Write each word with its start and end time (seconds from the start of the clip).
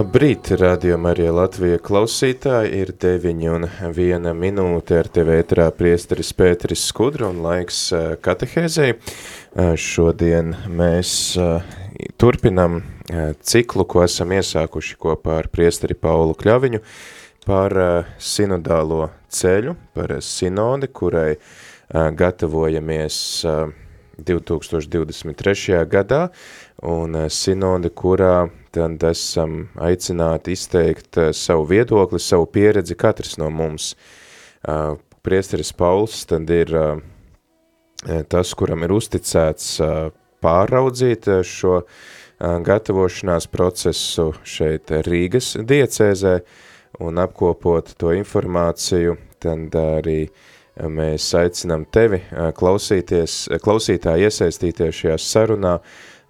Labrīt, 0.00 0.48
rādījumā 0.56 1.10
arī 1.12 1.26
Latvija 1.28 1.76
klausītāji, 1.84 2.70
ir 2.80 2.90
9 3.02 3.42
un 3.52 3.66
1 3.90 4.28
minūte 4.32 4.96
ar 4.96 5.08
tevi 5.12 5.34
ētrā 5.36 5.66
priesteris 5.76 6.30
Pēteris 6.38 6.86
Skudra 6.88 7.26
un 7.28 7.42
laiks 7.44 7.80
katehēzei. 8.24 8.94
Šodien 9.76 10.54
mēs 10.72 11.10
turpinam 12.16 12.78
ciklu, 13.44 13.84
ko 13.84 14.06
esam 14.06 14.32
iesākuši 14.38 14.96
kopā 15.04 15.36
ar 15.42 15.50
priesteri 15.52 15.98
Paulu 15.98 16.32
Kļaviņu 16.38 16.80
par 17.44 17.76
sinodālo 18.16 19.10
ceļu, 19.28 19.74
par 19.92 20.16
sinodi, 20.24 20.88
kurai 20.88 21.34
gatavojamies 21.92 23.20
2023. 24.16 25.84
gadā, 25.92 26.22
un 26.88 27.20
sinodi, 27.28 27.92
kurā 27.92 28.48
tad 28.74 29.02
esam 29.10 29.68
aicināti 29.80 30.54
izteikt 30.56 31.18
eh, 31.18 31.32
savu 31.36 31.66
viedokli, 31.70 32.20
savu 32.22 32.46
pieredzi 32.46 32.96
katrs 32.98 33.38
no 33.40 33.50
mums. 33.50 33.94
Priesteris 35.24 35.72
Pauls 35.72 36.24
tad 36.28 36.50
ir 36.52 36.72
eh, 36.76 38.24
tas, 38.28 38.54
kuram 38.56 38.84
ir 38.84 38.92
uzticēts 38.96 39.78
pāraudzīt 40.40 41.28
šo 41.44 41.82
gatavošanās 42.40 43.46
procesu 43.52 44.30
šeit 44.48 44.92
Rīgas 45.04 45.52
diecēzē 45.60 46.38
un 47.04 47.20
apkopot 47.20 47.92
to 48.00 48.14
informāciju, 48.16 49.18
tad 49.40 49.76
arī 49.76 50.22
mēs 50.88 51.26
aicinām 51.36 51.84
tevi 51.92 52.22
klausīties, 52.56 53.42
klausītāji 53.60 54.28
iesaistīties 54.28 55.02
šajā 55.02 55.18
sarunā, 55.20 55.74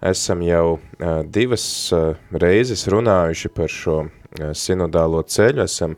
esam 0.01 0.41
jau 0.45 0.79
divas 1.29 1.65
reizes 2.31 2.87
runājuši 2.89 3.51
par 3.53 3.71
šo 3.71 3.97
sinodālo 4.57 5.21
ceļu, 5.27 5.65
esam 5.65 5.95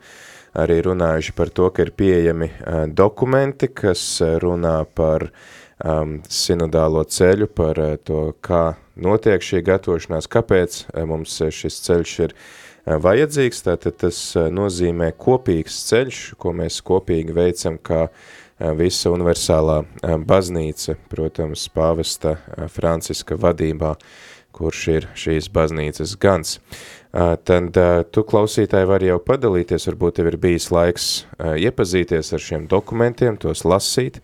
arī 0.59 0.81
runājuši 0.85 1.35
par 1.37 1.49
to, 1.49 1.69
ka 1.73 1.85
ir 1.85 1.93
pieejami 1.97 2.49
dokumenti, 2.93 3.69
kas 3.73 4.03
runā 4.43 4.83
par 4.95 5.29
um, 5.29 6.19
sinodālo 6.29 7.05
ceļu, 7.05 7.47
par 7.47 7.79
to, 8.05 8.25
kā 8.43 8.75
notiek 8.95 9.41
šī 9.41 9.63
gatavošanās, 9.65 10.29
kāpēc 10.29 10.83
mums 11.09 11.39
šis 11.49 11.79
ceļš 11.87 12.19
ir 12.27 12.37
vajadzīgs, 12.83 13.63
tātad 13.65 13.97
tas 14.03 14.21
nozīmē 14.35 15.13
kopīgs 15.17 15.79
ceļš, 15.89 16.23
ko 16.37 16.53
mēs 16.57 16.81
kopīgi 16.85 17.33
veicam 17.33 17.79
kā 17.79 18.07
uh, 18.09 18.31
visa 18.77 19.11
universālā 19.13 19.81
eh, 19.83 20.15
baznīca, 20.17 20.95
protams, 21.11 21.67
pāvesta 21.73 22.37
eh, 22.37 22.67
Franciska 22.71 23.37
vadībā, 23.39 23.95
kurš 24.53 24.81
ir 24.93 25.07
šīs 25.17 25.49
baznīcas 25.53 26.15
gans. 26.21 26.59
Tad 27.13 27.77
tu 28.09 28.21
klausītāji 28.25 28.87
var 28.89 29.03
jau 29.05 29.19
padalīties, 29.21 29.85
varbūt 29.89 30.15
tev 30.17 30.31
ir 30.31 30.37
bijis 30.41 30.71
laiks 30.73 31.07
iepazīties 31.37 32.31
ar 32.33 32.41
šiem 32.41 32.63
dokumentiem, 32.69 33.37
tos 33.41 33.61
lasīt, 33.69 34.17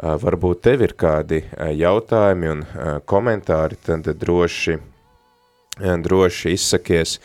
varbūt 0.00 0.62
tev 0.64 0.84
ir 0.84 0.94
kādi 0.96 1.42
jautājumi 1.76 2.52
un 2.52 2.62
komentāri, 3.08 3.76
tad 3.84 4.08
droši, 4.20 4.78
droši 5.76 6.52
izsakies, 6.56 7.18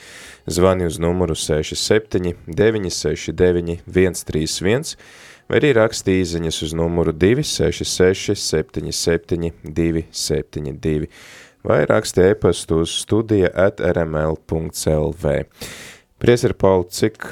zvani 0.47 0.87
uz 0.87 0.99
numuru 1.03 1.35
67 1.39 2.35
969 2.47 3.79
131, 3.87 4.95
vai 5.47 5.59
arī 5.61 5.73
raksti 5.77 6.19
īziņas 6.21 6.61
uz 6.67 6.73
numuru 6.77 7.13
266 7.15 8.35
77 8.35 9.51
272 9.63 11.07
vai 11.67 11.85
raksti 11.85 12.21
e-pastu 12.31 12.81
uz 12.83 12.93
studija 13.01 13.49
at 13.53 13.79
rml.lv. 13.79 15.35
Priesar 16.17 16.53
Paul, 16.53 16.87
cik 16.89 17.29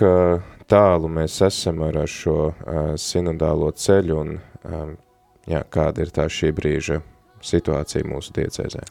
tālu 0.70 1.09
mēs 1.09 1.40
esam 1.46 1.81
ar 1.86 2.02
šo 2.09 2.52
sinodālo 3.00 3.72
ceļu 3.72 4.18
un 4.22 4.38
jā, 5.48 5.62
kāda 5.72 6.06
ir 6.06 6.14
tā 6.14 6.28
šī 6.30 6.52
brīža 6.56 7.02
situācija 7.46 8.08
mūsu 8.09 8.34
diecēzē? 8.36 8.81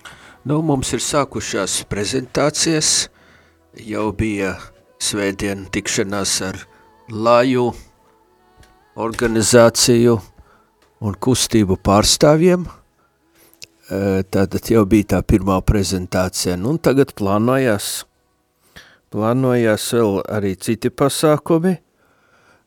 Nu, 0.49 0.61
mums 0.63 0.93
ir 0.95 1.03
sākušās 1.03 1.83
prezentācijas, 1.91 3.09
jau 3.81 4.11
bija 4.17 4.55
svētdien 5.03 5.67
tikšanās 5.75 6.39
ar 6.47 6.61
Laju, 7.11 7.73
organizāciju 8.95 10.19
un 11.05 11.17
kustību 11.19 11.77
pārstāvjiem. 11.83 12.67
Tātad 13.85 14.71
jau 14.71 14.85
bija 14.89 15.15
tā 15.15 15.21
pirmā 15.27 15.59
prezentācija, 15.67 16.57
nu 16.57 16.77
tagad 16.81 17.13
plānojās, 17.19 18.07
plānojās 19.13 19.89
vēl 19.93 20.21
arī 20.33 20.55
citi 20.57 20.91
pasākumi. 20.91 21.77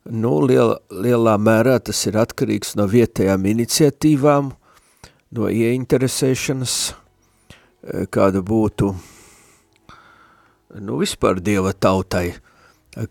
Nu, 0.07 0.37
liel, 0.45 0.77
lielā 0.93 1.33
mērā 1.41 1.79
tas 1.83 2.05
ir 2.07 2.15
atkarīgs 2.21 2.77
no 2.79 2.85
vietējām 2.87 3.43
iniciatīvām, 3.49 4.53
no 5.35 5.49
ieinteresēšanas, 5.51 6.75
kāda 8.13 8.39
būtu, 8.45 8.93
nu, 10.79 10.99
vispār 11.01 11.41
Dieva 11.43 11.73
tautai, 11.75 12.29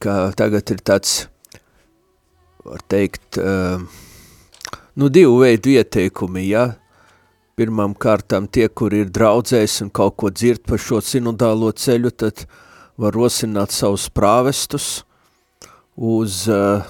kā 0.01 0.17
tagad 0.39 0.73
ir 0.73 0.81
tāds 0.81 1.27
var 2.67 2.83
teikt, 2.91 3.39
uh, 3.39 3.81
nu, 4.99 5.09
divu 5.13 5.41
veidu 5.45 5.73
ieteikumi, 5.77 6.49
ja, 6.51 6.67
pirmām 7.57 7.95
kārtām 7.97 8.49
tie, 8.53 8.67
kur 8.69 8.95
ir 8.95 9.09
draudzējis 9.13 9.81
un 9.87 9.93
kaut 9.95 10.17
ko 10.21 10.31
dzird 10.35 10.65
par 10.67 10.83
šo 10.83 11.01
sinodālo 11.05 11.71
ceļu, 11.73 12.13
tad 12.13 12.45
var 13.01 13.17
rosināt 13.17 13.73
savus 13.73 14.09
prāvestus 14.13 15.05
uz, 15.97 16.43
uh, 16.53 16.85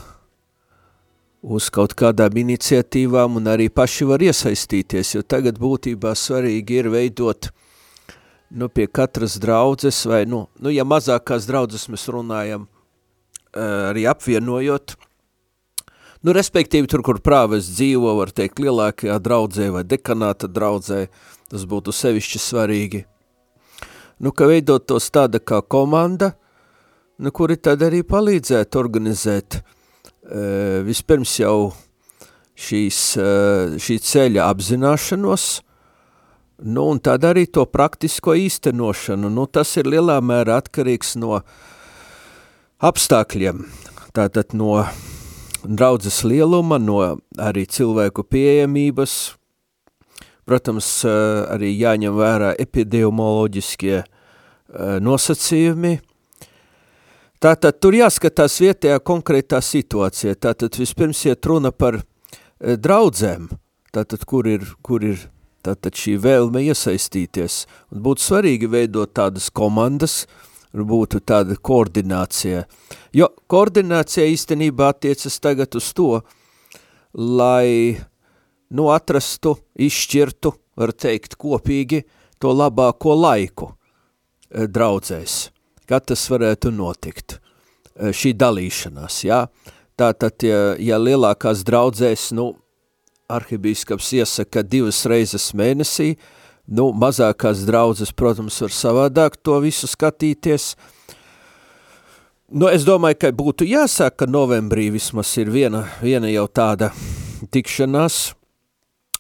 uz 1.43 1.69
kaut 1.71 1.95
kādām 1.99 2.41
iniciatīvām 2.43 3.39
un 3.41 3.53
arī 3.53 3.69
paši 3.71 4.09
var 4.09 4.25
iesaistīties, 4.27 5.15
jo 5.19 5.23
tagad 5.23 5.61
būtībā 5.63 6.15
svarīgi 6.19 6.81
ir 6.81 6.91
veidot 6.95 7.51
nu, 8.51 8.69
pie 8.71 8.87
katras 8.87 9.37
draudzes 9.43 10.05
vai, 10.07 10.25
nu, 10.27 10.47
nu 10.63 10.73
ja 10.75 10.87
mazākās 10.87 11.47
draudzes 11.49 11.89
mēs 11.93 12.07
runājam, 12.11 12.67
uh, 12.67 13.91
arī 13.93 14.07
apvienojot, 14.11 14.97
Nu, 16.25 16.33
respektīvi, 16.33 16.89
tur, 16.89 17.03
kur 17.05 17.21
prāves 17.25 17.69
dzīvo, 17.75 18.15
var 18.21 18.33
teikt, 18.35 18.63
lielākajā 18.63 19.19
draudzē 19.21 19.69
vai 19.75 19.85
dekanāta 19.85 20.49
draudzē, 20.49 21.07
tas 21.51 21.67
būtu 21.69 21.93
sevišķi 21.93 22.41
svarīgi. 22.41 23.03
Nu, 24.25 24.33
ka 24.33 24.49
veidot 24.49 24.87
tos 24.89 25.11
tāda 25.13 25.43
kā 25.45 25.61
komanda, 25.61 26.33
nu, 27.21 27.33
kuri 27.37 27.59
tad 27.61 27.85
arī 27.85 28.01
palīdzētu 28.07 28.81
organizēt 28.81 29.59
e, 29.59 29.63
vispirms 30.87 31.35
jau 31.43 31.59
šīs, 32.57 33.01
e, 33.21 33.29
šī 33.83 33.99
ceļa 34.09 34.47
apzināšanos, 34.49 35.45
nu, 36.65 36.87
un 36.95 37.03
tad 37.05 37.27
arī 37.29 37.45
to 37.53 37.67
praktisko 37.69 38.39
īstenošanu. 38.41 39.29
Nu, 39.29 39.45
tas 39.45 39.75
ir 39.77 39.93
lielā 39.93 40.17
mērā 40.25 40.63
atkarīgs 40.63 41.19
no 41.21 41.43
apstākļiem, 42.81 43.67
tātad 44.17 44.57
no 44.57 44.81
draudzes 45.67 46.23
lieluma, 46.25 46.79
no 46.79 47.01
arī 47.39 47.67
cilvēku 47.67 48.25
pieejamības. 48.25 49.37
Protams, 50.47 50.89
eh, 51.05 51.11
arī 51.51 51.73
jāņem 51.75 52.15
vērā 52.15 52.55
epidemioloģiskie 52.63 53.97
eh, 53.99 54.07
nosacījumi. 55.03 55.99
Tātad 57.43 57.81
tur 57.81 57.93
jāskatās 57.99 58.61
vietējā 58.63 59.01
konkrētā 59.03 59.61
situācija. 59.61 60.37
Tātad 60.39 60.79
vispirms 60.79 61.25
iet 61.27 61.47
runa 61.47 61.73
par 61.73 61.99
eh, 61.99 62.77
draudzēm, 62.77 63.51
tātad 63.93 64.25
kur 64.25 64.47
ir, 64.47 64.63
kur 64.83 65.03
ir 65.03 65.29
tātad 65.67 65.99
šī 65.99 66.15
vēlme 66.23 66.63
iesaistīties. 66.71 67.65
Un 67.91 68.07
būtu 68.07 68.23
svarīgi 68.23 68.71
veidot 68.71 69.11
tādas 69.19 69.51
komandas, 69.51 70.27
uh, 70.27 70.46
būtu 70.85 71.23
tāda 71.25 71.57
koordinācija. 71.57 72.67
Jo 73.17 73.31
koordinācija 73.49 74.27
īstenībā 74.29 74.91
attiecas 74.93 75.39
tagad 75.41 75.79
uz 75.79 75.93
to, 75.97 76.21
lai 77.17 77.97
nu 78.71 78.91
atrastu, 78.93 79.57
izšķirtu, 79.79 80.53
var 80.77 80.93
teikt, 80.93 81.39
kopīgi 81.41 82.05
to 82.39 82.53
labāko 82.53 83.15
laiku. 83.17 83.73
draudzēs, 84.47 85.51
kā 85.89 85.99
tas 86.01 86.21
varētu 86.31 86.71
notikt, 86.71 87.41
šī 87.99 88.31
dalīšanās, 88.39 89.25
jā. 89.27 89.47
Tātad, 89.97 90.45
ja, 90.45 90.77
ja 90.79 90.99
lielākās 91.01 91.65
draudzēs, 91.67 92.31
nu, 92.37 92.53
arhibīskaps 93.33 94.13
iesaka 94.21 94.63
divas 94.63 95.03
reizes 95.09 95.51
mēnesī, 95.57 96.15
nu, 96.67 96.91
mazākās 96.97 97.65
draudzes, 97.67 98.13
protams, 98.13 98.59
var 98.65 98.75
savādāk 98.75 99.39
to 99.43 99.59
visu 99.65 99.89
skatīties. 99.91 100.75
Nu, 102.55 102.69
es 102.71 102.87
domāju, 102.87 103.19
ka 103.23 103.33
būtu 103.35 103.67
jāsāk, 103.67 104.21
ka 104.23 104.31
novembrī 104.31 104.89
vismaz 104.95 105.33
ir 105.41 105.51
viena, 105.51 105.87
viena 106.03 106.31
jau 106.31 106.47
tāda 106.47 106.93
tikšanās, 107.51 108.21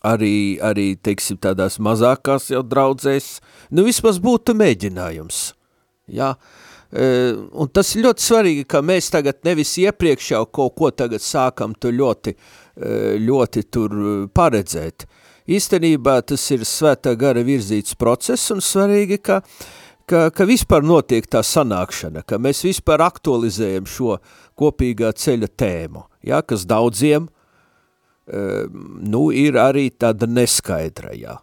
arī, 0.06 0.58
arī, 0.62 0.93
teiksim, 1.02 1.40
tādās 1.43 1.81
mazākās 1.82 2.50
jau 2.52 2.62
draudzēs, 2.62 3.40
nu, 3.75 3.87
vismaz 3.87 4.20
būtu 4.22 4.54
mēģinājums, 4.54 5.40
jā, 6.14 6.31
e, 6.93 7.08
un 7.34 7.72
tas 7.75 7.90
ir 7.96 8.06
ļoti 8.06 8.26
svarīgi, 8.28 8.66
ka 8.70 8.82
mēs 8.87 9.10
tagad 9.10 9.43
nevis 9.46 9.75
iepriekš 9.82 10.31
jau 10.37 10.44
kaut 10.46 10.76
ko 10.78 10.93
tagad 10.94 11.25
sākam 11.25 11.75
tu 11.75 11.90
ļoti, 11.90 12.37
e, 12.37 12.94
ļoti 13.26 13.66
tur 13.75 13.98
paredzēt, 14.31 15.08
īstenībā 15.48 16.20
tas 16.26 16.44
ir 16.54 16.66
svētā 16.66 17.14
gara 17.19 17.44
virzīts 17.46 17.96
process 17.98 18.50
un 18.54 18.62
svarīgi, 18.64 19.20
ka, 19.22 19.40
ka, 20.06 20.26
ka 20.34 20.48
vispār 20.48 20.84
notiek 20.87 21.26
tā 21.31 21.44
sanākšana, 21.46 22.25
ka 22.26 22.40
mēs 22.43 22.64
vispār 22.66 23.04
aktualizējam 23.06 23.87
šo 23.90 24.19
kopīgā 24.58 25.12
ceļa 25.16 25.52
tēmu, 25.56 26.06
ja, 26.26 26.43
kas 26.43 26.66
daudziem 26.69 27.31
nu, 28.26 29.31
ir 29.31 29.58
arī 29.60 29.90
tāda 29.94 30.26
neskaidra, 30.26 31.14
jā, 31.14 31.37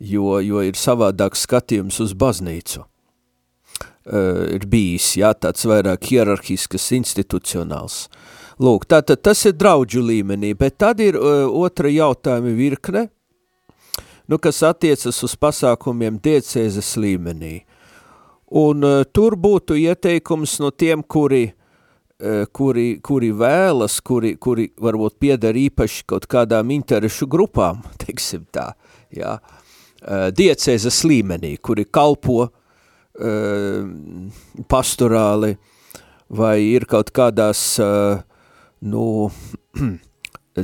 jo, 0.00 0.38
jo 0.40 0.62
ir 0.64 0.78
savādāk 0.78 1.36
skatījums 1.36 2.00
uz 2.00 2.14
baznīcu. 2.16 2.86
Uh, 4.02 4.48
ir 4.50 4.64
bijis, 4.66 5.12
jā, 5.20 5.30
tāds 5.38 5.62
vairāk 5.62 6.08
hierarhiskas, 6.10 6.88
institucionāls. 6.96 8.08
Lūk, 8.58 8.88
tātad 8.90 9.20
tas 9.22 9.44
ir 9.46 9.54
draudžu 9.54 10.02
līmenī, 10.02 10.56
bet 10.58 10.80
tad 10.82 10.98
ir 11.00 11.14
uh, 11.14 11.46
otra 11.46 11.86
jautājuma 11.92 12.50
virkne, 12.58 13.04
nu, 14.28 14.38
kas 14.38 14.62
attiecas 14.66 15.22
uz 15.24 15.34
pasākumiem 15.38 16.20
diecēzes 16.22 16.94
līmenī. 17.00 17.62
Un 18.52 18.84
uh, 18.84 19.02
tur 19.08 19.38
būtu 19.40 19.78
ieteikums 19.80 20.58
no 20.60 20.70
tiem, 20.70 21.02
kuri 21.02 21.46
Eh, 22.22 22.44
kuri, 22.54 23.00
kuri 23.02 23.32
vēlas, 23.34 23.96
kuri, 24.06 24.36
kuri 24.38 24.68
varbūt 24.78 25.16
pieder 25.18 25.56
īpaši 25.58 26.04
kaut 26.06 26.28
kādām 26.30 26.68
interešu 26.70 27.26
grupām, 27.26 27.80
teiksim 28.04 28.44
tā, 28.54 28.68
jā, 29.10 29.32
eh, 29.98 30.28
diecēzes 30.30 31.00
līmenī, 31.02 31.56
kuri 31.58 31.88
kalpo 31.90 32.44
uh, 32.46 32.52
pastorāli 34.70 35.56
vai 36.30 36.54
ir 36.68 36.86
kaut 36.86 37.10
kādās, 37.10 37.64
uh, 37.82 38.22
nu, 38.86 39.26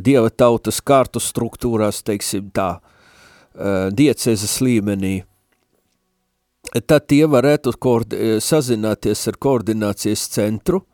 dieva 0.09 0.31
tautas 0.31 0.79
kārtu 0.79 1.19
struktūrās, 1.19 2.05
teiksim 2.07 2.53
tā, 2.55 2.71
uh, 2.77 2.98
diecēzes 3.59 4.61
līmenī, 4.63 5.17
tad 6.87 7.09
tie 7.11 7.25
varētu 7.27 7.73
sazināties 8.45 9.25
ar 9.31 9.39
koordinācijas 9.41 10.29
centru, 10.31 10.85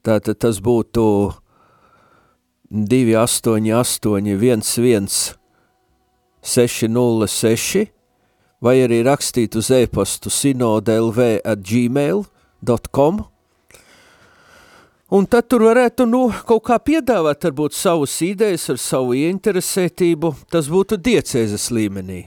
Tātad 0.00 0.38
tas 0.40 0.56
būtu 0.64 1.02
288 2.72 5.36
606 6.40 7.82
vai 8.64 8.74
arī 8.80 9.02
rakstīt 9.04 9.58
uz 9.60 9.68
e-pastu 9.76 10.32
sinodelv 10.32 11.20
at 11.20 11.60
gmail.com 11.68 13.20
Un 15.10 15.26
tad 15.26 15.48
tur 15.50 15.64
varētu, 15.66 16.04
nu, 16.06 16.28
kaut 16.46 16.62
kā 16.68 16.76
piedāvāt 16.78 17.42
varbūt 17.48 17.74
savus 17.74 18.12
idejas 18.22 18.68
ar 18.70 18.78
savu 18.78 19.16
ieinteresētību, 19.18 20.34
tas 20.54 20.68
būtu 20.70 21.00
diecēzes 21.02 21.70
līmenī. 21.74 22.20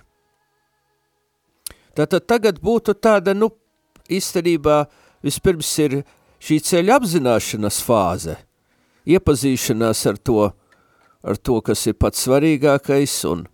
Tātad 1.96 2.26
tagad 2.28 2.60
būtu 2.60 2.98
tāda, 3.00 3.36
nu, 3.38 3.54
īstenībā 4.12 4.82
vispirms 5.24 5.70
ir 5.80 6.02
šī 6.44 6.60
ceļa 6.68 6.98
apzināšanas 7.00 7.80
fāze, 7.86 8.36
iepazīšanās 9.08 10.04
ar 10.12 10.20
to, 10.20 10.50
ar 11.24 11.40
to, 11.40 11.62
kas 11.64 11.86
ir 11.88 11.96
pats 11.96 12.26
svarīgākais 12.28 13.16
un, 13.30 13.46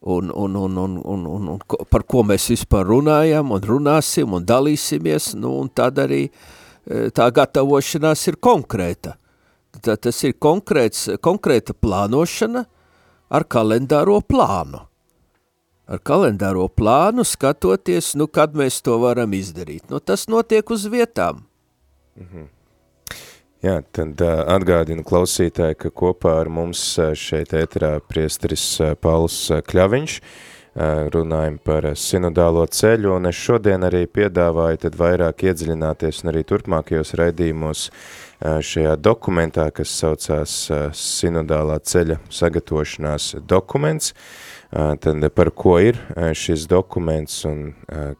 un, 0.00 0.28
un, 0.30 0.60
un, 0.60 0.76
un, 0.84 1.00
un, 1.04 1.26
un, 1.38 1.48
un 1.54 1.88
par 1.88 2.04
ko 2.04 2.26
mēs 2.26 2.50
vispār 2.52 2.84
runājam 2.90 3.56
un 3.56 3.64
runāsim 3.64 4.36
un 4.36 4.44
dalīsimies, 4.44 5.32
nu, 5.40 5.56
un 5.62 5.72
tad 5.72 6.02
arī 6.04 6.26
e, 6.26 6.32
tā 6.86 7.30
gatavošanās 7.34 8.26
ir 8.30 8.40
konkrēta. 8.42 9.16
Tad 9.76 10.06
tas 10.06 10.22
ir 10.24 10.36
konkrēts, 10.40 11.08
konkrēta 11.20 11.74
plānošana 11.76 12.64
ar 13.28 13.44
kalendāro 13.50 14.20
plānu 14.24 14.86
ar 15.86 16.02
kalendāro 16.02 16.66
plānu 16.68 17.24
skatoties, 17.26 18.14
nu, 18.18 18.26
kad 18.26 18.56
mēs 18.58 18.80
to 18.84 18.98
varam 19.02 19.34
izdarīt. 19.38 19.86
Nu, 19.90 20.00
tas 20.02 20.26
notiek 20.30 20.70
uz 20.74 20.86
vietām. 20.90 21.44
Mhm. 22.18 22.52
Jā, 23.64 23.80
tad 23.94 24.20
uh, 24.20 24.42
atgādinu 24.52 25.02
klausītāji, 25.06 25.78
ka 25.80 25.90
kopā 25.90 26.36
ar 26.42 26.50
mums 26.52 26.82
šeit 27.18 27.54
ēterā 27.56 27.96
priesteris 28.04 28.66
Pauls 29.02 29.38
Kļaviņš 29.66 30.18
uh, 30.20 30.34
runājam 30.76 31.56
par 31.64 31.88
sinodālo 31.96 32.66
ceļu, 32.68 33.14
un 33.16 33.30
es 33.30 33.38
šodien 33.40 33.86
arī 33.86 34.04
piedāvāju 34.06 34.82
tad 34.84 34.98
vairāk 35.00 35.46
iedziļināties 35.48 36.22
un 36.22 36.32
arī 36.32 36.44
turpmākajos 36.44 37.14
raidījumos 37.16 37.86
šajā 38.40 38.96
dokumentā, 39.00 39.70
kas 39.72 39.94
saucās 39.96 40.58
sinodālā 40.92 41.78
ceļa 41.80 42.18
sagatavošanās 42.28 43.36
dokuments, 43.48 44.12
tad 45.00 45.22
par 45.32 45.52
ko 45.54 45.76
ir 45.80 46.00
šis 46.36 46.66
dokuments 46.68 47.44
un 47.48 47.70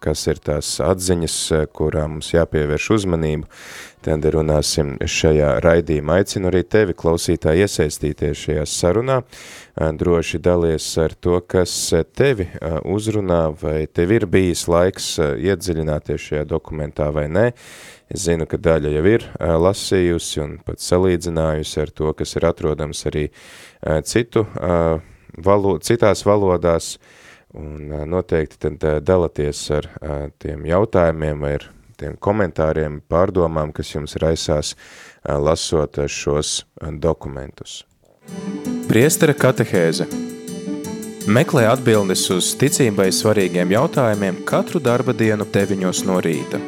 kas 0.01 0.23
ir 0.31 0.39
tās 0.41 0.77
atziņas, 0.81 1.37
kurām 1.77 2.17
mums 2.17 2.31
jāpievērš 2.33 2.87
uzmanību, 2.97 3.51
tad 4.07 4.25
runāsim 4.31 4.95
šajā 5.03 5.57
raidījumā. 5.65 6.21
Aicinu 6.23 6.49
arī 6.53 6.63
tevi, 6.63 6.95
klausītāji, 6.97 7.67
iesaistīties 7.67 8.45
šajā 8.47 8.67
sarunā, 8.71 9.19
droši 9.75 10.39
dalies 10.41 10.87
ar 11.03 11.17
to, 11.19 11.41
kas 11.43 11.75
tevi 12.17 12.47
uzrunā, 12.87 13.43
vai 13.61 13.83
tev 13.91 14.15
ir 14.15 14.29
bijis 14.31 14.65
laiks 14.71 15.17
iedziļināties 15.19 16.31
šajā 16.31 16.47
dokumentā 16.49 17.11
vai 17.13 17.27
nē. 17.27 17.51
Es 18.07 18.23
zinu, 18.29 18.47
ka 18.47 18.59
daļa 18.63 18.93
jau 18.95 19.05
ir 19.11 19.25
lasījusi 19.41 20.43
un 20.45 20.57
pat 20.63 20.83
salīdzinājusi 20.83 21.81
ar 21.83 21.91
to, 21.91 22.13
kas 22.15 22.37
ir 22.39 22.47
atrodams 22.47 23.03
arī 23.11 23.25
citu 24.07 24.45
valo, 25.43 25.73
citās 25.83 26.23
valodās, 26.27 26.97
un 27.57 27.91
noteikti 28.07 28.61
tad 28.63 28.87
dalaties 29.03 29.65
ar 29.75 29.91
tiem 30.39 30.69
jautājumiem 30.71 31.43
vai 31.43 31.57
ar 31.59 31.67
tiem 31.99 32.15
komentāriem, 32.21 33.01
pārdomām, 33.09 33.73
kas 33.75 33.95
jums 33.95 34.15
raisās 34.23 34.75
lasot 35.27 35.99
šos 36.07 36.61
dokumentus. 37.03 37.83
Priestera 38.87 39.35
katehēze 39.35 40.07
Meklē 41.27 41.65
atbildes 41.67 42.21
uz 42.31 42.53
ticībai 42.55 43.09
svarīgiem 43.11 43.73
jautājumiem 43.75 44.45
katru 44.47 44.79
darba 44.79 45.11
dienu 45.11 45.43
9 45.51 46.05
no 46.07 46.21
rīta. 46.23 46.61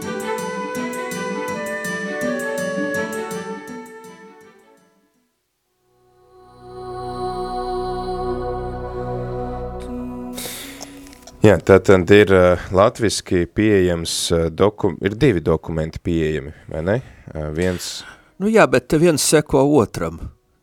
Jā, 11.49 11.55
tātad 11.65 12.11
ir 12.13 12.29
uh, 12.35 12.65
latviski 12.77 13.47
pieejams, 13.57 14.15
uh, 14.35 14.41
doku, 14.53 14.91
ir 15.01 15.15
divi 15.17 15.41
dokumenti 15.41 16.01
pieejami, 16.05 16.51
vai 16.69 16.83
ne? 16.85 16.97
Uh, 17.31 17.47
viens... 17.57 18.03
Nu 18.43 18.51
jā, 18.53 18.67
bet 18.69 18.93
viens 19.01 19.25
seko 19.25 19.63
otram. 19.79 20.19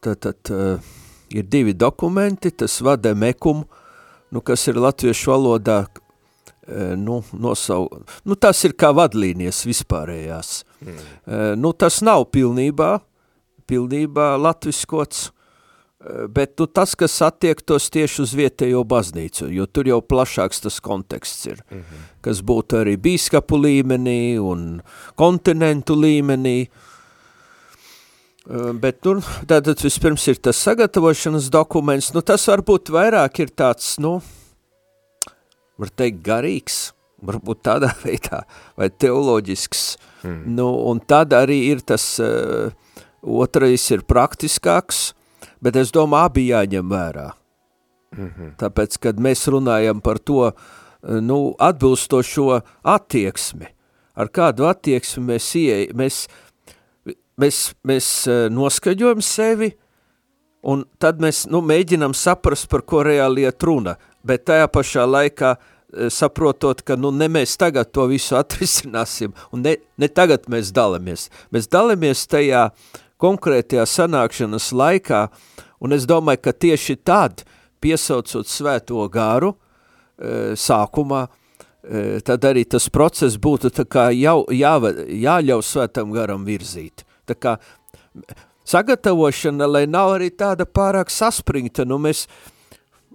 Tātad 0.06 0.51
uh, 0.54 0.92
ir 1.34 1.48
divi 1.50 1.74
dokumenti, 1.74 2.51
tas 2.54 2.75
vada 2.86 3.15
mekumu, 3.18 3.65
nu, 4.30 4.44
kas 4.46 4.68
ir 4.70 4.77
latviešu 4.77 5.34
valodā, 5.34 5.80
uh, 5.88 6.94
nu, 7.01 7.24
nosau, 7.34 7.88
nu, 8.22 8.38
tas 8.38 8.62
ir 8.68 8.77
kā 8.77 8.94
vadlīnijas 8.94 9.63
vispārējās. 9.65 10.51
Mm. 10.84 11.00
Uh, 11.01 11.48
nu, 11.58 11.74
tas 11.74 12.04
nav 12.06 12.27
pilnībā, 12.36 12.92
pilnībā 13.65 14.36
latviskots, 14.38 15.32
Bet 16.05 16.59
nu, 16.59 16.67
tas, 16.69 16.91
kas 16.93 17.15
attiektos 17.25 17.88
tieši 17.89 18.19
uz 18.21 18.33
vietējo 18.38 18.83
baznīcu, 18.85 19.47
jo 19.50 19.65
tur 19.65 19.88
jau 19.89 20.01
plašāks 20.05 20.62
tas 20.62 20.77
konteksts 20.83 21.47
ir, 21.47 21.63
mm 21.65 21.79
-hmm. 21.79 22.03
kas 22.21 22.41
būtu 22.45 22.77
arī 22.81 22.93
bīskapu 22.97 23.57
līmenī 23.57 24.38
un 24.38 24.81
kontinentu 25.15 25.95
līmenī. 25.95 26.67
Bet 28.81 29.05
nu, 29.05 29.21
tātad 29.50 29.81
vispirms 29.81 30.27
ir 30.27 30.35
tas 30.35 30.57
sagatavošanas 30.57 31.50
dokuments, 31.50 32.13
nu 32.13 32.21
tas 32.21 32.47
varbūt 32.47 32.93
vairāk 32.93 33.39
ir 33.39 33.50
tāds, 33.50 33.97
nu, 33.97 34.21
var 35.77 35.89
teikt, 35.89 36.21
garīgs, 36.21 36.93
varbūt 37.21 37.63
tādā 37.63 37.89
veidā, 38.05 38.43
vai 38.77 38.89
teoloģisks, 38.89 39.97
mm. 40.24 40.41
nu, 40.45 40.69
un 40.85 41.00
tad 41.00 41.33
arī 41.33 41.63
ir 41.71 41.81
tas, 41.81 42.19
uh, 42.19 42.69
otrais 43.25 43.91
ir 43.91 44.05
praktiskāks, 44.05 45.13
bet 45.62 45.75
es 45.75 45.91
domāju, 45.91 46.25
abi 46.25 46.47
jāņem 46.50 46.89
vērā. 46.89 47.31
Mm 48.15 48.31
-hmm. 48.31 48.55
Tāpēc, 48.57 48.97
kad 49.00 49.19
mēs 49.19 49.47
runājam 49.47 50.01
par 50.01 50.17
to, 50.19 50.51
nu, 51.21 51.55
atbilstošo 51.59 52.62
attieksmi, 52.83 53.67
ar 54.15 54.27
kādu 54.27 54.65
attieksmi 54.69 55.24
mēs, 55.33 55.50
ieej, 55.59 55.89
mēs, 55.93 56.25
mēs, 57.38 57.74
mēs 57.83 58.09
noskaņojam 58.51 59.21
sevi, 59.21 59.71
un 60.65 60.85
tad 61.01 61.21
mēs 61.21 61.45
nu, 61.51 61.62
mēģinam 61.62 62.15
saprast, 62.17 62.69
par 62.71 62.85
ko 62.88 63.03
reāli 63.05 63.45
iet 63.45 63.63
runa, 63.63 63.95
bet 64.25 64.47
tajā 64.50 64.67
pašā 64.74 65.05
laikā 65.05 65.53
e, 65.55 66.09
saprotot, 66.09 66.81
ka 66.85 66.97
nu, 66.97 67.12
ne 67.13 67.27
mēs 67.29 67.57
tagad 67.62 67.91
to 67.93 68.07
visu 68.09 68.38
atrisināsim, 68.39 69.35
un 69.53 69.65
ne, 69.65 69.77
ne 69.97 70.09
tagad 70.09 70.50
mēs 70.51 70.74
dalamies. 70.75 71.29
Mēs 71.53 71.69
dalamies 71.71 72.25
tajā 72.31 72.69
konkrētajā 73.22 73.86
sanākšanas 73.88 74.72
laikā, 74.75 75.25
un 75.81 75.95
es 75.95 76.07
domāju, 76.10 76.43
ka 76.45 76.53
tieši 76.53 76.98
tad, 77.05 77.45
piesaucot 77.84 78.50
svēto 78.50 79.05
garu, 79.12 79.53
e, 79.55 80.55
sākumā, 80.60 81.25
e, 81.27 82.22
tad 82.25 82.48
arī 82.50 82.65
tas 82.69 82.89
process 82.89 83.38
būtu 83.38 83.72
tā 83.75 83.86
kā 83.86 84.10
jau, 84.15 84.43
jā, 84.51 84.74
jāļauj 85.27 85.63
svētam 85.65 86.13
garam 86.15 86.45
virzīt. 86.48 87.05
Tā 87.25 87.38
kā 87.38 87.57
sagatavošana, 88.65 89.67
lai 89.69 89.86
nav 89.88 90.15
arī 90.17 90.31
tāda 90.34 90.65
pārāk 90.65 91.13
saspringta, 91.13 91.86
nu 91.86 92.00
mēs, 92.01 92.25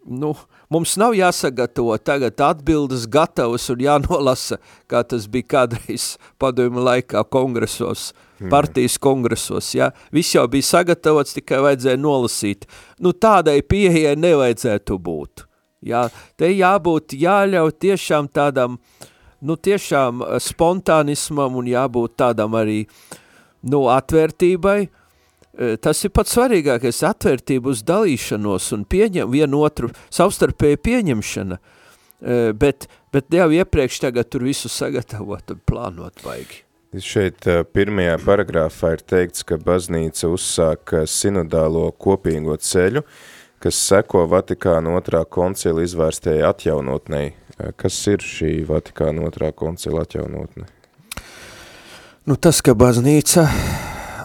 nu, 0.06 0.34
mums 0.70 0.96
nav 1.00 1.14
jāsagatavo 1.18 1.96
tagad 1.98 2.40
atbildes 2.40 3.06
gatavas 3.10 3.68
un 3.72 3.82
jānolasa, 3.84 4.60
kā 4.90 5.02
tas 5.06 5.26
bija 5.30 5.48
kādreiz 5.56 6.14
padomju 6.40 6.84
laikā 6.86 7.24
kongresos, 7.28 8.10
hmm. 8.38 8.48
partijas 8.52 8.98
kongresos, 9.02 9.74
ja? 9.74 9.90
Viss 10.14 10.34
jau 10.34 10.46
bija 10.50 10.68
sagatavots, 10.70 11.34
tikai 11.36 11.60
vajadzēja 11.66 12.00
nolasīt. 12.00 12.66
Nu, 13.02 13.12
tādai 13.12 13.60
pieejai 13.66 14.16
nevajadzētu 14.18 14.98
būt. 14.98 15.46
Ja? 15.86 16.06
Te 16.38 16.50
jābūt, 16.52 17.16
jāļauj 17.18 17.74
tiešām 17.80 18.30
tādam, 18.32 18.78
nu, 19.40 19.56
tiešām 19.56 20.24
spontānismam 20.42 21.58
un 21.60 21.70
jābūt 21.70 22.16
tādam 22.20 22.56
arī, 22.58 22.84
nu, 23.66 23.86
atvērtībai, 23.92 24.78
tas 25.80 26.04
ir 26.06 26.12
pats 26.16 26.32
svarīgākais- 26.36 27.02
atvērtība 27.12 27.74
uz 27.74 27.82
dalīšanos 27.84 28.72
un 28.72 28.84
pieņem 28.84 29.30
vienu 29.30 29.60
otru 29.66 29.90
savstarpēju 30.10 30.80
pieņemšana, 30.86 31.58
e, 31.58 32.52
bet, 32.52 32.88
bet 33.12 33.28
jau 33.30 33.50
iepriekš 33.50 34.00
tagad 34.00 34.30
tur 34.30 34.40
visu 34.40 34.68
sagatavot 34.68 35.50
un 35.50 35.60
plānot 35.66 36.24
vajag. 36.24 36.62
Šeit 36.96 37.46
e, 37.46 37.62
pirmajā 37.64 38.16
paragrāfā 38.24 38.94
ir 38.96 39.04
teikts, 39.04 39.44
ka 39.44 39.58
baznīca 39.58 40.32
uzsāk 40.32 41.04
sinodālo 41.06 41.92
kopīgo 41.92 42.56
ceļu, 42.56 43.04
kas 43.60 43.76
seko 43.76 44.26
Vatikāna 44.26 44.96
otrā 44.96 45.24
koncila 45.28 45.84
izvērstēja 45.84 46.48
atjaunotnei. 46.54 47.34
Kas 47.76 48.06
ir 48.08 48.24
šī 48.24 48.64
Vatikāna 48.64 49.28
otrā 49.28 49.52
koncila 49.52 50.06
atjaunotne? 50.06 50.64
Nu, 52.24 52.36
tas, 52.36 52.62
ka 52.64 52.72
baznīca 52.72 53.44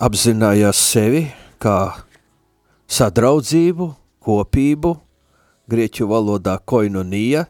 apzinājās 0.04 0.80
sevi 0.92 1.26
kā 1.62 1.78
sadraudzību, 2.92 3.90
kopību, 4.26 4.94
grieķu 5.70 6.08
valodā 6.10 6.58
koinonija, 6.68 7.46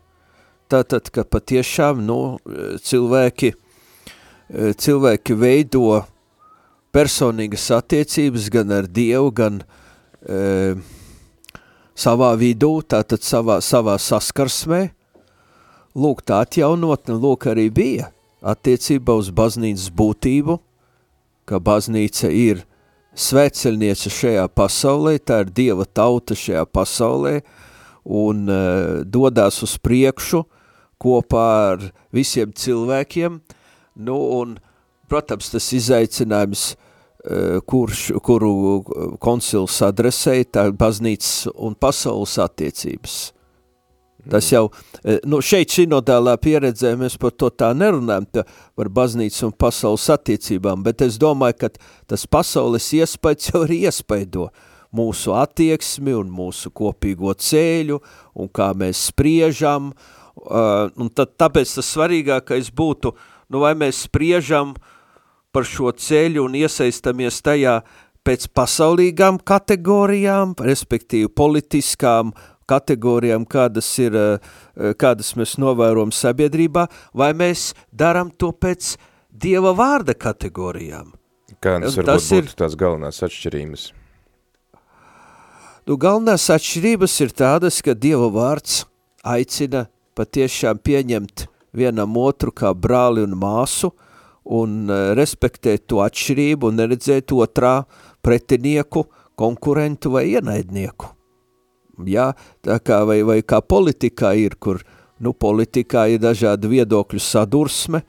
tātad, 0.72 1.10
ka 1.14 1.26
patiešām, 1.28 2.04
nu, 2.06 2.38
cilvēki, 2.86 3.54
cilvēki 4.82 5.38
veido 5.40 6.02
personīgas 6.96 7.70
attiecības 7.76 8.50
gan 8.54 8.72
ar 8.78 8.88
Dievu, 8.88 9.32
gan 9.36 9.60
e, 10.24 10.76
savā 11.96 12.32
vidū, 12.40 12.78
tātad 12.88 13.26
savā, 13.26 13.60
savā 13.64 13.98
saskarsmē, 14.00 14.86
lūk, 15.96 16.24
tā 16.28 16.44
atjaunotne, 16.46 17.18
lūk, 17.20 17.50
arī 17.52 17.68
bija 17.74 18.12
attiecībā 18.46 19.16
uz 19.18 19.32
baznīcas 19.36 19.90
būtību, 19.96 20.60
ka 21.46 21.60
baznīca 21.62 22.30
ir 22.34 22.64
svētceļniece 23.16 24.12
šajā 24.12 24.46
pasaulē, 24.56 25.18
tā 25.24 25.44
ir 25.46 25.54
Dieva 25.56 25.86
tauta 25.86 26.36
šajā 26.36 26.66
pasaulē 26.68 27.40
un 28.06 28.46
uh, 28.50 29.04
dodās 29.06 29.62
uz 29.66 29.78
priekšu 29.82 30.44
kopā 31.02 31.46
ar 31.74 31.86
visiem 32.16 32.54
cilvēkiem, 32.56 33.40
nu 34.06 34.18
un, 34.40 34.58
protams, 35.12 35.52
tas 35.54 35.70
izaicinājums, 35.78 36.66
uh, 36.76 37.62
kurš, 37.66 38.08
kuru 38.26 38.52
koncils 39.24 39.80
adresēja, 39.86 40.52
tā 40.52 40.68
ir 40.70 40.78
baznīcas 40.78 41.48
un 41.56 41.78
pasaules 41.80 42.38
attiecības. 42.42 43.35
Tas 44.32 44.48
jau, 44.50 44.70
e, 45.04 45.20
nu 45.30 45.42
šeit 45.46 45.74
sinodālā 45.74 46.36
pieredzē 46.42 46.96
mēs 46.98 47.18
par 47.22 47.34
to 47.38 47.52
tā 47.54 47.72
nerunājam, 47.78 48.26
par 48.76 48.90
baznīcu 48.90 49.50
un 49.50 49.54
pasaules 49.54 50.08
attiecībām, 50.16 50.82
bet 50.86 51.04
es 51.06 51.20
domāju, 51.22 51.60
ka 51.62 51.70
tas 52.10 52.26
pasaules 52.26 52.88
iespējas 52.98 53.52
jau 53.52 53.66
ir 53.68 53.76
iespaido 53.86 54.50
mūsu 54.96 55.36
attieksmi 55.38 56.16
un 56.16 56.32
mūsu 56.32 56.72
kopīgo 56.74 57.34
ceļu 57.38 58.00
un 58.42 58.50
kā 58.50 58.72
mēs 58.78 59.10
spriežam, 59.12 59.92
uh, 59.92 60.88
un 60.96 61.12
tad 61.14 61.36
tāpēc 61.40 61.78
tas 61.78 61.92
svarīgākais 61.94 62.72
būtu, 62.76 63.14
nu 63.52 63.62
vai 63.62 63.76
mēs 63.78 64.06
spriežam 64.08 64.74
par 65.56 65.68
šo 65.68 65.92
ceļu 65.92 66.48
un 66.48 66.58
iesaistamies 66.60 67.42
tajā 67.46 67.80
pēc 68.26 68.48
pasaulīgām 68.58 69.38
kategorijām, 69.46 70.56
respektīvi 70.66 71.30
politiskām, 71.30 72.34
kategorijām, 72.70 73.46
kādas, 73.46 73.88
ir, 74.00 74.16
eh, 74.16 74.94
kādas 75.00 75.34
mēs 75.36 75.58
novērojam 75.62 76.12
sabiedrībā, 76.12 76.88
vai 77.14 77.34
mēs 77.34 77.74
darām 77.96 78.32
to 78.38 78.52
pēc 78.52 78.96
Dieva 79.36 79.74
vārda 79.76 80.14
kategorijām. 80.16 81.12
Kādas 81.60 81.98
varbūt 81.98 82.06
tas 82.06 82.30
būtu 82.32 82.38
ir, 82.38 82.54
tās 82.56 82.76
galvenās 82.80 83.20
atšķirības? 83.26 83.92
Nu, 85.86 85.98
galvenās 85.98 86.48
atšķirības 86.50 87.22
ir 87.22 87.34
tādas, 87.36 87.82
ka 87.84 87.94
Dieva 87.94 88.30
vārds 88.32 88.86
aicina 89.24 89.88
patiešām 90.16 90.80
pieņemt 90.80 91.48
vienam 91.76 92.16
otru 92.18 92.54
kā 92.56 92.72
brāli 92.74 93.26
un 93.26 93.36
māsu 93.38 93.92
un 94.46 94.90
eh, 94.90 95.12
respektēt 95.18 95.88
to 95.92 96.02
atšķirību 96.06 96.72
un 96.72 96.80
neredzēt 96.80 97.34
otrā 97.36 97.84
pretinieku, 98.26 99.06
konkurentu 99.36 100.16
vai 100.16 100.30
ienaidnieku. 100.32 101.15
Jā, 102.04 102.34
tā 102.66 102.80
kā 102.84 103.04
vai, 103.08 103.22
vai 103.24 103.40
kā 103.42 103.62
politikā 103.64 104.34
ir, 104.36 104.58
kur, 104.60 104.82
nu, 105.24 105.32
politikā 105.32 106.10
ir 106.12 106.20
dažādi 106.24 106.72
viedokļu 106.76 107.22
sadursme, 107.24 108.04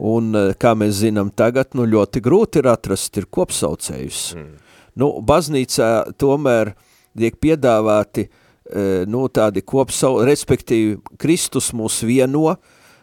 un, 0.00 0.34
eh, 0.34 0.54
kā 0.58 0.74
mēs 0.78 1.02
zinām 1.04 1.30
tagad, 1.36 1.74
nu, 1.76 1.86
ļoti 1.88 2.22
grūti 2.24 2.62
ir 2.62 2.70
atrast 2.72 3.16
ir 3.20 3.28
kopsaucējus. 3.30 4.22
Mm. 4.36 4.52
Nu, 5.00 5.10
baznīcā 5.24 6.16
tomēr 6.20 6.74
tiek 7.16 7.36
piedāvāti, 7.40 8.28
eh, 8.28 9.04
nu, 9.06 9.28
tādi 9.28 9.62
kopsau, 9.62 10.24
respektīvi, 10.24 11.00
Kristus 11.18 11.72
mūs 11.72 12.02
vieno, 12.04 12.56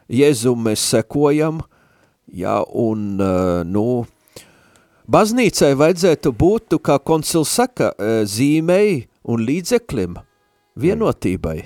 Jēzum 0.08 0.64
mēs 0.64 0.86
sekojam, 0.88 1.62
jā, 2.34 2.64
un, 2.74 3.20
eh, 3.20 3.64
nu, 3.64 4.06
baznīcai 5.10 5.76
vajadzētu 5.76 6.32
būt, 6.32 6.80
kā 6.82 7.00
koncils 7.04 7.50
saka, 7.50 7.94
zīmei 8.24 9.08
un 9.24 9.46
līdzeklim, 9.46 10.16
vienotībai 10.78 11.58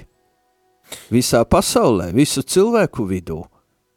visā 1.11 1.43
pasaulē, 1.47 2.11
visu 2.15 2.43
cilvēku 2.43 3.05
vidū. 3.07 3.41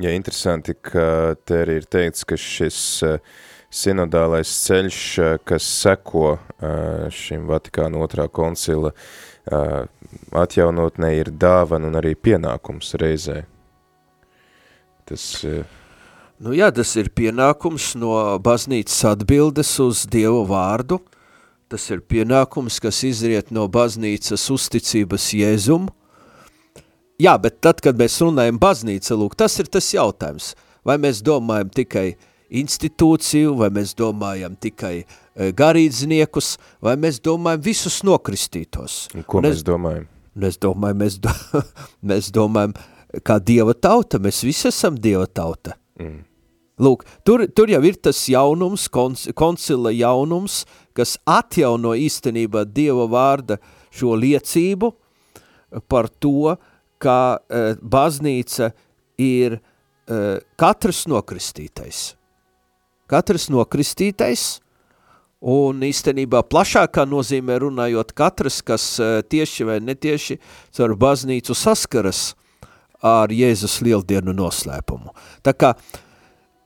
Ja 0.02 0.11
interesanti, 0.11 0.75
ka 0.75 1.35
te 1.47 1.61
arī 1.62 1.78
ir 1.80 1.87
teikts, 1.90 2.25
ka 2.26 2.38
šis 2.38 2.78
uh, 3.06 3.21
sinodālais 3.71 4.50
ceļš, 4.64 4.99
uh, 5.23 5.37
kas 5.47 5.66
seko 5.83 6.35
uh, 6.35 7.06
šim 7.14 7.47
Vatikāna 7.50 8.02
otrā 8.02 8.28
koncila 8.28 8.94
atjaunotnē, 9.44 11.11
ir 11.18 11.28
dāvana 11.37 11.90
un 11.90 11.99
arī 12.00 12.14
pienākums 12.16 12.94
reizē. 12.97 13.42
Tas... 15.04 15.25
Nu 16.40 16.54
jā, 16.56 16.71
tas 16.73 16.94
ir 16.97 17.11
pienākums 17.12 17.90
no 18.00 18.14
baznīcas 18.40 19.02
atbildes 19.11 19.75
uz 19.85 20.06
Dievu 20.09 20.47
vārdu, 20.49 20.97
tas 21.75 21.88
ir 21.90 22.04
pienākums, 22.07 22.78
kas 22.83 23.00
izriet 23.07 23.50
no 23.54 23.66
baznīcas 23.73 24.47
uzticības 24.54 25.26
Jēzum. 25.35 25.88
Jā, 27.23 27.35
bet 27.43 27.61
tad, 27.62 27.81
kad 27.83 27.99
mēs 27.99 28.21
runājam 28.23 28.61
baznīca, 28.62 29.16
lūk, 29.19 29.35
tas 29.38 29.59
ir 29.62 29.71
tas 29.71 29.88
jautājums. 29.95 30.52
Vai 30.87 30.99
mēs 31.02 31.23
domājam 31.25 31.71
tikai 31.75 32.12
institūciju, 32.54 33.57
vai 33.59 33.71
mēs 33.75 33.95
domājam 33.99 34.54
tikai 34.61 34.95
e, 35.00 35.07
garīdzniekus, 35.57 36.54
vai 36.85 36.95
mēs 37.00 37.19
domājam 37.25 37.64
visus 37.64 38.02
nokristītos. 38.07 38.99
Un 39.16 39.26
ko 39.26 39.40
Un 39.40 39.49
mēs 39.49 39.59
es, 39.59 39.64
domājam? 39.66 40.07
Es 40.50 40.61
domāju, 40.62 40.99
mēs, 41.00 41.19
do, 41.23 41.35
mēs 42.11 42.31
domājam 42.35 42.76
kā 43.26 43.40
dieva 43.43 43.75
tauta, 43.75 44.23
mēs 44.23 44.45
visi 44.47 44.69
esam 44.71 44.99
dieva 45.00 45.26
tauta. 45.26 45.75
Mm. 45.99 46.23
Lūk, 46.83 47.04
tur, 47.23 47.45
tur 47.54 47.71
jau 47.71 47.78
ir 47.87 47.99
tas 48.02 48.19
jaunums, 48.26 48.88
kons, 48.90 49.28
koncila 49.38 49.93
jaunums, 49.95 50.64
kas 50.94 51.16
atjauno 51.26 51.94
īstenībā 51.98 52.64
dieva 52.70 53.06
vārda 53.10 53.58
šo 53.94 54.14
liecību 54.18 54.92
par 55.90 56.08
to, 56.22 56.54
ka 57.02 57.36
uh, 57.36 57.78
baznīca 57.82 58.70
ir 59.20 59.58
uh, 59.58 60.38
katrs 60.60 61.04
nokristītais. 61.10 62.14
Katrs 63.10 63.50
nokristītais, 63.52 64.44
un 65.44 65.82
īstenībā 65.84 66.40
plašākā 66.48 67.04
nozīmē 67.08 67.58
runājot 67.66 68.14
katrs, 68.16 68.62
kas 68.64 68.86
uh, 69.02 69.18
tieši 69.20 69.68
vai 69.68 69.78
netieši 69.84 70.38
caur 70.76 70.96
baznīcu 70.96 71.56
saskaras 71.58 72.30
ar 73.04 73.32
Jēzus 73.34 73.82
lieldienu 73.84 74.32
noslēpumu. 74.32 75.12
Tā 75.44 75.52
kā 75.52 75.74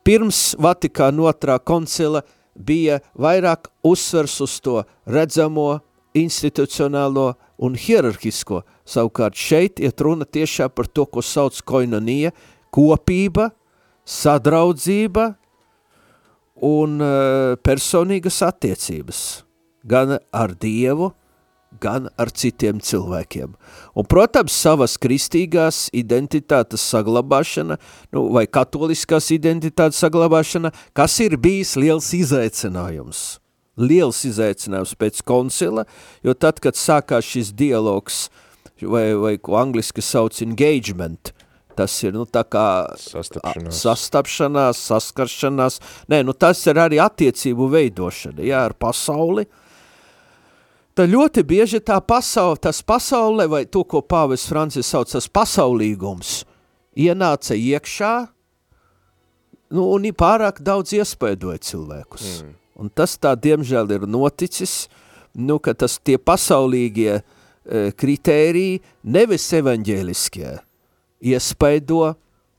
pirms 0.06 0.54
Vatikāna 0.62 1.26
otrā 1.32 1.58
koncila 1.58 2.22
bija 2.58 2.98
vairāk 3.18 3.70
uzsvers 3.86 4.40
uz 4.44 4.58
to 4.60 4.82
redzamo, 5.06 5.78
institucionālo 6.18 7.32
un 7.62 7.76
hierarhisko. 7.78 8.62
Savukārt 8.88 9.38
šeit 9.38 9.82
iet 9.82 10.00
runa 10.00 10.26
tiešā 10.26 10.68
par 10.72 10.88
to, 10.90 11.06
ko 11.06 11.22
sauc 11.22 11.58
koinonija, 11.68 12.32
kopība, 12.74 13.50
sadraudzība 14.08 15.30
un 16.64 16.98
uh, 17.02 17.54
personīgas 17.62 18.40
attiecības. 18.46 19.22
Gan 19.88 20.18
ar 20.34 20.54
Dievu, 20.58 21.12
gan 21.80 22.08
ar 22.18 22.30
citiem 22.32 22.80
cilvēkiem. 22.80 23.52
Un, 23.94 24.06
protams, 24.08 24.56
savas 24.56 24.96
kristīgās 25.00 25.86
identitātes 25.96 26.84
saglabāšana, 26.92 27.78
nu, 28.14 28.24
vai 28.34 28.46
katoliskās 28.50 29.30
identitātes 29.34 30.00
saglabāšana, 30.02 30.72
kas 30.96 31.18
ir 31.24 31.36
bijis 31.40 31.76
liels 31.78 32.10
izaicinājums. 32.16 33.38
Liels 33.78 34.24
izaicinājums 34.26 34.96
pēc 34.98 35.20
koncila, 35.22 35.84
jo 36.26 36.34
tad, 36.34 36.58
kad 36.64 36.78
sākās 36.78 37.28
šis 37.28 37.52
dialogs, 37.54 38.26
vai, 38.82 39.12
vai 39.14 39.36
ko 39.38 39.58
angliski 39.60 40.02
sauc 40.02 40.40
engagement, 40.42 41.30
tas 41.78 41.94
ir, 42.02 42.16
nu, 42.16 42.24
tā 42.26 42.42
kā 42.42 42.66
Sastapšanās. 42.98 43.82
sastapšanās, 43.84 44.82
saskaršanās, 44.90 45.78
nē, 46.10 46.24
nu, 46.26 46.34
tas 46.34 46.64
ir 46.66 46.80
arī 46.82 46.98
attiecību 47.02 47.70
veidošana, 47.76 48.42
jā, 48.42 48.64
ar 48.66 48.74
pasauli, 48.74 49.46
tad 50.98 51.12
ļoti 51.12 51.44
bieži 51.46 51.78
tā 51.84 52.00
pasaule, 52.02 52.58
tas 52.58 52.80
pasaule, 52.82 53.46
vai 53.50 53.62
to, 53.70 53.84
ko 53.86 54.02
pāvis 54.02 54.48
Francis 54.50 54.90
sauc, 54.90 55.10
tas 55.12 55.28
pasaulīgums, 55.30 56.42
ienāca 56.98 57.54
iekšā, 57.54 58.14
nu, 59.76 59.84
un 59.94 60.08
pārāk 60.18 60.58
daudz 60.64 60.96
iespaidoja 60.98 61.62
cilvēkus. 61.62 62.40
Mm. 62.42 62.56
Un 62.78 62.90
tas 62.94 63.14
tā, 63.18 63.34
diemžēl, 63.38 63.90
ir 63.94 64.06
noticis, 64.10 64.88
nu, 65.38 65.58
ka 65.62 65.74
tas 65.78 65.98
tie 66.02 66.16
pasaulīgie 66.18 67.18
e, 67.18 67.22
kritēriji, 67.98 68.80
nevis 69.06 69.46
evaņģēliskie, 69.58 70.52
iespaido 71.30 72.12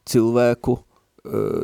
cilvēku 0.08 0.78
e, 0.80 0.82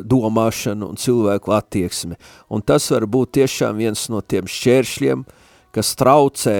domāšanu 0.04 0.92
un 0.92 1.00
cilvēku 1.00 1.56
attieksmi. 1.56 2.20
Un 2.52 2.64
tas 2.64 2.88
var 2.92 3.08
būt 3.08 3.36
tiešām 3.40 3.80
viens 3.80 4.08
no 4.12 4.20
tiem 4.24 4.48
šķēršļiem, 4.48 5.24
kas 5.76 5.92
traucē 5.98 6.56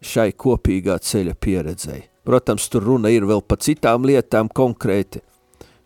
šai 0.00 0.30
kopīgā 0.32 0.96
ceļa 1.04 1.36
pieredzei. 1.36 2.06
Protams, 2.24 2.68
tur 2.72 2.86
runa 2.88 3.10
ir 3.12 3.26
vēl 3.28 3.42
pa 3.44 3.58
citām 3.60 4.06
lietām 4.08 4.48
konkrēti, 4.48 5.20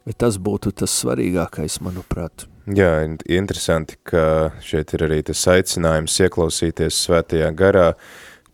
bet 0.07 0.21
tas 0.23 0.39
būtu 0.39 0.75
tas 0.79 0.95
svarīgākais, 1.03 1.81
manuprāt. 1.83 2.47
Jā, 2.67 3.05
in- 3.05 3.19
interesanti, 3.29 3.99
ka 4.03 4.53
šeit 4.63 4.95
ir 4.95 5.07
arī 5.09 5.23
tas 5.25 5.43
aicinājums 5.51 6.15
ieklausīties 6.21 7.01
svētajā 7.07 7.51
garā, 7.55 7.95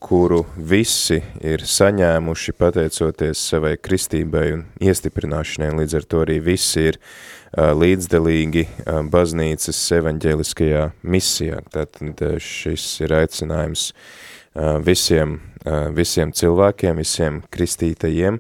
kuru 0.01 0.47
visi 0.57 1.21
ir 1.45 1.61
saņēmuši 1.61 2.55
pateicoties 2.57 3.43
savai 3.53 3.77
kristībai 3.77 4.47
un 4.55 4.65
iestiprināšanai, 4.81 5.75
līdz 5.77 5.95
ar 5.99 6.09
to 6.09 6.23
arī 6.25 6.39
visi 6.41 6.87
ir 6.89 6.97
uh, 6.97 7.40
līdzdelīgi 7.59 8.65
uh, 8.67 9.01
baznīcas 9.11 9.79
evaņģēliskajā 9.99 10.85
misijā. 11.03 11.61
Tātad 11.75 12.23
uh, 12.23 12.37
šis 12.39 12.85
ir 13.03 13.15
aicinājums 13.19 13.91
uh, 13.91 14.79
visiem, 14.87 15.41
uh, 15.65 15.89
visiem 15.95 16.31
cilvēkiem, 16.31 17.01
visiem 17.03 17.41
kristītajiem, 17.51 18.39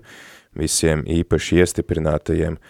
visiem 0.58 1.02
īpaši 1.10 1.62
iestiprinātajiem, 1.64 2.60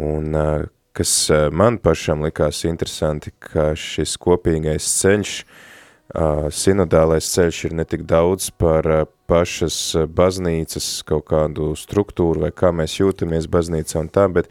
un 0.00 0.32
uh, 0.32 0.70
kas 0.96 1.12
uh, 1.30 1.50
man 1.52 1.76
pašam 1.82 2.24
likās 2.24 2.64
interesanti, 2.68 3.34
ka 3.36 3.72
šis 3.76 4.16
kopīgais 4.20 4.88
ceļš, 5.02 5.34
uh, 5.42 6.48
sinodālais 6.48 7.28
ceļš 7.34 7.66
ir 7.68 7.76
ne 7.76 7.84
tik 7.88 8.06
daudz 8.08 8.48
par 8.56 8.88
uh, 8.88 9.04
pašas 9.28 9.76
uh, 9.96 10.08
baznīcas 10.08 10.88
kaut 11.08 11.28
kādu 11.32 11.72
struktūru 11.76 12.46
vai 12.46 12.52
kā 12.52 12.72
mēs 12.72 12.98
jūtamies 13.00 13.48
baznīcā 13.52 14.00
un 14.00 14.10
tā, 14.12 14.26
bet 14.32 14.48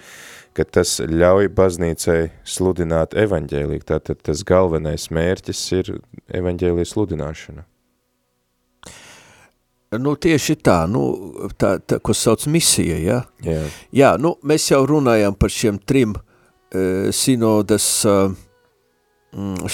ka 0.57 0.65
tas 0.67 0.97
ļauj 1.07 1.49
baznīcai 1.55 2.19
sludināt 2.47 3.15
evaņģēlīgi. 3.17 3.87
Tātad 3.87 4.21
tas 4.25 4.43
galvenais 4.47 5.09
mērķis 5.13 5.61
ir 5.79 5.93
evaņģēlijas 6.41 6.95
sludināšana. 6.95 7.65
Nu, 9.99 10.13
tieši 10.15 10.55
tā, 10.63 10.85
nu, 10.87 11.01
tā, 11.59 11.73
tā 11.83 11.97
ko 11.99 12.15
sauc 12.15 12.45
misija, 12.47 12.95
ja? 12.95 13.17
Jā. 13.43 13.63
Jā, 13.91 14.11
nu, 14.19 14.37
mēs 14.47 14.69
jau 14.71 14.85
runājam 14.87 15.35
par 15.35 15.51
šiem 15.51 15.81
trim 15.83 16.13
uh, 16.15 17.09
sinodas 17.11 17.87
uh, 18.07 18.31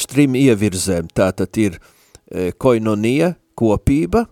trim 0.10 0.40
ievirzēm. 0.40 1.12
Tātad 1.14 1.62
ir 1.62 1.78
uh, 1.78 2.50
koinonija, 2.58 3.36
kopība, 3.58 4.26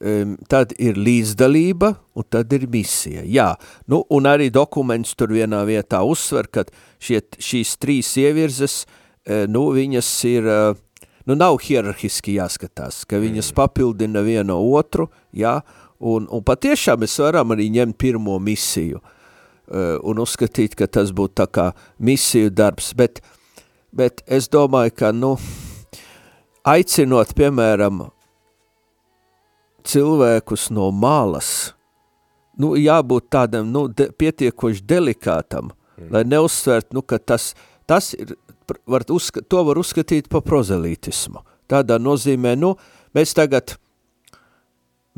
um, 0.00 0.36
tad 0.48 0.74
ir 0.82 0.98
līdzdalība 0.98 1.92
un 2.16 2.26
tad 2.30 2.52
ir 2.56 2.66
misija. 2.70 3.24
Jā, 3.24 3.52
nu, 3.90 4.02
un 4.10 4.28
arī 4.28 4.50
dokuments 4.54 5.14
tur 5.18 5.32
vienā 5.34 5.62
vietā 5.68 6.02
uzsver, 6.06 6.48
ka 6.52 6.66
šie, 7.02 7.22
šīs 7.38 7.76
trīs 7.82 8.12
ievirzes, 8.20 8.84
uh, 8.84 9.44
nu, 9.50 9.68
viņas 9.76 10.12
ir, 10.28 10.48
uh, 10.50 11.10
nu, 11.26 11.36
nav 11.38 11.60
hierarhiski 11.64 12.36
jāskatās, 12.38 13.04
ka 13.08 13.20
viņas 13.22 13.52
papildina 13.56 14.24
vienu 14.26 14.58
otru, 14.76 15.08
jā, 15.36 15.58
un, 16.00 16.28
un 16.30 16.44
patiešām 16.44 17.04
mēs 17.04 17.20
varam 17.22 17.54
arī 17.56 17.70
ņemt 17.78 17.98
pirmo 18.00 18.38
misiju 18.42 19.00
uh, 19.00 19.96
un 20.02 20.24
uzskatīt, 20.24 20.76
ka 20.78 20.90
tas 20.90 21.14
būtu 21.16 21.40
tā 21.42 21.48
kā 21.48 21.70
misiju 21.98 22.52
darbs, 22.52 22.92
bet, 22.96 23.22
bet 23.96 24.22
es 24.26 24.50
domāju, 24.52 24.94
ka, 24.98 25.14
nu, 25.16 25.36
aicinot, 26.66 27.32
piemēram, 27.38 28.06
cilvēkus 29.86 30.68
no 30.74 30.90
malas, 30.94 31.72
nu, 32.60 32.74
jābūt 32.80 33.30
tādam, 33.32 33.70
nu, 33.72 33.86
de, 33.92 34.08
pietiekoši 34.18 34.84
delikātam, 34.88 35.70
mm. 35.96 36.10
lai 36.14 36.24
neuzsvērt, 36.28 36.92
nu, 36.96 37.04
ka 37.04 37.18
tas, 37.20 37.52
tas 37.88 38.12
ir, 38.16 38.34
var 38.88 39.06
uzska, 39.12 39.44
to 39.46 39.64
var 39.66 39.80
uzskatīt 39.80 40.30
par 40.32 40.44
prozelītismu. 40.46 41.44
Tādā 41.70 41.98
nozīmē, 42.02 42.54
nu, 42.58 42.74
mēs 43.16 43.34
tagad, 43.36 43.76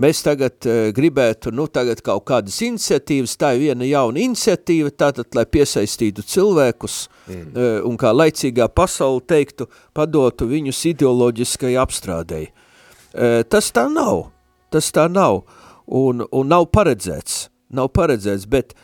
mēs 0.00 0.22
tagad 0.24 0.68
uh, 0.68 0.88
gribētu, 0.96 1.52
nu, 1.54 1.68
tagad 1.70 2.02
kaut 2.04 2.24
kādas 2.28 2.58
iniciatīvas, 2.64 3.36
tā 3.40 3.54
ir 3.56 3.68
viena 3.68 3.88
jauna 3.88 4.22
iniciatīva, 4.24 4.92
tātad, 4.96 5.28
lai 5.36 5.44
piesaistītu 5.46 6.24
cilvēkus 6.24 7.02
mm. 7.08 7.44
uh, 7.52 7.68
un 7.88 8.00
kā 8.00 8.14
laicīgā 8.16 8.70
pasauli 8.72 9.24
teiktu, 9.28 9.68
padotu 9.96 10.48
viņus 10.50 10.86
ideoloģiskai 10.94 11.76
apstrādēji. 11.84 12.50
Uh, 13.08 13.40
tas 13.48 13.70
tā 13.72 13.86
nav, 13.92 14.28
tas 14.72 14.90
tā 14.94 15.08
nav, 15.10 15.42
un, 15.88 16.24
un 16.32 16.48
nav 16.50 16.68
paredzēts, 16.74 17.48
nav 17.72 17.90
paredzēts, 17.96 18.46
bet 18.50 18.74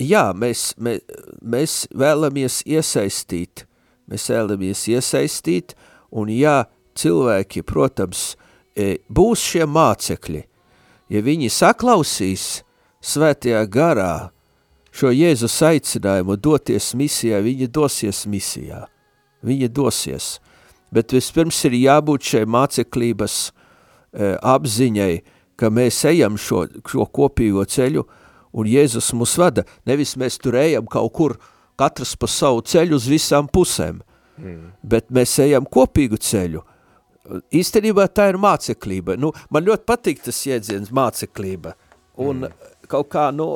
jā, 0.00 0.30
mēs, 0.36 0.72
mē, 0.80 0.98
mēs 1.40 1.84
vēlamies 1.94 2.62
iesaistīt, 2.66 3.66
mēs 4.10 4.28
vēlamies 4.32 4.86
iesaistīt, 4.94 5.74
un 6.14 6.32
jā, 6.32 6.64
cilvēki, 6.98 7.64
protams, 7.66 8.34
e, 8.76 8.96
būs 9.08 9.42
šie 9.42 9.66
mācekļi, 9.68 10.44
ja 11.12 11.24
viņi 11.24 11.50
saklausīs 11.52 12.62
svētajā 13.04 13.64
garā 13.68 14.30
šo 14.94 15.10
Jēzus 15.10 15.58
aicinājumu 15.66 16.38
doties 16.38 16.92
misijā, 16.96 17.42
viņi 17.44 17.68
dosies 17.68 18.24
misijā, 18.30 18.84
viņi 19.44 19.68
dosies, 19.74 20.38
bet 20.94 21.12
vispirms 21.12 21.58
ir 21.66 21.74
jābūt 21.80 22.30
šai 22.30 22.44
māceklības 22.46 23.38
e, 23.50 23.63
apziņai, 24.14 25.14
ka 25.58 25.70
mēs 25.70 26.02
ejam 26.10 26.38
šo, 26.40 26.64
šo 26.90 27.06
kopīgo 27.14 27.64
ceļu, 27.66 28.04
un 28.54 28.70
Jēzus 28.70 29.12
mūs 29.18 29.34
vada, 29.38 29.64
nevis 29.86 30.14
mēs 30.20 30.38
tur 30.42 30.58
ejam 30.58 30.86
kaut 30.90 31.12
kur, 31.14 31.36
katrs 31.78 32.14
pa 32.18 32.30
savu 32.30 32.62
ceļu 32.62 32.98
uz 32.98 33.08
visām 33.10 33.48
pusēm, 33.50 34.00
mm. 34.38 34.60
bet 34.82 35.10
mēs 35.14 35.38
ejam 35.42 35.66
kopīgu 35.66 36.20
ceļu. 36.22 36.62
Īstenībā 37.56 38.06
tā 38.12 38.28
ir 38.30 38.38
māceklība. 38.38 39.16
Nu, 39.16 39.30
man 39.50 39.64
ļoti 39.64 39.86
patīk 39.88 40.20
tas 40.26 40.42
jēdziens 40.44 40.92
māceklība, 40.94 41.74
un 42.20 42.44
mm. 42.44 42.72
kaut 42.90 43.10
kā, 43.14 43.30
nu, 43.34 43.48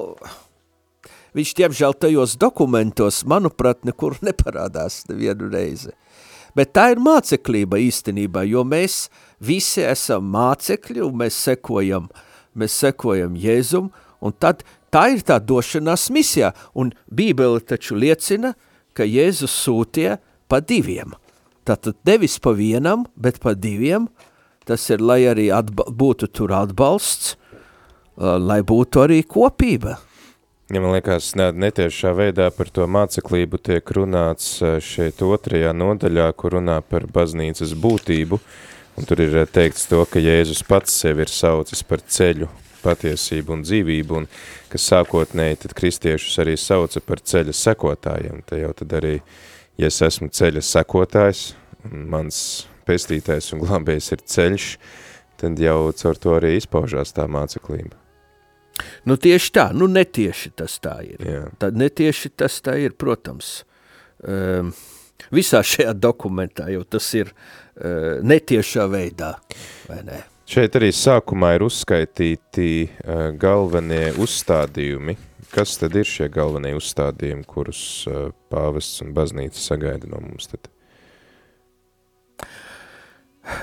viņš 1.36 1.54
tiemžēl 1.60 1.96
tajos 2.00 2.36
dokumentos, 2.40 3.22
manuprāt, 3.28 3.84
nekur 3.86 4.18
neparādās 4.24 5.04
nevienu 5.10 5.50
reizi. 5.52 5.94
Bet 6.56 6.72
tā 6.74 6.88
ir 6.94 7.02
māceklība 7.02 7.78
īstenībā, 7.78 8.42
jo 8.48 8.64
mēs 8.66 9.06
visi 9.40 9.84
esam 9.86 10.28
mācekļi 10.34 11.04
un 11.06 11.18
mēs 11.22 11.38
sekojam, 11.48 12.08
mēs 12.58 12.76
sekojam 12.82 13.36
Jēzum, 13.38 13.90
un 14.20 14.34
tad 14.38 14.64
tā 14.94 15.08
ir 15.14 15.22
tā 15.26 15.38
došanās 15.38 16.08
misijā, 16.14 16.52
un 16.74 16.92
Bībele 17.06 17.60
taču 17.60 17.98
liecina, 17.98 18.54
ka 18.92 19.06
Jēzus 19.06 19.54
sūtie 19.64 20.16
pa 20.48 20.60
diviem. 20.60 21.14
Tātad 21.68 21.98
nevis 22.08 22.38
pa 22.40 22.54
vienam, 22.56 23.04
bet 23.14 23.38
pa 23.42 23.52
diviem, 23.54 24.08
tas 24.66 24.88
ir, 24.90 25.04
lai 25.04 25.22
arī 25.28 25.50
būtu 25.52 26.28
tur 26.32 26.52
atbalsts, 26.56 27.36
lai 28.18 28.62
būtu 28.66 29.04
arī 29.04 29.22
kopība. 29.22 29.98
Ja 30.68 30.82
man 30.84 30.92
liekas, 30.92 31.30
netiešā 31.36 32.10
veidā 32.12 32.50
par 32.52 32.68
to 32.68 32.84
māceklību 32.84 33.60
tiek 33.64 33.92
runāts 33.96 34.58
šeit 34.84 35.22
otrajā 35.24 35.70
nodaļā, 35.72 36.26
kur 36.36 36.58
runā 36.58 36.82
par 36.84 37.06
baznīcas 37.08 37.72
būtību, 37.72 38.36
un 38.98 39.06
tur 39.06 39.22
ir 39.22 39.36
teikts 39.54 39.86
to, 39.90 40.00
ka 40.10 40.20
Jēzus 40.22 40.64
pats 40.66 40.96
sevi 41.02 41.22
ir 41.24 41.30
saucis 41.32 41.84
par 41.86 42.02
ceļu, 42.02 42.48
patiesību 42.82 43.54
un 43.54 43.62
dzīvību, 43.66 44.22
un 44.22 44.26
kas 44.72 44.88
sākotnēji 44.92 45.62
tad 45.64 45.74
kristiešus 45.78 46.40
arī 46.42 46.56
sauca 46.58 47.02
par 47.04 47.22
ceļa 47.22 47.54
sekotājiem. 47.54 48.42
Te 48.46 48.60
jau 48.62 48.72
tad 48.78 48.96
arī, 49.00 49.14
ja 49.78 49.90
es 49.90 50.00
esmu 50.04 50.30
ceļa 50.34 50.64
sekotājs, 50.66 51.52
mans 51.88 52.40
pestītais 52.88 53.52
un 53.54 53.62
glābējs 53.62 54.12
ir 54.16 54.26
ceļš, 54.34 54.68
tad 55.38 55.62
jau 55.62 55.78
caur 55.94 56.18
to 56.18 56.36
arī 56.38 56.56
izpaužās 56.58 57.14
tā 57.14 57.28
māceklība. 57.30 57.94
Nu 59.08 59.16
tieši 59.18 59.50
tā, 59.54 59.70
nu 59.74 59.88
netieši 59.90 60.52
tas 60.58 60.76
tā 60.82 61.00
ir. 61.06 61.22
Jā. 61.24 61.46
Tad 61.58 61.78
netieši 61.78 62.30
tas 62.38 62.60
tā 62.62 62.76
ir, 62.78 62.94
protams. 62.98 63.62
Um, 64.22 64.70
visā 65.34 65.62
šajā 65.66 65.94
dokumentā 65.98 66.68
jau 66.72 66.84
tas 66.88 67.06
ir 67.18 67.32
uh, 67.32 68.18
netiešā 68.22 68.88
veidā, 68.92 69.34
vai 69.88 70.02
ne? 70.06 70.22
Šeit 70.48 70.78
arī 70.78 70.88
sākumā 70.96 71.54
ir 71.58 71.66
uzskaitīti 71.66 72.70
uh, 72.88 73.28
galvenie 73.36 74.14
uzstādījumi. 74.16 75.18
Kas 75.52 75.76
tad 75.80 75.94
ir 75.96 76.08
šie 76.08 76.28
galvenie 76.32 76.74
uzstādījumi, 76.76 77.44
kurus 77.48 77.82
uh, 78.08 78.30
pāvests 78.52 79.04
un 79.04 79.12
baznīca 79.16 79.60
sagaida 79.60 80.08
no 80.08 80.22
mums 80.24 80.48
tad? 80.52 80.70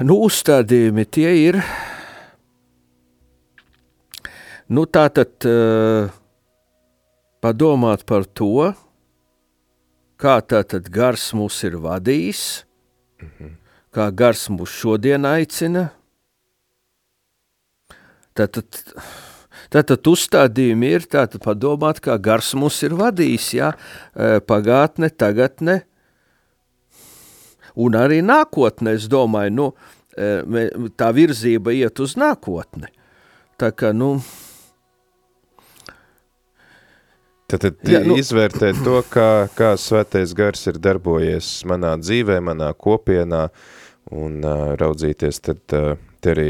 Nu, 0.02 0.18
uzstādījumi 0.26 1.06
tie 1.14 1.30
ir 1.46 1.62
Nu, 4.66 4.88
tā 4.90 5.06
tad 5.14 5.46
uh, 5.46 6.10
padomāt 7.38 8.02
par 8.10 8.26
to, 8.26 8.72
kā 10.26 10.40
tātad 10.42 10.90
gars 10.90 11.28
mūs 11.38 11.60
ir 11.68 11.78
vadījis, 11.84 12.42
mm 13.22 13.30
-hmm. 13.30 13.54
kā 13.94 14.10
gars 14.22 14.48
mūs 14.50 14.74
šodien 14.74 15.26
aicina. 15.30 15.90
Tātad, 18.36 18.66
tātad 19.74 20.08
uzstādījumi 20.12 20.90
ir 20.98 21.06
tātad 21.06 21.44
padomāt, 21.46 22.02
kā 22.02 22.18
gars 22.18 22.54
mūs 22.58 22.82
ir 22.84 22.98
vadījis, 22.98 23.52
jā, 23.60 23.74
pagātne, 24.50 25.10
tagadne, 25.10 25.84
un 27.76 27.94
arī 27.94 28.20
nākotne, 28.26 28.96
es 28.98 29.08
domāju, 29.08 29.52
nu, 29.52 29.70
tā 30.98 31.12
virzība 31.14 31.72
iet 31.72 32.00
uz 32.00 32.16
nākotni. 32.18 32.90
Tā 33.58 33.72
kā, 33.72 33.94
nu, 33.94 34.22
Tad, 37.46 37.62
tad 37.62 37.86
Jā, 37.86 38.00
nu, 38.02 38.16
izvērtēt 38.18 38.80
to, 38.82 39.04
kā, 39.06 39.46
kā 39.54 39.76
svētais 39.78 40.32
gars 40.34 40.66
ir 40.66 40.80
darbojies 40.82 41.60
manā 41.70 41.92
dzīvē, 42.02 42.40
manā 42.42 42.72
kopienā, 42.74 43.44
un 44.18 44.40
uh, 44.42 44.72
raudzīties, 44.80 45.42
tad 45.46 45.76
uh, 45.78 45.94
te 46.26 46.34
arī 46.34 46.48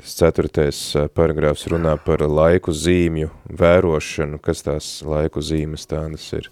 tas 0.00 0.14
ceturtais 0.16 0.80
uh, 0.96 1.10
paragrāfs 1.12 1.66
runā 1.68 1.92
par 2.00 2.24
laiku 2.24 2.72
zīmju 2.72 3.28
vērošanu, 3.60 4.40
kas 4.40 4.64
tās 4.64 4.88
laiku 5.04 5.44
zīmes 5.44 5.84
tādas 5.90 6.24
ir. 6.32 6.48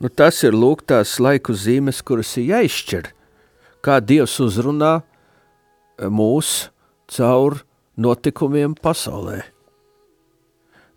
Nu, 0.00 0.08
tas 0.08 0.40
ir 0.48 0.56
lūk 0.56 0.86
tās 0.88 1.18
laiku 1.20 1.52
zīmes, 1.52 2.00
kuras 2.00 2.32
ir 2.40 2.48
jāizšķir, 2.54 3.12
kā 3.84 4.00
Dievs 4.00 4.40
uzrunā 4.40 5.02
mūs 6.00 6.70
caur 7.12 7.60
notikumiem 8.00 8.72
pasaulē. 8.80 9.42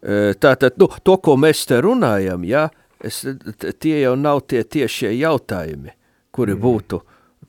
Tātad, 0.04 0.76
nu, 0.82 0.90
to, 1.04 1.16
ko 1.24 1.38
mēs 1.40 1.64
te 1.70 1.78
runājam, 1.84 2.44
ja, 2.44 2.68
es, 3.00 3.22
tie 3.80 4.02
jau 4.02 4.16
nav 4.20 4.42
tie 4.52 4.64
tiešie 4.64 5.14
jautājumi, 5.16 5.94
kuri 6.36 6.58
mm. 6.58 6.64
būtu 6.64 7.00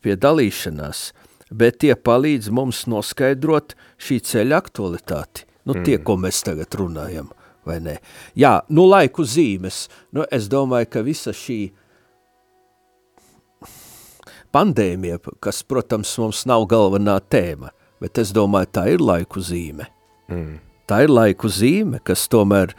pie 0.04 0.14
dalīšanās, 0.20 1.08
bet 1.50 1.80
tie 1.82 1.96
palīdz 1.98 2.52
mums 2.54 2.84
noskaidrot 2.90 3.74
šī 3.98 4.20
ceļa 4.30 4.60
aktualitāti. 4.62 5.48
Nu, 5.64 5.74
tie, 5.80 5.96
mm. 5.96 6.04
ko 6.06 6.16
mēs 6.20 6.42
tagad 6.46 6.76
runājam, 6.78 7.32
vai 7.66 7.80
ne? 7.82 7.96
Jā, 8.38 8.60
nu, 8.70 8.84
laiku 8.86 9.24
zīmes. 9.26 9.86
Nu, 10.14 10.26
es 10.30 10.46
domāju, 10.52 10.90
ka 10.92 11.02
visa 11.02 11.34
šī 11.34 11.58
pandēmija, 14.54 15.18
kas, 15.42 15.64
protams, 15.66 16.12
mums 16.22 16.44
nav 16.46 16.68
galvenā 16.70 17.16
tēma, 17.32 17.72
bet 18.04 18.22
es 18.22 18.30
domāju, 18.36 18.70
tā 18.78 18.86
ir 18.94 19.02
laiku 19.02 19.42
zīme. 19.42 19.88
Mm 20.30 20.73
tā 20.90 21.04
ir 21.06 21.12
laiku 21.12 21.50
zīme, 21.52 22.00
kas 22.04 22.26
tomēr 22.32 22.74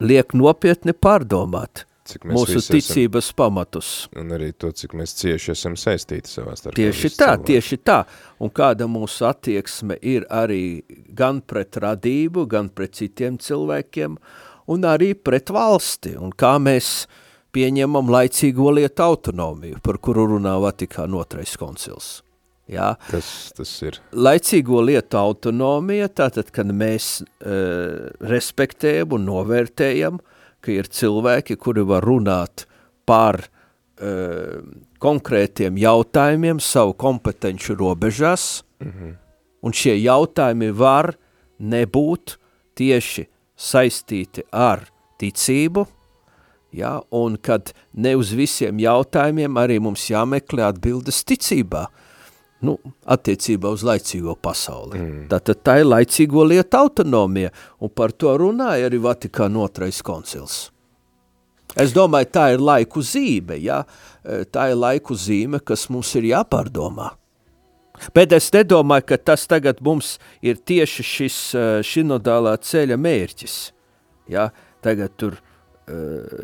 liek 0.00 0.34
nopietni 0.36 0.94
pārdomāt 0.96 1.84
mūsu 2.26 2.60
ticības 2.64 3.28
esam, 3.28 3.36
pamatus. 3.38 3.90
Un 4.18 4.32
arī 4.34 4.50
to, 4.56 4.70
cik 4.74 4.94
mēs 4.98 5.14
cieši 5.18 5.52
esam 5.54 5.76
saistīti 5.78 6.30
savā 6.30 6.56
starpā. 6.58 6.76
Tieši 6.78 7.10
tā, 7.12 7.16
cilvēku. 7.16 7.46
tieši 7.50 7.78
tā. 7.86 7.98
Un 8.40 8.52
kāda 8.54 8.88
mūsu 8.90 9.26
attieksme 9.28 9.98
ir 10.02 10.26
arī 10.30 10.82
gan 11.16 11.40
pret 11.40 11.78
radību, 11.82 12.46
gan 12.50 12.70
pret 12.74 12.96
citiem 12.98 13.38
cilvēkiem, 13.38 14.16
un 14.70 14.88
arī 14.88 15.12
pret 15.14 15.52
valsti. 15.54 16.16
Un 16.18 16.32
kā 16.32 16.56
mēs 16.62 17.06
pieņemam 17.54 18.10
laicīgo 18.10 18.72
lietu 18.78 19.06
autonomiju, 19.06 19.80
par 19.82 20.00
kuru 20.02 20.28
runā 20.34 20.56
Vatikāna 20.62 21.22
otrais 21.22 21.56
koncils. 21.60 22.20
Jā. 22.70 22.92
Kas 23.10 23.50
tas 23.56 23.70
ir? 23.82 23.98
Laicīgo 24.14 24.82
lietu 24.86 25.18
autonomija, 25.18 26.06
tātad, 26.20 26.52
kad 26.54 26.70
mēs 26.70 27.18
uh, 27.22 28.10
respektējam 28.30 29.16
un 29.16 29.26
novērtējam, 29.26 30.20
ka 30.62 30.74
ir 30.74 30.90
cilvēki, 30.92 31.56
kuri 31.58 31.82
var 31.88 32.06
runāt 32.06 32.66
par 33.08 33.40
uh, 33.42 34.60
konkrētiem 35.02 35.80
jautājumiem 35.80 36.60
savu 36.62 36.94
kompetenci 36.94 37.74
robežās, 37.74 38.62
mm 38.78 38.90
-hmm. 38.90 39.16
un 39.66 39.72
šie 39.72 39.96
jautājumi 39.98 40.70
var 40.70 41.16
nebūt 41.58 42.36
tieši 42.78 43.26
saistīti 43.56 44.44
ar 44.52 44.86
ticību, 45.18 45.86
ja, 46.72 47.00
un 47.10 47.36
kad 47.36 47.74
ne 47.92 48.14
uz 48.16 48.30
visiem 48.30 48.78
jautājumiem 48.78 49.58
arī 49.58 49.80
mums 49.80 50.06
jāmeklē 50.10 50.70
atbildes 50.70 51.24
ticībā. 51.24 51.82
Uh, 51.90 52.06
nu, 52.66 52.76
attiecībā 53.08 53.70
uz 53.72 53.84
laicīgo 53.86 54.34
pasauli. 54.42 54.98
Mm. 54.98 55.22
Tātad 55.30 55.62
tā 55.64 55.78
ir 55.80 55.88
laicīgo 55.88 56.44
lietu 56.48 56.80
autonomija, 56.80 57.52
un 57.80 57.92
par 57.94 58.12
to 58.12 58.34
runāja 58.40 58.90
arī 58.90 59.00
Vatikāna 59.02 59.64
otrais 59.64 60.02
koncils. 60.04 60.68
Es 61.78 61.92
domāju, 61.94 62.30
tā 62.34 62.48
ir 62.54 62.62
laiku 62.62 63.02
zīme, 63.06 63.56
ja? 63.62 63.84
E, 64.24 64.42
tā 64.50 64.70
ir 64.72 64.78
laiku 64.78 65.14
zīme, 65.14 65.60
kas 65.62 65.86
mums 65.92 66.10
ir 66.18 66.26
jāpārdomā. 66.32 67.12
Bet 68.16 68.32
es 68.32 68.48
nedomāju, 68.54 69.06
ka 69.12 69.18
tas 69.30 69.44
tagad 69.46 69.82
mums 69.84 70.16
ir 70.42 70.58
tieši 70.66 71.04
šis 71.06 71.38
e, 71.54 71.66
šinodālā 71.86 72.56
ceļa 72.64 72.98
mērķis. 72.98 73.56
Ja? 74.32 74.48
Tagad 74.82 75.14
tur, 75.20 75.36
e, 75.86 76.00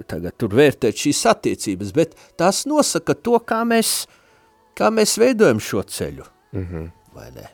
tagad 0.06 0.36
tur 0.38 0.54
vērtēt 0.54 1.00
šīs 1.06 1.24
attiecības, 1.32 1.92
bet 1.96 2.14
tas 2.38 2.62
nosaka 2.68 3.16
to, 3.18 3.40
kā 3.42 3.64
mēs 3.66 4.04
kā 4.76 4.92
mēs 4.92 5.16
veidojam 5.20 5.60
šo 5.62 5.82
ceļu, 5.82 6.24
mm 6.52 6.64
-hmm. 6.64 6.90
vai 7.16 7.30
ne? 7.34 7.50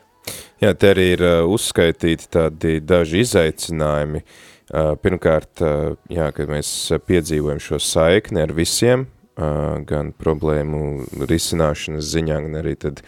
Jā, 0.63 0.71
te 0.79 0.93
arī 0.93 1.09
ir 1.17 1.23
uh, 1.25 1.49
uzskaitīti 1.51 2.29
tādi 2.31 2.77
daži 2.79 3.23
izaicinājumi. 3.25 4.21
Uh, 4.73 4.93
pirmkārt, 4.95 5.59
uh, 5.61 5.97
jā, 6.09 6.29
kad 6.31 6.47
mēs 6.47 6.69
piedzīvojam 7.07 7.59
šo 7.59 7.79
saikni 7.83 8.41
ar 8.45 8.53
visiem, 8.55 9.07
uh, 9.35 9.81
gan 9.83 10.13
problēmu 10.15 11.25
risināšanas 11.27 12.13
ziņā, 12.13 12.39
gan 12.45 12.55
arī 12.61 12.77
tad 12.79 13.03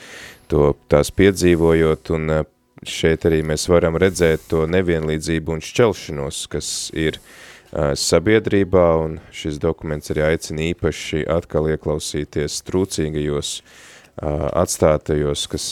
to 0.52 0.74
tās 0.92 1.14
piedzīvojot, 1.16 2.12
un 2.18 2.36
uh, 2.42 2.44
šeit 2.84 3.26
arī 3.26 3.40
mēs 3.48 3.70
varam 3.72 3.96
redzēt 3.96 4.50
to 4.52 4.66
nevienlīdzību 4.68 5.56
un 5.56 5.64
šķelšanos, 5.64 6.44
kas 6.52 6.70
ir 6.92 7.22
uh, 7.22 7.96
sabiedrībā, 7.96 8.88
un 9.08 9.20
šis 9.32 9.64
dokuments 9.64 10.12
arī 10.12 10.28
aicina 10.28 10.68
īpaši 10.74 11.24
atkal 11.40 11.72
ieklausīties 11.72 12.60
trūcīgajos 12.68 13.58
uh, 13.64 13.84
atstātajos, 14.22 15.48
kas 15.52 15.66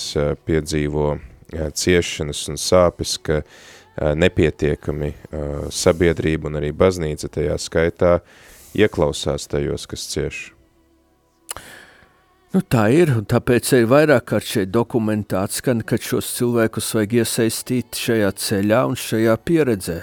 piedzīvo 0.48 1.14
ciešanas 1.54 2.48
un 2.52 2.60
sāpes, 2.60 3.18
ka 3.24 3.42
nepietiekami 4.18 5.14
sabiedrība 5.72 6.50
un 6.50 6.60
arī 6.60 6.74
baznīca 6.76 7.30
tajā 7.30 7.60
skaitā 7.62 8.18
ieklausās 8.74 9.48
tajos, 9.48 9.86
kas 9.88 10.08
cieš. 10.10 10.42
Nu, 12.54 12.62
tā 12.62 12.86
ir, 12.94 13.10
un 13.18 13.26
tāpēc 13.26 13.72
ir 13.80 13.88
vairāk 13.90 14.28
kārt 14.30 14.46
šeit 14.46 14.70
dokumentāts, 14.70 15.62
ka, 15.66 15.74
ka 15.90 15.98
šos 15.98 16.28
cilvēkus 16.38 16.92
vajag 16.94 17.16
iesaistīt 17.24 17.98
šajā 17.98 18.30
ceļā 18.38 18.82
un 18.92 18.98
šajā 19.00 19.34
pieredzē. 19.42 19.96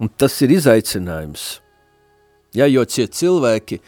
Un 0.00 0.08
tas 0.08 0.36
ir 0.44 0.54
izaicinājums. 0.54 1.58
Ja, 2.56 2.64
jo 2.72 2.86
šie 2.88 3.04
cilvēki, 3.12 3.82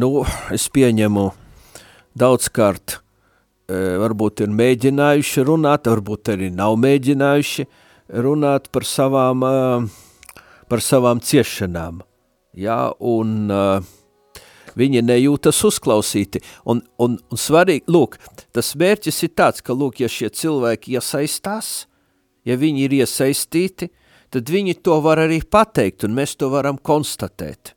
nu, 0.00 0.10
es 0.56 0.70
pieņemu 0.72 1.26
daudzkārt, 2.18 2.98
e, 3.70 3.78
varbūt 4.02 4.44
ir 4.44 4.52
mēģinājuši 4.54 5.46
runāt, 5.46 5.90
varbūt 5.90 6.34
arī 6.34 6.50
nav 6.54 6.78
mēģinājuši 6.80 7.66
runāt 8.24 8.70
par 8.72 8.86
savām, 8.88 9.44
e, 9.44 10.44
par 10.70 10.82
savām 10.84 11.22
ciešanām. 11.22 12.02
Ja, 12.58 12.90
un 12.98 13.50
uh, 13.54 13.78
viņi 14.78 15.02
nejūtas 15.04 15.60
uzklausīti. 15.66 16.42
Un, 16.70 16.82
un, 17.02 17.18
un 17.30 17.40
svarīgi, 17.40 17.86
lūk, 17.90 18.18
tas 18.54 18.72
mērķis 18.78 19.22
ir 19.26 19.34
tāds, 19.38 19.64
ka, 19.64 19.76
lūk, 19.76 20.00
ja 20.02 20.10
šie 20.10 20.30
cilvēki 20.34 20.96
iesaistās, 20.98 21.86
ja 22.46 22.56
viņi 22.60 22.86
ir 22.86 22.96
iesaistīti, 23.02 23.90
tad 24.30 24.50
viņi 24.50 24.78
to 24.84 25.00
var 25.04 25.22
arī 25.22 25.40
pateikt, 25.42 26.06
un 26.06 26.16
mēs 26.18 26.36
to 26.40 26.50
varam 26.52 26.78
konstatēt. 26.78 27.74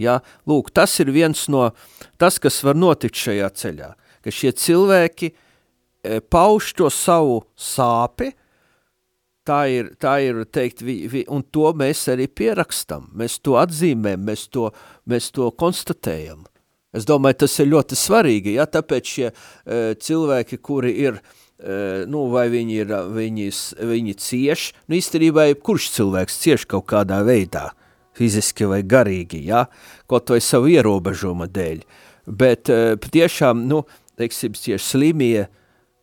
Ja? 0.00 0.20
Lūk, 0.48 0.72
tas 0.72 0.96
ir 1.02 1.12
viens 1.12 1.46
no, 1.52 1.70
tas, 2.20 2.38
kas 2.42 2.60
var 2.66 2.78
notikt 2.78 3.16
šajā 3.16 3.48
ceļā, 3.62 3.94
ka 4.20 4.34
šie 4.34 4.52
cilvēki 4.52 5.30
e, 5.32 6.20
pauž 6.20 6.74
to 6.76 6.90
savu 6.92 7.40
sāpi, 7.56 8.30
tā 9.48 9.60
ir, 9.72 9.90
tā 10.00 10.18
ir 10.24 10.44
teikt, 10.52 10.84
vi, 10.84 11.02
vi, 11.10 11.24
un 11.32 11.42
to 11.42 11.72
mēs 11.76 12.06
arī 12.12 12.28
pierakstam, 12.28 13.08
mēs 13.16 13.40
to 13.44 13.56
atzīmēm, 13.60 14.22
mēs 14.28 14.46
to, 14.52 14.68
mēs 15.10 15.30
to 15.34 15.50
konstatējam. 15.50 16.46
Es 16.96 17.06
domāju, 17.06 17.44
tas 17.44 17.52
ir 17.62 17.70
ļoti 17.70 17.98
svarīgi, 17.98 18.56
ja, 18.58 18.66
tāpēc 18.66 19.12
šie 19.14 19.28
uh, 19.30 19.92
cilvēki, 19.94 20.58
kuri 20.58 20.90
ir, 21.04 21.20
uh, 21.20 22.02
nu, 22.10 22.24
vai 22.32 22.48
viņi 22.50 22.80
ir, 22.82 22.94
viņi, 23.14 23.50
viņi 23.92 24.16
cieš, 24.18 24.70
nu, 24.88 24.98
īstenībā, 24.98 25.46
kurš 25.62 25.92
cilvēks 25.94 26.40
cieš 26.42 26.66
kaut 26.70 26.88
kādā 26.90 27.20
veidā, 27.26 27.68
fiziski 28.18 28.66
vai 28.68 28.82
garīgi, 28.82 29.44
ja, 29.46 29.68
kaut 30.10 30.34
vai 30.34 30.40
savu 30.42 30.72
ierobežuma 30.72 31.46
dēļ, 31.46 31.84
bet 32.26 32.72
uh, 32.72 32.94
tiešām, 33.00 33.64
nu, 33.70 33.84
teiksim, 34.20 34.52
tieši 34.56 34.84
slimie, 34.84 35.48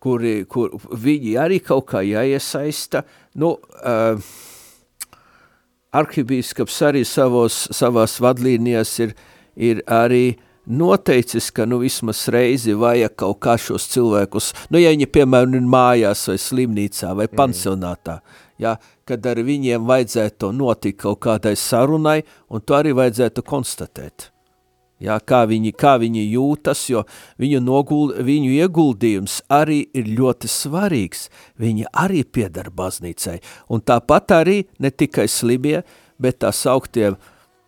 kuri, 0.01 0.43
kur 0.49 0.75
viņi 0.77 1.38
arī 1.41 1.58
kaut 1.65 1.89
kā 1.91 2.03
jāiesaista, 2.06 3.03
Nu, 3.38 3.51
uh, 3.86 4.17
arhibīskaps 5.93 6.77
arī 6.88 7.03
savos, 7.06 7.67
savās 7.75 8.17
vadlīnijās 8.23 8.93
ir, 9.06 9.12
ir 9.53 9.84
arī 9.86 10.39
noteicis, 10.65 11.51
ka 11.53 11.67
nu 11.69 11.77
vismaz 11.84 12.23
reizi 12.34 12.73
vajag 12.73 13.13
kaut 13.21 13.39
kā 13.45 13.53
šos 13.62 13.86
cilvēkus, 13.93 14.49
nu 14.73 14.82
ja 14.82 14.89
viņi 14.95 15.10
piemēram 15.13 15.53
ir 15.60 15.69
mājās 15.69 16.25
vai 16.32 16.39
slimnīcā 16.41 17.12
vai 17.13 17.27
mm. 17.30 17.38
pansionātā, 17.38 18.17
ja, 18.58 18.73
kad 19.06 19.30
ar 19.30 19.43
viņiem 19.45 19.86
vajadzētu 19.86 20.49
notikt 20.58 21.03
kaut 21.06 21.21
kādai 21.27 21.53
sarunai 21.53 22.23
un 22.49 22.65
to 22.65 22.80
arī 22.80 22.97
vajadzētu 22.97 23.45
konstatēt. 23.45 24.32
Jā, 24.98 25.20
kā, 25.22 25.44
viņi, 25.46 25.76
kā 25.78 25.94
viņi 26.02 26.24
jūtas, 26.32 26.80
jo 26.90 27.04
viņu, 27.38 27.62
noguld, 27.62 28.16
viņu 28.26 28.50
ieguldījums 28.66 29.44
arī 29.54 29.84
ir 29.94 30.10
ļoti 30.18 30.50
svarīgs. 30.50 31.28
Viņi 31.62 31.86
arī 31.94 32.24
piedara 32.26 32.74
baznīcai. 32.74 33.38
Un 33.70 33.86
tāpat 33.86 34.34
arī 34.40 34.64
ne 34.82 34.90
tikai 34.90 35.28
slimie, 35.30 35.84
bet 36.18 36.42
tā 36.42 36.50
sauktie, 36.50 37.14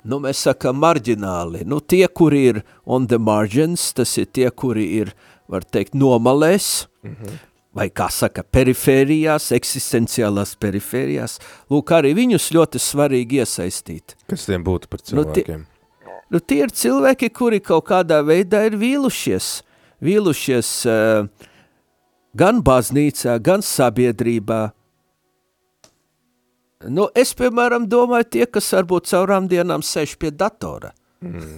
nu 0.10 0.22
mēs 0.26 0.42
sakam, 0.48 0.82
marģināli. 0.82 1.68
Nu 1.70 1.84
tie, 1.86 2.08
kuri 2.08 2.44
ir 2.56 2.64
on 2.86 3.06
the 3.08 3.22
margins, 3.22 3.92
tas 3.94 4.18
ir 4.18 4.32
tie, 4.34 4.50
kuri 4.50 4.90
ir, 5.04 5.14
var 5.50 5.62
teikt, 5.62 5.94
nomalēs, 5.94 6.88
mm 7.04 7.14
-hmm. 7.14 7.40
vai 7.78 7.90
kā 7.90 8.10
saka, 8.10 8.42
perifērijās, 8.42 9.52
eksistenciālās 9.54 10.56
perifērijās. 10.58 11.40
Lūk, 11.70 11.94
arī 11.94 12.16
viņus 12.18 12.54
ļoti 12.58 12.82
svarīgi 12.82 13.44
iesaistīt. 13.46 14.16
Kas 14.26 14.46
tiem 14.46 14.64
būtu 14.64 14.90
par 14.90 15.02
cilvēkiem? 15.02 15.62
Nu, 15.62 15.66
tie, 15.66 15.79
Nu, 16.30 16.38
tie 16.38 16.62
ir 16.68 16.74
cilvēki, 16.74 17.32
kuri 17.34 17.58
kaut 17.64 17.88
kādā 17.90 18.20
veidā 18.26 18.62
ir 18.68 18.76
vīlušies, 18.78 19.48
vīlušies 20.06 20.74
uh, 20.86 21.48
gan 22.38 22.60
baznīcā, 22.66 23.40
gan 23.42 23.66
sabiedrībā. 23.66 24.68
Nu, 26.86 27.08
es, 27.18 27.34
piemēram, 27.36 27.90
domāju 27.90 28.30
tie, 28.36 28.46
kas 28.46 28.70
varbūt 28.78 29.10
caurām 29.10 29.50
dienām 29.50 29.82
sēž 29.84 30.14
pie 30.22 30.30
datora. 30.30 30.94
Mm. 31.26 31.58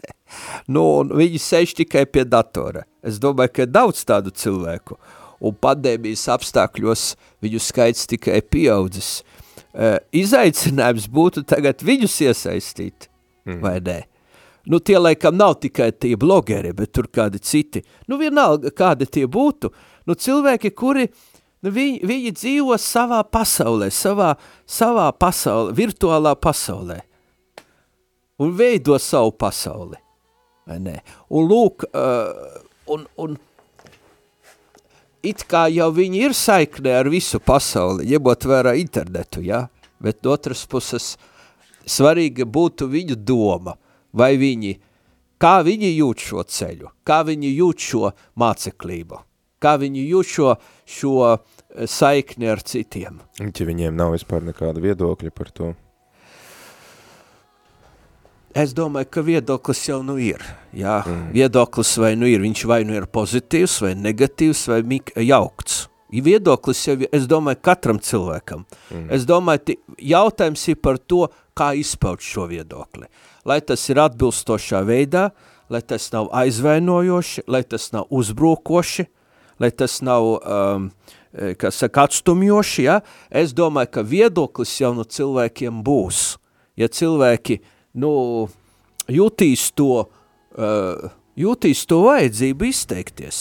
nu, 0.74 0.86
viņi 1.20 1.42
sēž 1.44 1.76
tikai 1.82 2.06
pie 2.08 2.24
datora. 2.24 2.86
Es 3.04 3.20
domāju, 3.20 3.52
ka 3.52 3.68
ir 3.68 3.70
daudz 3.76 4.00
tādu 4.08 4.32
cilvēku, 4.32 4.96
un 5.44 5.60
pandēmijas 5.60 6.24
apstākļos 6.38 7.04
viņu 7.44 7.62
skaits 7.68 8.08
tikai 8.08 8.40
pieaudzis. 8.40 9.20
Uh, 9.70 10.00
izaicinājums 10.16 11.04
būtu 11.12 11.44
tagad 11.46 11.84
viņus 11.84 12.16
iesaistīt 12.24 13.09
mm. 13.46 13.60
vai 13.64 13.78
nē? 13.84 13.98
Nu, 14.64 14.78
tie 14.78 14.98
laikam 14.98 15.36
nav 15.36 15.56
tikai 15.60 15.90
tie 15.92 16.16
blogeri, 16.20 16.72
bet 16.76 16.92
tur 16.92 17.08
kādi 17.08 17.40
citi. 17.40 17.80
Nu, 18.08 18.18
vienalga, 18.20 18.72
kādi 18.76 19.08
tie 19.08 19.24
būtu. 19.26 19.70
Nu, 20.06 20.14
cilvēki, 20.14 20.72
kuri, 20.76 21.06
nu, 21.64 21.72
viņi, 21.72 22.02
viņi 22.06 22.32
dzīvo 22.36 22.76
savā 22.80 23.22
pasaulē, 23.24 23.88
savā, 23.94 24.34
savā 24.68 25.08
pasaulē, 25.16 25.72
virtuālā 25.76 26.34
pasaulē. 26.36 27.00
Un 28.40 28.52
veido 28.56 28.98
savu 29.00 29.32
pasauli. 29.36 29.98
Vai 30.68 30.78
ne? 30.80 30.98
Un 31.32 31.48
lūk, 31.48 31.88
uh, 31.90 32.60
un, 32.92 33.08
un 33.20 33.34
it 35.24 35.44
kā 35.48 35.66
jau 35.72 35.88
viņi 35.96 36.24
ir 36.28 36.36
saiknē 36.36 36.94
ar 37.00 37.10
visu 37.12 37.40
pasauli, 37.40 38.06
ņemot 38.12 38.46
vērā 38.48 38.76
internetu, 38.80 39.42
ja? 39.44 39.66
bet 40.00 40.22
no 40.24 40.36
otras 40.36 40.62
puses– 40.68 41.14
svarīga 41.90 42.46
būtu 42.46 42.88
viņu 42.90 43.18
doma, 43.18 43.76
vai 44.12 44.34
viņi, 44.40 44.76
kā 45.40 45.58
viņi 45.66 45.92
jūt 45.96 46.24
šo 46.30 46.46
ceļu, 46.46 46.94
kā 47.06 47.20
viņi 47.26 47.52
jūt 47.56 47.90
šo 47.90 48.14
māceklību, 48.40 49.20
kā 49.62 49.76
viņi 49.82 50.06
jūt 50.06 50.32
šo, 50.36 50.56
šo 50.86 51.14
eh, 51.34 51.60
saikni 51.90 52.50
ar 52.50 52.62
citiem. 52.62 53.22
Ja 53.40 53.70
viņiem 53.70 53.96
nav 53.96 54.16
vispār 54.16 54.46
nekāda 54.46 54.82
viedokļa 54.82 55.36
par 55.36 55.54
to? 55.54 55.74
Es 58.50 58.72
domāju, 58.74 59.06
ka 59.14 59.22
viedoklis 59.22 59.84
jau 59.86 60.00
nu 60.02 60.16
ir. 60.18 60.42
Jā, 60.74 61.00
mm. 61.06 61.30
viedoklis 61.36 61.92
vai 62.02 62.16
nu 62.18 62.26
ir, 62.26 62.42
viņš 62.42 62.64
vai 62.66 62.80
nu 62.86 62.96
ir 62.98 63.06
pozitīvs, 63.06 63.76
vai 63.84 63.92
negatīvs, 63.94 64.64
vai 64.72 64.82
jaukts. 65.22 65.84
Viedoklis 66.10 66.80
jau, 66.88 66.96
es 67.14 67.28
domāju, 67.30 67.60
katram 67.62 68.00
cilvēkam. 68.02 68.64
Mm. 68.90 69.04
Es 69.14 69.26
domāju, 69.28 69.76
jautājums 70.02 70.66
ir 70.72 70.80
par 70.82 70.98
to, 70.98 71.28
kā 71.60 71.70
izpaut 71.76 72.24
šo 72.24 72.48
viedokli. 72.50 73.08
Lai 73.44 73.60
tas 73.64 73.84
ir 73.92 74.00
atbilstošā 74.00 74.82
veidā, 74.88 75.30
lai 75.70 75.82
tas 75.86 76.08
nav 76.12 76.30
aizvainojoši, 76.40 77.46
lai 77.48 77.62
tas 77.68 77.90
nav 77.94 78.08
uzbrukoši, 78.10 79.06
lai 79.60 79.70
tas 79.70 80.00
nav, 80.04 80.26
um, 80.40 80.88
e, 81.32 81.52
kas 81.60 81.82
saka, 81.82 82.08
atstumjoši, 82.08 82.86
ja? 82.88 83.00
es 83.30 83.54
domāju, 83.56 83.92
ka 83.98 84.06
viedoklis 84.06 84.72
jau 84.80 84.94
no 84.96 85.04
cilvēkiem 85.04 85.82
būs. 85.86 86.40
Ja 86.80 86.88
cilvēki, 86.88 87.60
nu, 88.00 88.10
jutīs 89.10 89.68
to, 89.76 90.06
uh, 90.56 91.08
jutīs 91.36 91.84
to 91.90 92.00
vajadzību 92.06 92.70
izteikties. 92.70 93.40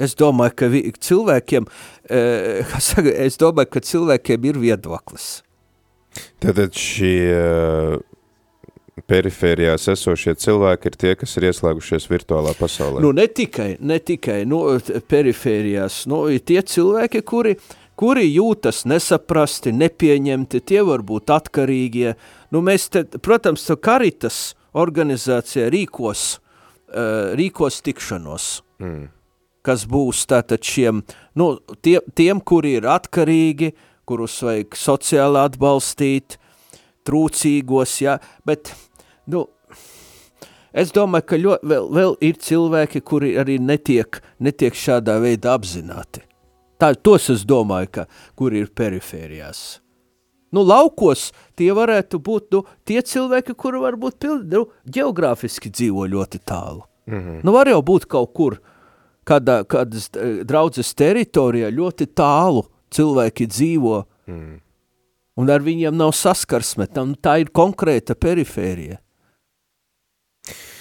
Es 0.00 0.14
domāju, 0.16 0.54
ka 0.56 0.70
vi, 0.72 0.84
cilvēkiem, 0.94 1.66
uh, 2.16 2.74
saka, 2.78 3.12
es 3.26 3.40
domāju, 3.40 3.74
ka 3.74 3.84
cilvēkiem 3.90 4.50
ir 4.52 4.62
viedoklis. 4.62 5.40
Tātad 6.42 6.74
šie 6.76 8.00
perifērijās 9.10 9.88
esošie 9.92 10.34
cilvēki 10.40 10.90
ir 10.90 10.96
tie, 11.00 11.12
kas 11.18 11.36
ir 11.38 11.48
ieslēgušies 11.50 12.08
virtuālā 12.10 12.54
pasaulē? 12.58 13.02
Nu, 13.04 13.12
ne 13.16 13.26
tikai, 13.26 13.74
ne 13.80 13.98
tikai 14.02 14.42
nu, 14.48 14.62
perifērijās, 15.10 16.02
nu, 16.10 16.22
tie 16.46 16.60
cilvēki, 16.72 17.22
kuri, 17.26 17.56
kuri 18.00 18.26
jūtas 18.28 18.84
nesaprasti, 18.90 19.74
nepieņemti, 19.76 20.62
tie 20.66 20.82
var 20.86 21.04
būt 21.06 21.32
atkarīgie. 21.36 22.14
Nu, 22.54 22.64
mēs 22.66 22.88
te, 22.92 23.04
protams, 23.22 23.68
Karitas 23.80 24.40
organizācija 24.78 25.70
rīkos, 25.72 26.26
uh, 26.36 27.32
rīkos 27.38 27.82
tikšanos. 27.86 28.52
Mm. 28.80 29.10
kas 29.60 29.82
būs 29.84 30.22
tātad 30.24 30.64
šiem, 30.64 31.02
nu, 31.36 31.46
tie, 31.84 31.98
tiem, 32.16 32.38
kuri 32.40 32.78
ir 32.78 32.86
atkarīgi, 32.88 33.68
uh, 33.74 33.89
kurus 34.10 34.40
vajag 34.42 34.74
sociāli 34.78 35.38
atbalstīt, 35.44 36.38
trūcīgos, 37.06 37.96
ja, 38.02 38.16
bet, 38.46 38.72
nu, 39.30 39.44
es 40.74 40.90
domāju, 40.96 41.28
ka 41.30 41.38
ļoti 41.40 41.70
vēl, 41.70 41.86
vēl 41.98 42.16
ir 42.26 42.40
cilvēki, 42.42 43.04
kuri 43.06 43.36
arī 43.40 43.60
netiek, 43.62 44.18
netiek 44.42 44.74
šādā 44.76 45.20
veidā 45.22 45.54
apzināti. 45.58 46.24
Tā, 46.80 46.94
tos 46.96 47.28
es 47.30 47.44
domāju, 47.44 47.90
ka, 47.98 48.06
kur 48.38 48.56
ir 48.56 48.72
perifērijās. 48.76 49.80
Nu, 50.50 50.64
laukos 50.66 51.28
tie 51.58 51.68
varētu 51.76 52.18
būt 52.26 52.56
nu, 52.56 52.64
tie 52.88 53.02
cilvēki, 53.06 53.54
kuri 53.54 53.82
varbūt 53.84 54.16
pildi, 54.18 54.56
nu, 54.56 54.64
geogrāfiski 54.90 55.70
dzīvo 55.70 56.08
ļoti 56.10 56.40
tālu. 56.42 56.82
Mm 57.06 57.20
-hmm. 57.20 57.40
Nu, 57.44 57.52
var 57.52 57.68
jau 57.68 57.82
būt 57.82 58.08
kaut 58.10 58.32
kur, 58.34 58.58
kādā, 59.24 59.62
kādas 59.64 60.10
eh, 60.16 60.42
draudzes 60.44 60.94
teritorijā 60.94 61.70
ļoti 61.70 62.06
tālu 62.14 62.64
cilvēki 62.94 63.48
dzīvo, 63.50 64.00
mm. 64.30 64.56
un 65.40 65.54
ar 65.54 65.64
viņiem 65.66 65.96
nav 65.96 66.14
saskarsme, 66.16 66.88
tam, 66.90 67.14
tā 67.14 67.40
ir 67.44 67.54
konkrēta 67.54 68.18
perifērija. 68.18 69.00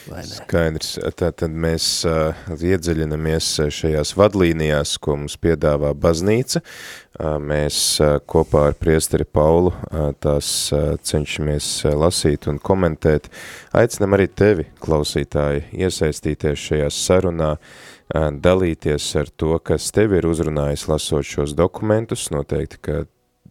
Skaidrs. 0.10 0.96
Tātad 1.20 1.54
mēs 1.54 1.86
uh, 2.08 2.38
iedziļinamies 2.50 3.50
šajās 3.76 4.16
vadlīnijās, 4.18 4.96
ko 5.04 5.18
mums 5.20 5.36
piedāvā 5.42 5.92
baznīca. 5.94 6.64
Uh, 6.64 7.36
mēs 7.44 8.00
uh, 8.02 8.16
kopā 8.26 8.70
ar 8.72 8.78
priesteri 8.80 9.28
Paulu 9.28 9.74
uh, 9.74 10.10
tās 10.24 10.50
uh, 10.74 10.96
cenšamies 10.98 11.70
uh, 11.86 11.94
lasīt 12.00 12.50
un 12.50 12.58
komentēt. 12.64 13.30
Aicinam 13.78 14.18
arī 14.18 14.30
tevi, 14.32 14.66
klausītāji, 14.82 15.68
iesaistīties 15.78 16.68
šajā 16.72 16.90
sarunā, 16.96 17.54
uh, 17.60 17.99
dalīties 18.14 19.06
ar 19.20 19.30
to, 19.38 19.60
kas 19.62 19.92
tevi 19.94 20.18
ir 20.18 20.26
uzrunājis 20.26 20.88
lasot 20.90 21.26
šos 21.26 21.54
dokumentus. 21.54 22.30
Noteikti, 22.34 22.80
ka 22.82 23.04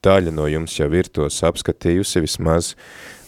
daļa 0.02 0.32
no 0.34 0.48
jums 0.50 0.74
jau 0.78 0.88
ir 0.94 1.10
tos 1.14 1.38
apskatījusi 1.46 2.24
vismaz 2.24 2.74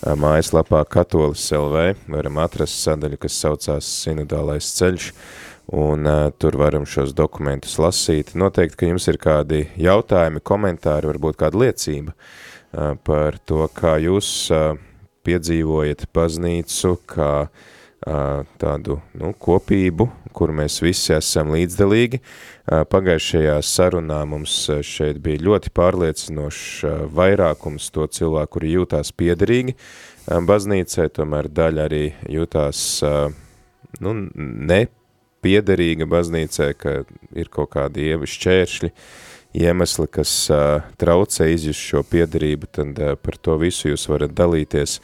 mājaslapā 0.03 0.83
katolis 0.91 1.47
LV, 1.55 1.95
varam 2.11 2.43
atrast 2.43 2.83
sadaļu, 2.83 3.21
kas 3.21 3.39
saucās 3.45 3.89
Sinodālais 4.03 4.73
ceļš, 4.79 5.11
un 5.71 6.07
uh, 6.09 6.31
tur 6.35 6.57
varam 6.59 6.87
šos 6.89 7.13
dokumentus 7.15 7.77
lasīt. 7.79 8.35
Noteikti, 8.35 8.81
ka 8.81 8.89
jums 8.91 9.07
ir 9.11 9.21
kādi 9.23 9.65
jautājumi, 9.79 10.43
komentāri, 10.43 11.13
varbūt 11.13 11.39
kāda 11.39 11.61
liecība 11.63 12.15
uh, 12.15 12.97
par 13.07 13.39
to, 13.47 13.69
kā 13.77 14.01
jūs 14.03 14.31
uh, 14.55 14.73
piedzīvojat 15.27 16.09
baznīcu, 16.17 16.97
kā 17.13 17.35
uh, 17.45 17.69
tādu 18.01 19.01
nu, 19.19 19.33
kopību, 19.37 20.07
kur 20.33 20.53
mēs 20.57 20.81
visi 20.83 21.13
esam 21.17 21.53
līdzdalīgi. 21.55 22.21
Pagājušajā 22.67 23.59
sarunā 23.67 24.21
mums 24.31 24.55
šeit 24.87 25.19
bija 25.23 25.43
ļoti 25.49 25.73
pārliecinošs 25.77 26.63
vairākums 27.13 27.91
to 27.93 28.07
cilvēku, 28.07 28.55
kuri 28.57 28.75
jūtās 28.77 29.13
piederīgi 29.13 29.77
baznīcai, 30.27 31.09
tomēr 31.13 31.51
daļa 31.53 31.87
arī 31.89 32.05
jūtās 32.31 32.85
nu, 34.01 34.15
nepiederīga 34.71 36.09
baznīcai, 36.09 36.71
ka 36.79 37.01
ir 37.37 37.53
kaut 37.53 37.75
kādi 37.75 38.11
ievi 38.13 38.31
šķēršļi, 38.31 38.93
iemesli, 39.57 40.07
kas 40.13 40.33
traucē 41.01 41.51
izjust 41.55 41.81
šo 41.81 42.05
piederību, 42.07 42.71
tad 42.71 43.01
par 43.23 43.39
to 43.43 43.57
visu 43.61 43.91
jūs 43.91 44.07
varat 44.11 44.35
dalīties 44.37 45.01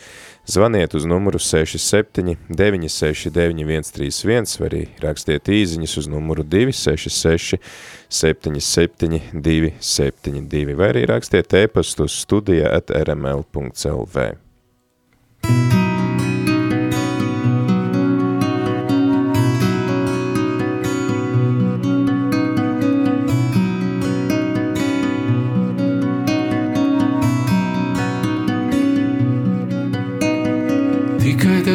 Zvaniet 0.46 0.94
uz 0.94 1.04
numuru 1.04 1.38
67 1.38 2.36
969 2.48 3.90
131 3.90 4.60
vai 4.60 4.68
arī 4.68 4.82
rakstiet 5.02 5.50
īziņas 5.50 5.96
uz 5.98 6.06
numuru 6.06 6.46
266 6.46 7.58
77 8.08 9.20
272 9.34 10.78
vai 10.78 10.92
arī 10.92 11.06
rakstiet 11.10 11.50
e-pastu 11.64 12.06
studija 12.06 12.70
at 12.78 12.94
rml.lv. 12.94 14.45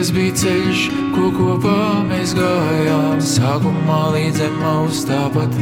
Tas 0.01 0.09
bija 0.17 0.33
ceļš, 0.33 0.79
ko 1.13 1.27
kopā 1.35 2.01
mēs 2.09 2.31
gājām. 2.33 3.19
Sākumā 3.21 3.97
līdz 4.15 4.39
zemes 4.41 5.05
tāpat 5.05 5.53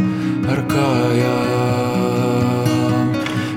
ar 0.47 0.61
kājām. 0.71 1.89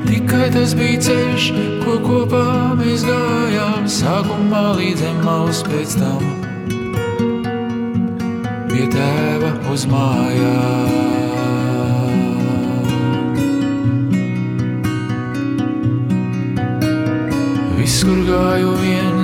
Tikai 0.08 0.48
tas 0.56 0.74
bija 0.74 0.98
ceļš, 1.06 1.46
ko 1.84 1.94
kopā 2.02 2.74
mēs 2.80 3.06
gājām. 3.06 3.86
Sākumā 3.86 4.64
līdz 4.80 5.04
zemes 5.04 5.62
pēc 5.70 5.94
tam 6.02 6.18
pie 8.74 8.90
tēva 8.90 9.54
uz 9.70 9.86
mājām. 9.86 10.90
Viss, 17.78 18.02
kur 18.02 18.18
gāju 18.26 18.74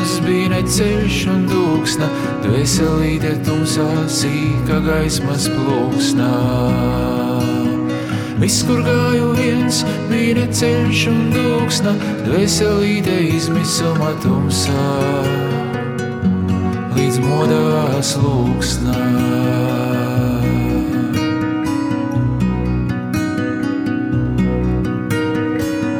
viens, 0.09 0.21
bija 0.25 0.49
neceļš 0.49 1.16
un 1.29 1.42
dūksna, 1.49 2.07
dvēselīte 2.44 3.33
tumsā 3.44 3.87
sīka 4.09 4.81
gaismas 4.81 5.49
plūksnā. 5.53 6.31
Viss, 8.38 8.62
kur 8.64 8.81
gāju 8.87 9.35
viens, 9.37 9.85
bija 10.09 10.38
neceļš 10.38 11.03
un 11.11 11.21
dūksna, 11.35 11.92
dvēselīte 12.25 13.18
izmisuma 13.35 14.14
tumsā, 14.23 14.88
līdz 16.97 17.21
modās 17.27 18.16
lūksnā. 18.23 18.97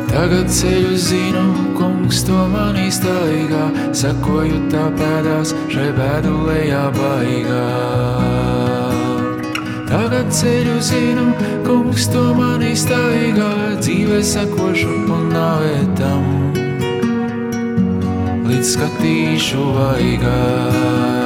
Tagad 0.09 0.49
ceļu 0.51 0.97
zinu, 0.99 1.48
kungs 2.09 2.25
to 2.25 2.49
man 2.49 2.77
iztaigā, 2.81 3.65
sakoju 3.93 4.63
tā 4.73 4.87
pēdās 4.97 5.51
šai 5.69 5.91
bēdu 5.93 6.31
lejā 6.47 6.87
baigā. 6.97 7.67
Tagad 9.91 10.33
ceļu 10.33 10.79
zinu, 10.81 11.27
kungs 11.69 12.09
to 12.09 12.25
man 12.39 12.65
iztaigā, 12.65 13.53
dzīvē 13.83 14.23
sakošu 14.25 14.97
un 15.05 15.29
nāvētam, 15.37 16.25
līdz 18.49 18.73
skatīšu 18.73 19.69
vaigā. 19.77 21.18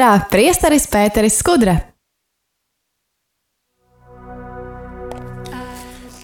Ēterā 0.00 0.30
priesteris 0.32 0.86
Pēteris 0.88 1.34
Skudra. 1.42 1.74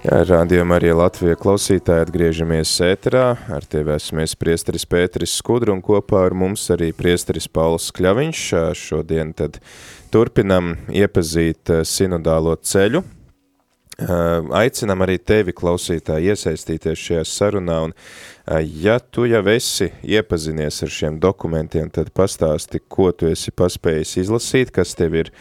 Rādījumā 0.00 0.78
arī 0.78 0.94
Latvija 0.96 1.36
klausītāji 1.36 2.06
atgriežamies 2.06 2.72
ēterā, 2.86 3.26
ar 3.52 3.66
tevi 3.68 3.92
esmies 3.98 4.32
priesteris 4.40 4.88
Pēteris 4.88 5.34
Skudru 5.42 5.74
un 5.76 5.82
kopā 5.84 6.22
ar 6.24 6.32
mums 6.32 6.64
arī 6.72 6.88
priesteris 6.96 7.50
Pauls 7.52 7.90
Kļaviņš. 7.92 8.46
Šodien 8.80 9.36
tad 9.36 9.60
turpinam 10.08 10.72
iepazīt 10.88 11.76
eh, 11.76 11.84
sinodālo 11.84 12.56
ceļu. 12.56 13.04
Aicinam 13.96 15.00
arī 15.06 15.16
tevi 15.16 15.54
klausītāji 15.56 16.28
iesaistīties 16.34 17.00
šajā 17.00 17.22
sarunā 17.24 17.78
un 17.86 17.94
ja 18.82 18.98
tu 19.00 19.24
jau 19.24 19.40
esi 19.48 19.88
iepazinies 20.04 20.82
ar 20.84 20.92
šiem 20.92 21.16
dokumentiem, 21.20 21.88
tad 21.88 22.10
pastāsti, 22.12 22.82
ko 22.88 23.08
tu 23.16 23.30
esi 23.30 23.54
paspējis 23.56 24.18
izlasīt, 24.26 24.74
kas 24.76 24.92
tev 24.98 25.16
ir 25.16 25.32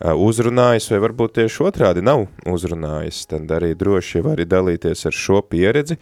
uzrunājis, 0.00 0.88
vai 0.90 1.00
varbūt 1.04 1.36
tieši 1.38 1.62
otrādi 1.68 2.02
nav 2.02 2.24
uzrunājis, 2.50 3.22
tad 3.30 3.52
arī 3.54 3.76
droši 3.78 4.24
vari 4.26 4.46
dalīties 4.48 5.06
ar 5.06 5.14
šo 5.14 5.42
pieredzi. 5.46 6.00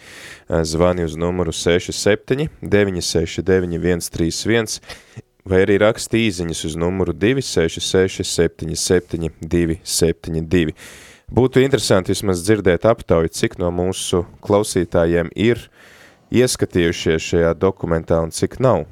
Zvani 0.48 1.04
uz 1.04 1.16
numuru 1.18 1.52
67 1.52 2.48
969 2.62 4.08
131 4.08 4.80
vai 5.48 5.62
arī 5.64 5.78
raksti 5.80 6.24
īziņas 6.28 6.64
uz 6.68 6.76
numuru 6.80 7.12
266 7.16 8.24
77 8.24 9.30
272. 9.40 10.74
Būtu 11.28 11.60
interesanti 11.60 12.14
vismaz 12.14 12.40
dzirdēt 12.40 12.86
aptauju, 12.88 13.28
cik 13.28 13.58
no 13.60 13.68
mūsu 13.68 14.22
klausītājiem 14.40 15.28
ir 15.36 15.66
ieskatījušies 16.32 17.26
šajā 17.26 17.50
dokumentā 17.60 18.22
un 18.24 18.32
cik 18.32 18.56
nav. 18.64 18.86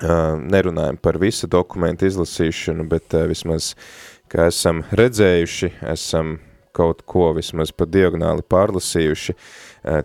Nerunājam 0.00 0.96
par 0.96 1.18
visu 1.20 1.48
dokumentu 1.48 2.08
izlasīšanu, 2.08 2.86
bet 2.88 3.12
vismaz, 3.28 3.74
kā 4.32 4.48
esam 4.48 4.80
redzējuši, 4.96 5.74
esam 5.92 6.38
kaut 6.76 7.04
ko 7.08 7.30
vismaz 7.36 7.68
pa 7.72 7.84
diagonāli 7.84 8.44
pārlasījuši, 8.44 9.36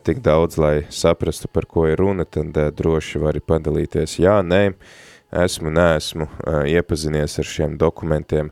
tik 0.03 0.19
daudz, 0.23 0.59
lai 0.59 0.75
saprastu, 0.91 1.47
par 1.47 1.67
ko 1.67 1.87
ir 1.87 1.99
runa, 1.99 2.27
tad 2.27 2.59
droši 2.75 3.23
vari 3.23 3.39
padalīties, 3.39 4.19
jā, 4.19 4.37
nē, 4.43 4.61
esmu, 5.43 5.71
neesmu 5.71 6.27
iepazinies 6.67 7.39
ar 7.39 7.47
šiem 7.47 7.79
dokumentiem, 7.79 8.51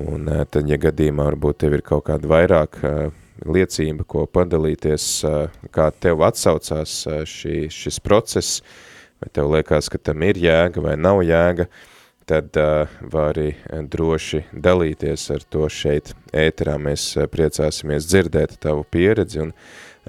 un 0.00 0.26
tad, 0.50 0.66
ja 0.68 0.78
gadījumā 0.80 1.28
varbūt 1.30 1.62
tev 1.62 1.78
ir 1.78 1.84
kaut 1.86 2.06
kāda 2.08 2.28
vairāk 2.30 2.80
liecība, 3.44 4.04
ko 4.06 4.26
padalīties, 4.30 5.06
kā 5.74 5.88
tev 6.00 6.22
atsaucās 6.26 7.00
šī, 7.28 7.66
šis 7.70 7.98
process, 8.02 8.60
vai 9.22 9.28
tev 9.34 9.50
liekas, 9.54 9.90
ka 9.90 9.98
tam 9.98 10.22
ir 10.26 10.38
jēga 10.42 10.82
vai 10.84 10.94
nav 10.98 11.22
jēga, 11.26 11.66
tad 12.24 12.56
vari 13.12 13.50
droši 13.68 14.46
dalīties 14.52 15.26
ar 15.34 15.42
to 15.50 15.68
šeit 15.68 16.14
ēterā. 16.32 16.78
Mēs 16.80 17.10
priecāsimies 17.32 18.06
dzirdēt 18.08 18.56
tavu 18.64 18.86
pieredzi 18.88 19.42
un 19.44 19.52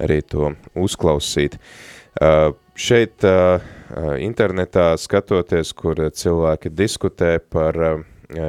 arī 0.00 0.22
to 0.24 0.54
uzklausīt. 0.72 1.58
Šeit 2.76 3.24
internetā 4.24 4.88
skatoties, 5.00 5.72
kur 5.76 6.00
cilvēki 6.08 6.72
diskutē 6.72 7.36
par 7.40 7.76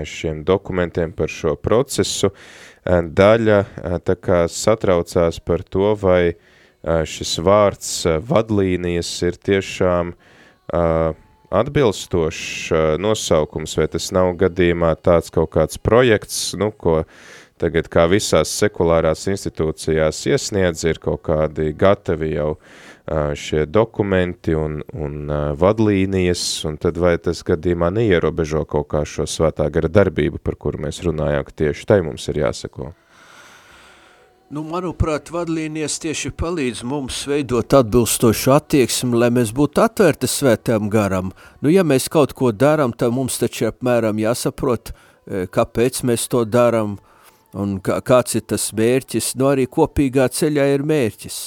šiem 0.07 0.43
dokumentiem, 0.47 1.11
par 1.13 1.31
šo 1.31 1.55
procesu, 1.55 2.31
uh, 2.31 2.65
daļa 2.87 3.59
uh, 3.61 3.97
tā 4.03 4.15
kā 4.15 4.45
satraucās 4.47 5.39
par 5.43 5.63
to, 5.63 5.93
vai 5.99 6.33
uh, 6.33 7.03
šis 7.03 7.37
vārds 7.43 7.91
uh, 8.05 8.19
vadlīnijas 8.23 9.11
ir 9.27 9.37
tiešām 9.37 10.13
uh, 10.13 11.15
atbilstošs 11.47 12.73
nosaukums, 12.99 13.77
vai 13.79 13.87
tas 13.87 14.09
nav 14.11 14.33
gadījumā 14.39 14.95
tāds 14.99 15.31
kaut 15.31 15.53
kāds 15.55 15.79
projekts, 15.79 16.51
nu, 16.59 16.73
ko 16.75 17.05
tagad 17.57 17.87
kā 17.87 18.03
visās 18.11 18.51
sekulārās 18.51 19.23
institūcijās 19.31 20.25
iesniedz, 20.27 20.83
ir 20.83 20.99
kaut 20.99 21.23
kādi 21.29 21.71
gatavi 21.71 22.33
jau 22.33 22.57
šie 23.39 23.65
dokumenti 23.65 24.55
un, 24.57 24.81
un 24.93 25.31
vadlīnijas, 25.55 26.43
un 26.67 26.75
tad 26.81 26.99
vai 26.99 27.15
tas 27.23 27.39
gadījumā 27.47 27.89
neierobežo 27.95 28.65
kaut 28.67 28.89
kā 28.91 29.05
šo 29.07 29.23
svētā 29.29 29.69
gara 29.71 29.87
darbību, 29.87 30.41
par 30.43 30.59
kuru 30.59 30.83
mēs 30.87 30.99
runājām, 31.05 31.45
ka 31.47 31.59
tieši 31.63 31.87
tai 31.87 32.01
mums 32.03 32.27
ir 32.27 32.43
jāsako? 32.43 32.91
Nu, 34.47 34.61
manuprāt, 34.63 35.27
vadlīnijas 35.27 35.97
tieši 35.99 36.29
palīdz 36.39 36.85
mums 36.87 37.17
veidot 37.27 37.73
atbilstošu 37.81 38.53
attieksmi, 38.55 39.17
lai 39.19 39.27
mēs 39.35 39.51
būtu 39.55 39.83
atvērti 39.83 40.29
svētām 40.31 40.87
garam. 40.91 41.33
Nu, 41.59 41.67
ja 41.67 41.83
mēs 41.83 42.07
kaut 42.07 42.31
ko 42.31 42.53
darām, 42.55 42.93
tad 42.95 43.11
mums 43.11 43.35
taču 43.41 43.67
apmēram 43.67 44.21
jāsaprot, 44.23 44.93
kāpēc 45.51 45.99
mēs 46.07 46.29
to 46.31 46.45
darām 46.47 46.95
un 47.51 47.75
kā, 47.83 47.99
kāds 47.99 48.39
ir 48.39 48.47
tas 48.47 48.69
mērķis. 48.71 49.33
Nu, 49.35 49.49
arī 49.51 49.67
kopīgā 49.67 50.29
ceļā 50.31 50.71
ir 50.77 50.87
mērķis. 50.87 51.41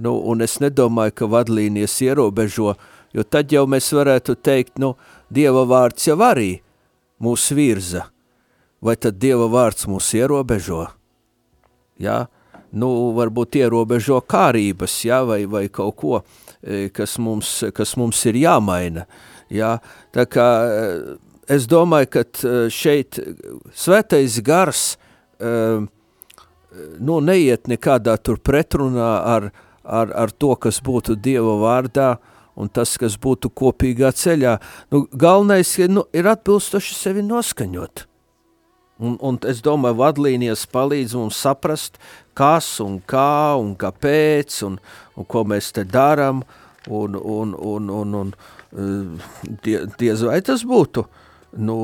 Nu, 0.00 0.14
un 0.32 0.40
es 0.40 0.56
nedomāju, 0.62 1.12
ka 1.18 1.28
vadlīnijas 1.28 1.98
ierobežo, 2.06 2.74
jo 3.12 3.24
tad 3.28 3.52
jau 3.52 3.66
mēs 3.68 3.90
varētu 3.92 4.38
teikt, 4.40 4.78
nu, 4.80 4.94
Dieva 5.30 5.66
vārds 5.68 6.08
jau 6.08 6.16
arī 6.24 6.54
mūs 7.22 7.50
virza. 7.54 8.06
Vai 8.80 8.96
tad 8.96 9.18
Dieva 9.20 9.50
vārds 9.52 9.84
mūs 9.90 10.08
ierobežo? 10.16 10.86
Jā, 12.00 12.22
nu, 12.72 12.88
varbūt 13.18 13.60
ierobežo 13.60 14.22
kārības, 14.24 14.96
ja, 15.04 15.20
vai, 15.28 15.42
vai 15.44 15.66
kaut 15.68 15.96
ko, 16.00 16.22
e, 16.62 16.88
kas 16.94 17.18
mums, 17.20 17.58
kas 17.76 17.92
mums 18.00 18.24
ir 18.30 18.40
jāmaina. 18.40 19.04
Ja. 19.52 19.76
Tā 20.16 20.24
kā 20.30 20.48
e, 20.64 20.90
es 21.52 21.68
domāju, 21.68 22.08
ka 22.16 22.24
e, 22.24 22.54
šeit 22.72 23.20
svētais 23.76 24.40
gars 24.46 24.94
nu, 27.00 27.14
neiet 27.24 27.68
nekādā 27.70 28.18
tur 28.20 28.36
pretrunā 28.44 29.12
ar, 29.24 29.46
ar, 29.48 29.69
ar 29.90 30.30
to, 30.30 30.54
kas 30.54 30.78
būtu 30.84 31.16
Dieva 31.18 31.56
vārdā, 31.60 32.14
un 32.60 32.68
tas, 32.68 32.96
kas 33.00 33.16
būtu 33.20 33.50
kopīgā 33.56 34.12
ceļā. 34.16 34.58
Nu, 34.92 35.04
galvenais 35.12 35.72
nu, 35.90 36.06
ir 36.16 36.28
atbilstoši 36.30 36.96
sevi 36.96 37.24
noskaņot. 37.26 38.06
Un, 39.00 39.16
un 39.24 39.38
es 39.48 39.62
domāju, 39.64 39.96
vadlīnijas 39.96 40.66
palīdz 40.68 41.16
mums 41.16 41.38
saprast, 41.40 41.96
kas 42.36 42.68
un 42.84 42.98
kā 43.08 43.56
un 43.56 43.72
kāpēc 43.80 44.58
un, 44.66 44.76
un 45.16 45.28
ko 45.28 45.44
mēs 45.48 45.72
te 45.76 45.86
darām. 45.88 46.44
Un, 46.88 47.16
un, 47.16 47.54
un, 47.54 47.88
un, 47.92 48.14
un 48.16 48.28
eh, 48.32 49.24
die, 49.64 49.80
diez 50.00 50.22
vai 50.24 50.38
tas 50.44 50.62
būtu, 50.64 51.04
nu, 51.60 51.76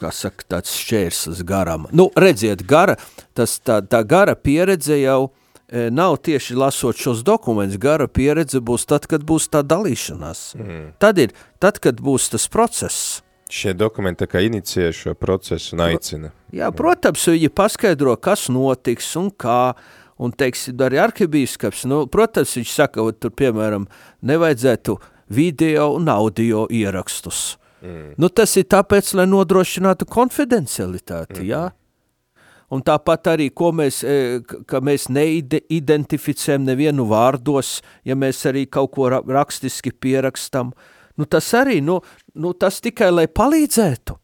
kā 0.00 0.10
saka, 0.12 0.44
tāds 0.56 0.74
šķērslis 0.76 1.40
garam. 1.48 1.86
Nu, 1.96 2.10
redziet, 2.18 2.64
gara, 2.68 2.98
tas, 3.36 3.56
tā, 3.64 3.80
tā 3.80 4.02
gara 4.08 4.36
pieredze 4.36 4.98
jau 5.00 5.20
e, 5.28 5.41
nav 5.90 6.16
tieši 6.26 6.56
lasot 6.58 6.96
šos 6.96 7.22
dokumentus. 7.24 7.80
Gara 7.80 8.08
pieredze 8.08 8.60
būs 8.60 8.86
tad, 8.88 9.06
kad 9.08 9.24
būs 9.24 9.48
tā 9.52 9.62
dalīšanās. 9.64 10.40
Mm. 10.58 10.86
Tad 11.00 11.20
ir, 11.22 11.36
tad, 11.62 11.80
kad 11.82 12.00
būs 12.02 12.30
tas 12.34 12.48
process. 12.52 13.22
Šie 13.52 13.74
dokumenti 13.76 14.24
kā 14.28 14.40
inicijē 14.40 14.92
šo 14.96 15.14
procesu 15.18 15.74
un 15.76 15.84
aicina. 15.84 16.30
Jā, 16.56 16.70
protams, 16.72 17.26
viņi 17.28 17.50
paskaidro, 17.52 18.14
kas 18.16 18.46
notiks 18.52 19.10
un 19.20 19.28
kā, 19.28 19.74
un, 20.16 20.32
teiksim, 20.32 20.78
arī 20.80 21.02
arhibīskaps, 21.02 21.84
nu, 21.90 22.06
protams, 22.08 22.54
viņš 22.56 22.72
saka, 22.72 23.04
ka 23.04 23.18
tur, 23.20 23.34
piemēram, 23.36 23.84
nevajadzētu 24.24 24.96
video 25.32 25.90
un 25.98 26.08
audio 26.12 26.64
ierakstus. 26.72 27.58
Mm. 27.82 28.14
Nu, 28.20 28.30
tas 28.32 28.56
ir 28.56 28.68
tāpēc, 28.72 29.12
lai 29.18 29.28
nodrošinātu 29.28 30.08
konfidencialitāti, 30.08 31.42
mm. 31.42 31.48
jā. 31.48 31.64
Un 32.72 32.80
tāpat 32.80 33.34
arī, 33.34 33.50
ko 33.52 33.68
mēs, 33.76 34.00
e, 34.00 34.40
ka 34.68 34.80
mēs 34.80 35.10
neidentificējam 35.12 36.64
nevienu 36.64 37.04
vārdos, 37.10 37.82
ja 38.08 38.16
mēs 38.16 38.40
arī 38.48 38.64
kaut 38.64 38.94
ko 38.94 39.10
rakstiski 39.12 39.92
pierakstam, 39.92 40.72
uh, 40.72 41.02
nu 41.16 41.24
tas 41.24 41.52
arī, 41.54 41.80
nu, 41.80 42.00
nu 42.34 42.52
tas 42.52 42.80
tikai, 42.82 43.10
lai 43.12 43.26
palīdzētu, 43.28 44.16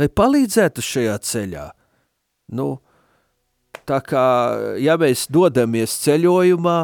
lai 0.00 0.08
palīdzētu 0.08 0.84
šajā 0.84 1.16
ceļā. 1.30 1.66
Nu, 2.56 2.68
tā 3.86 4.00
kā, 4.06 4.26
ja 4.82 4.96
mēs 5.00 5.26
dodamies 5.32 5.98
ceļojumā, 6.04 6.78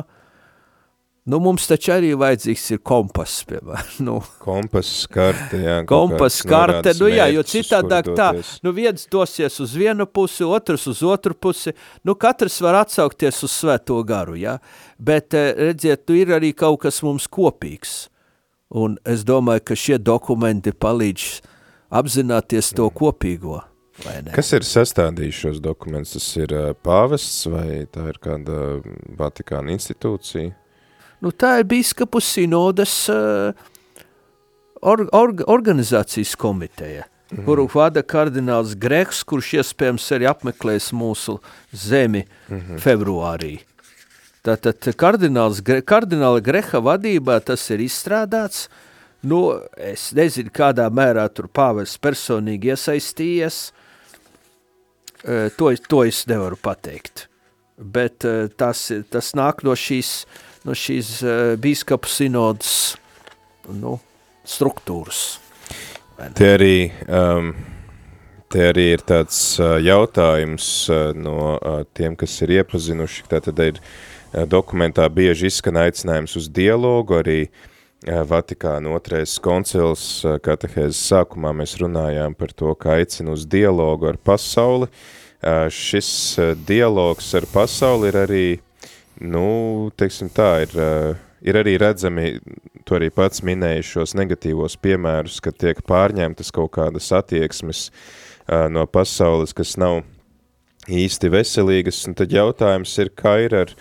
nu 1.25 1.39
mums 1.43 1.67
taču 1.71 1.93
arī 1.95 2.13
vajadzīgs 2.19 2.65
ir 2.75 2.81
kompass, 2.87 3.45
piemēram. 3.49 3.91
Nu, 4.07 4.19
kompass 4.43 5.07
karte, 5.13 5.61
jā. 5.63 5.77
Kompass 5.89 6.43
karte, 6.49 6.95
nu 6.99 7.11
jā, 7.13 7.29
jo 7.35 7.45
citādāk 7.47 8.11
tā, 8.19 8.31
nu 8.65 8.73
viens 8.75 9.07
dosies 9.13 9.61
uz 9.63 9.75
vienu 9.79 10.07
pusi, 10.07 10.45
otrs 10.45 10.89
uz 10.91 11.03
otru 11.07 11.37
pusi, 11.39 11.75
nu 12.07 12.17
katrs 12.19 12.59
var 12.65 12.83
atsaukties 12.83 13.43
uz 13.47 13.55
svēto 13.55 14.01
garu, 14.07 14.39
jā, 14.41 14.57
bet 14.99 15.37
eh, 15.39 15.53
redziet, 15.71 16.07
nu 16.09 16.19
ir 16.19 16.35
arī 16.39 16.53
kaut 16.57 16.83
kas 16.87 17.03
mums 17.07 17.29
kopīgs. 17.31 18.07
Un 18.73 18.97
es 19.05 19.21
domāju, 19.29 19.67
ka 19.69 19.77
šie 19.77 19.99
dokumenti 20.01 20.73
palīdz 20.73 21.43
apzināties 21.93 22.73
to 22.73 22.89
kopīgo. 22.89 23.61
Kas 24.33 24.49
ir 24.57 24.65
sastādījis 24.65 25.41
šos 25.45 25.59
dokumentus? 25.63 26.15
Tas 26.17 26.29
ir 26.41 26.55
pāvests 26.83 27.45
vai 27.53 27.85
tā 27.93 28.07
ir 28.09 28.19
kāda 28.25 28.81
Vatikāna 29.19 29.75
institūcija? 29.77 30.55
Nu, 31.23 31.31
tā 31.31 31.61
ir 31.61 31.69
bīskapu 31.71 32.21
sinodas 32.23 32.95
uh, 33.13 33.53
or, 34.83 35.07
or, 35.15 35.35
organizācijas 35.47 36.35
komiteja, 36.39 37.07
mm. 37.31 37.45
kuru 37.47 37.69
vada 37.71 38.03
kardināls 38.03 38.75
Greks, 38.79 39.23
kurš 39.23 39.55
iespējams 39.61 40.09
arī 40.17 40.27
apmeklēs 40.31 40.91
mūsu 40.93 41.39
zemi 41.71 42.25
mm 42.27 42.59
-hmm. 42.59 42.83
februārī. 42.83 43.61
Tātad 44.43 44.83
kardināls, 44.99 45.63
kardināla 45.87 46.43
Greha 46.43 46.81
vadībā 46.83 47.39
tas 47.47 47.71
ir 47.71 47.79
izstrādāts, 47.79 48.67
nu, 49.23 49.61
es 49.79 50.11
nezinu, 50.13 50.51
kādā 50.51 50.89
mērā 50.91 51.29
tur 51.31 51.47
pāvests 51.47 52.01
personīgi 52.03 52.75
iesaistījies, 52.75 53.73
to, 55.57 55.71
to 55.89 56.05
es 56.05 56.27
nevaru 56.27 56.59
pateikt. 56.59 57.29
Bet 57.79 58.27
tas, 58.57 58.91
tas 59.11 59.35
nāk 59.39 59.63
no 59.63 59.77
šīs, 59.79 60.27
no 60.69 60.77
šīs 60.79 61.19
bīskapu 61.63 62.11
sinodas 62.11 62.97
nu, 63.69 63.99
struktūras. 64.49 65.23
Te 66.37 66.53
arī, 66.55 66.93
um, 67.09 67.51
te 68.53 68.69
arī 68.71 68.93
ir 68.95 69.03
tāds 69.07 69.39
uh, 69.59 69.75
jautājums 69.83 70.67
uh, 70.93 71.11
no 71.19 71.57
uh, 71.57 71.83
tiem, 71.97 72.15
kas 72.19 72.37
ir 72.45 72.53
iepazinuši, 72.61 73.25
tātad 73.31 73.59
ir 73.65 73.81
uh, 73.81 74.45
dokumentā 74.47 75.09
bieži 75.11 75.51
izskan 75.51 75.81
aicinājums 75.83 76.37
uz 76.39 76.47
dialogu, 76.53 77.19
arī 77.19 77.39
uh, 77.49 78.23
Vatikāna 78.29 78.93
otrais 78.95 79.35
koncils 79.43 80.05
uh, 80.27 80.37
katehēzes 80.43 81.01
sākumā 81.11 81.55
mēs 81.59 81.75
runājām 81.83 82.37
par 82.39 82.55
to, 82.55 82.75
ka 82.79 83.01
aicina 83.01 83.35
uz 83.35 83.49
dialogu 83.51 84.13
ar 84.13 84.21
pasauli. 84.23 84.91
Uh, 85.43 85.67
šis 85.73 86.13
uh, 86.39 86.53
dialogs 86.69 87.33
ar 87.35 87.49
pasauli 87.51 88.13
ir 88.13 88.21
arī, 88.21 88.47
nu, 89.23 89.91
teiksim 89.99 90.31
tā, 90.35 90.51
ir, 90.67 90.75
uh, 90.77 91.21
ir 91.43 91.59
arī 91.61 91.77
redzami 91.81 92.37
tu 92.87 92.97
arī 92.99 93.11
pats 93.15 93.43
minēji 93.47 93.85
šos 93.93 94.17
negatīvos 94.19 94.77
piemērus, 94.83 95.41
kad 95.45 95.59
tiek 95.61 95.83
pārņemtas 95.87 96.53
kaut 96.55 96.73
kādas 96.77 97.11
attieksmes 97.15 97.89
uh, 97.89 98.69
no 98.73 98.87
pasaules, 98.91 99.55
kas 99.57 99.77
nav 99.81 100.03
īsti 100.91 101.31
veselīgas, 101.31 102.03
un 102.09 102.17
tad 102.19 102.35
jautājums 102.35 102.95
ir, 102.99 103.13
kā 103.15 103.37
ir 103.45 103.55
ar, 103.61 103.77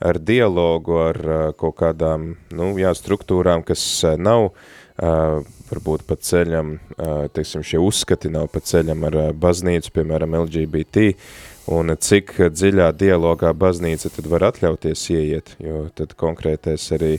ar 0.00 0.20
dialogu, 0.20 0.96
ar 1.10 1.20
uh, 1.26 1.42
kaut 1.58 1.76
kādām, 1.82 2.32
nu, 2.56 2.72
jā, 2.80 2.94
struktūrām, 2.96 3.64
kas 3.66 3.84
nav 4.16 4.48
uh, 4.50 5.42
varbūt 5.68 6.06
pa 6.08 6.16
ceļam, 6.16 6.76
uh, 6.96 7.26
teiksim, 7.34 7.64
šie 7.66 7.82
uzskati 7.82 8.32
nav 8.32 8.48
pa 8.52 8.64
ceļam 8.64 9.04
ar 9.10 9.20
uh, 9.20 9.28
baznīcu, 9.36 9.92
piemēram, 9.98 10.38
LGBT, 10.46 11.12
un 11.72 11.90
cik 11.98 12.32
dziļā 12.54 12.90
dialogā 12.98 13.50
baznīca 13.56 14.10
tad 14.14 14.28
var 14.30 14.46
atļauties 14.50 15.02
ieiet, 15.14 15.52
jo 15.62 15.86
tad 15.98 16.14
konkrētais 16.18 16.84
arī 16.94 17.12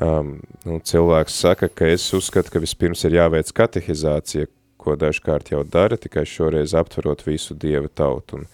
um, 0.00 0.38
nu, 0.64 0.78
cilvēks 0.80 1.38
saka, 1.44 1.68
ka 1.68 1.90
es 1.92 2.06
uzskatu, 2.16 2.54
ka 2.54 2.62
vispirms 2.62 3.04
ir 3.08 3.18
jāveic 3.18 3.52
katehizācija, 3.56 4.48
ko 4.82 4.96
dažkārt 4.98 5.52
jau 5.52 5.62
dara, 5.68 5.98
tikai 6.00 6.24
šoreiz 6.26 6.74
aptverot 6.74 7.24
visu 7.26 7.54
dieva 7.54 7.90
tautu. 7.92 8.40
Un, 8.40 8.46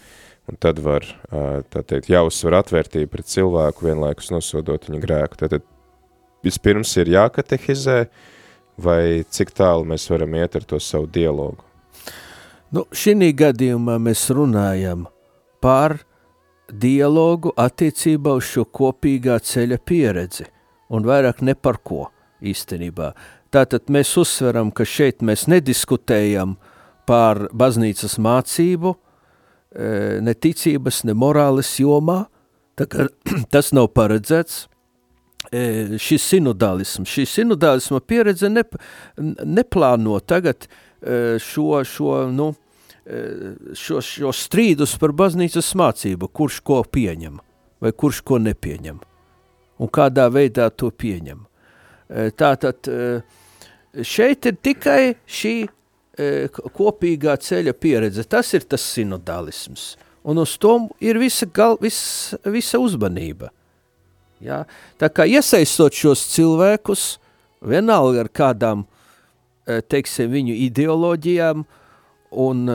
un 0.51 0.59
tad 0.61 0.81
var, 0.85 1.07
uh, 1.31 1.61
tā 1.71 1.85
teikt, 1.87 2.11
jāuzsver 2.13 2.59
atvērtība 2.59 3.13
pret 3.13 3.31
cilvēku, 3.31 3.87
vienlaikus 3.89 4.33
nosodot 4.35 4.91
viņa 4.91 5.03
grēku. 5.05 5.39
Tātad 5.45 5.65
vispirms 6.45 6.97
ir 6.99 7.15
jākatehizē, 7.15 8.01
vai 8.79 9.23
cik 9.31 9.55
tālu 9.57 9.87
mēs 9.89 10.09
varam 10.11 10.35
iet 10.39 10.59
ar 10.59 10.67
to 10.67 10.83
savu 10.83 11.09
dialogu? 11.11 11.65
Nu, 12.75 12.85
šī 12.93 13.31
gadījumā 13.33 13.95
mēs 14.03 14.27
runājam 14.35 15.07
par 15.61 15.99
dialogu 16.69 17.55
attiecībā 17.57 18.37
uz 18.39 18.53
šo 18.53 18.69
kopīgā 18.69 19.41
ceļa 19.41 19.83
pieredzi– 19.85 20.49
un 20.89 21.07
vairāk 21.07 21.43
ne 21.45 21.55
par 21.55 21.81
ko 21.85 22.09
īstenībā. 22.45 23.13
Tātad 23.53 23.89
mēs 23.93 24.13
uzsveram, 24.21 24.73
ka 24.73 24.87
šeit 24.89 25.25
mēs 25.25 25.47
nediskutējam 25.51 26.57
par 27.09 27.47
baznīcas 27.57 28.19
mācību, 28.21 28.95
e, 28.95 29.93
ne 30.25 30.35
ticības, 30.35 31.05
ne 31.09 31.17
morāles 31.17 31.71
jomā, 31.81 32.25
tā 32.77 32.89
kā 32.91 33.09
tas 33.55 33.73
nav 33.77 33.93
paredzēts. 33.97 34.67
E, 35.55 35.97
šis 36.03 36.25
sinodālisms, 36.35 37.09
šī 37.09 37.25
sinodālisma 37.31 38.03
pieredze 38.05 38.51
nep, 38.53 38.75
neplāno 39.17 40.19
tagad 40.21 40.67
e, 40.67 41.39
šo, 41.41 41.79
šo, 41.89 42.27
nu, 42.35 42.51
šo, 43.09 44.03
šo 44.05 44.33
strīdus 44.37 44.99
par 45.01 45.15
baznīcas 45.17 45.71
mācību, 45.79 46.29
kurš 46.29 46.59
ko 46.61 46.83
pieņem 46.85 47.39
vai 47.81 47.93
kurš 47.95 48.23
ko 48.27 48.39
nepieņem 48.43 48.99
un 49.79 49.91
kādā 49.95 50.27
veidā 50.33 50.69
to 50.75 50.91
pieņem. 50.91 51.45
E, 52.09 52.31
tātad 52.35 52.89
e, 52.91 53.21
šeit 54.03 54.49
ir 54.51 54.59
tikai 54.65 55.03
šī 55.29 55.55
e, 55.65 56.49
kopīgā 56.51 57.37
ceļa 57.43 57.75
pieredze, 57.79 58.27
tas 58.27 58.51
ir 58.59 58.67
tas 58.67 58.85
sinodālisms, 58.97 59.93
un 60.27 60.43
uz 60.43 60.57
to 60.59 60.75
ir 61.05 61.21
visa, 61.23 61.47
gal, 61.47 61.79
vis, 61.83 62.35
visa 62.45 62.83
uzmanība. 62.83 63.53
Ja? 64.43 64.65
Tā 64.99 65.11
kā 65.15 65.29
iesaistot 65.31 65.95
šos 65.95 66.27
cilvēkus, 66.35 67.09
vienalga 67.63 68.27
ar 68.27 68.31
kādām, 68.35 68.87
teiksim, 69.69 70.31
viņu 70.33 70.55
ideoloģijām, 70.65 71.65
un 72.31 72.69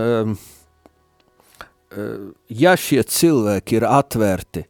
ja 2.49 2.73
šie 2.79 3.03
cilvēki 3.05 3.77
ir 3.77 3.85
atvērti 3.85 4.63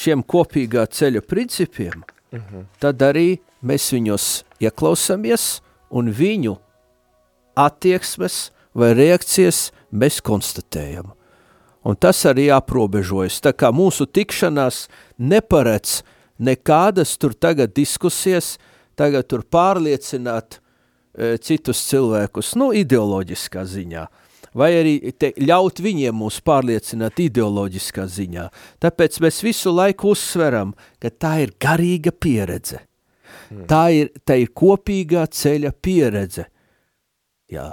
šiem 0.00 0.22
kopīgā 0.22 0.86
ceļa 0.86 1.22
principiem, 1.26 2.04
uh 2.04 2.38
mhm. 2.38 2.56
-huh. 2.56 2.66
tad 2.78 3.02
arī 3.02 3.40
mēs 3.62 3.90
viņos 3.92 4.44
ieklausāmies 4.60 5.60
un 5.90 6.12
viņu 6.12 6.56
attieksmes 7.56 8.50
vai 8.74 8.94
reakcijas 8.94 9.70
mēs 9.92 10.20
konstatējam. 10.22 11.12
Un 11.82 11.96
tas 11.96 12.24
arī 12.28 12.50
aprobežojas. 12.52 13.40
Tā 13.40 13.52
kā 13.56 13.70
mūsu 13.72 14.06
tikšanās 14.06 14.88
neparedz 15.18 16.02
nekādas 16.38 17.16
tur 17.18 17.32
tagad 17.34 17.72
diskusijas, 17.74 18.58
tagad 18.96 19.28
tur 19.28 19.42
pārliecināt 19.42 20.58
e, 20.58 20.60
citus 21.42 21.84
cilvēkus, 21.90 22.54
nu, 22.60 22.70
ideoloģiskā 22.76 23.64
ziņā 23.66 24.06
vai 24.56 24.70
arī 24.80 24.94
te, 25.18 25.32
ļaut 25.38 25.80
viņiem 25.82 26.16
mūs 26.22 26.40
pārliecināt 26.46 27.20
ideoloģiskā 27.22 28.06
ziņā. 28.10 28.46
Tāpēc 28.82 29.20
mēs 29.22 29.42
visu 29.46 29.72
laiku 29.74 30.14
uzsveram, 30.14 30.74
ka 31.02 31.10
tā 31.10 31.36
ir 31.44 31.54
garīga 31.62 32.12
pieredze. 32.12 32.82
Hmm. 33.50 33.66
Tā, 33.70 33.84
ir, 33.94 34.10
tā 34.26 34.40
ir 34.42 34.52
kopīgā 34.54 35.26
ceļa 35.30 35.72
pieredze. 35.82 36.46
Jā. 37.50 37.68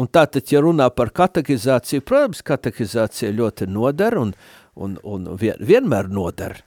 Un 0.00 0.06
tātad, 0.06 0.46
ja 0.52 0.62
runā 0.62 0.86
par 0.94 1.10
katehizāciju, 1.12 2.04
protams, 2.06 2.44
katehizācija 2.46 3.32
ļoti 3.34 3.66
noder 3.68 4.16
un, 4.20 4.34
un, 4.78 4.96
un 5.02 5.30
vien, 5.40 5.58
vienmēr 5.58 6.08
noder. 6.12 6.60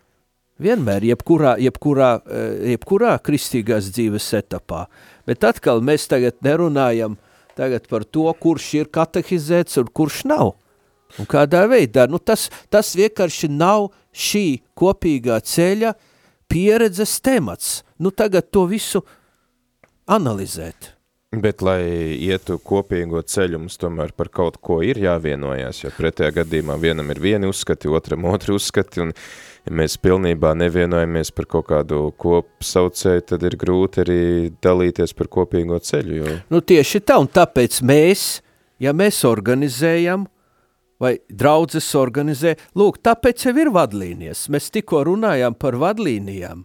Vienmēr, 0.64 1.05
jebkurā, 1.07 1.55
jebkurā, 1.64 2.09
eh, 2.30 2.74
jebkurā 2.76 3.16
kristīgās 3.26 3.88
dzīves 3.95 4.28
etapā. 4.38 4.84
Bet 5.28 5.46
atkal 5.48 5.80
mēs 5.86 6.10
tagad 6.12 6.40
nerunājam 6.44 7.16
uh, 7.16 7.34
tagad 7.56 7.88
par 7.88 8.04
to, 8.04 8.28
kurš 8.40 8.70
ir 8.82 8.90
katehizēts 8.94 9.80
un 9.82 9.90
kurš 9.94 10.24
nav. 10.30 10.56
Un 11.22 11.30
kādā 11.30 11.64
veidā, 11.70 12.08
nu 12.10 12.18
tas, 12.18 12.48
tas 12.74 12.96
vienkārši 12.98 13.52
nav 13.54 13.92
šī 14.10 14.64
kopīgā 14.78 15.38
ceļa 15.46 15.94
pieredzes 16.50 17.20
temats. 17.22 17.84
Nu 18.02 18.10
tagad 18.10 18.50
to 18.50 18.66
visu 18.70 19.04
analizēt. 20.10 20.94
Bet, 21.34 21.64
lai 21.66 21.82
ietu 22.22 22.60
kopīgo 22.62 23.24
ceļu, 23.26 23.64
mums 23.64 23.80
tomēr 23.82 24.12
par 24.14 24.30
kaut 24.30 24.60
ko 24.62 24.84
ir 24.86 25.00
jāvienojās, 25.02 25.80
jo 25.82 25.90
pretējā 25.94 26.30
gadījumā 26.36 26.78
vienam 26.82 27.10
ir 27.10 27.22
vieni 27.22 27.50
uzskati, 27.50 27.90
otram 27.90 28.28
otri 28.30 28.54
uzskati, 28.54 29.02
un 29.02 29.14
ja 29.64 29.76
mēs 29.80 29.95
pilnībā 30.01 30.53
nevienojamies 30.59 31.32
par 31.36 31.47
kaut 31.49 31.70
kādu 31.72 32.05
kopsaucēju, 32.20 33.26
tad 33.32 33.45
ir 33.47 33.57
grūti 33.59 34.03
arī 34.03 34.22
dalīties 34.64 35.16
par 35.18 35.32
kopīgo 35.32 35.80
ceļu. 35.80 36.20
Jo... 36.20 36.36
Nu 36.53 36.61
tieši 36.61 37.03
tā, 37.07 37.20
un 37.24 37.30
tāpēc 37.32 37.80
mēs, 37.88 38.28
ja 38.84 38.93
mēs 38.95 39.24
organizējam, 39.28 40.28
vai 41.03 41.18
draudzes 41.28 41.89
organizē, 41.99 42.55
lūk, 42.80 43.01
tāpēc 43.03 43.47
jau 43.47 43.55
ir 43.59 43.72
vadlīnijas. 43.76 44.47
Mēs 44.53 44.70
tikko 44.74 45.03
runājām 45.09 45.57
par 45.59 45.78
vadlīnijām. 45.82 46.64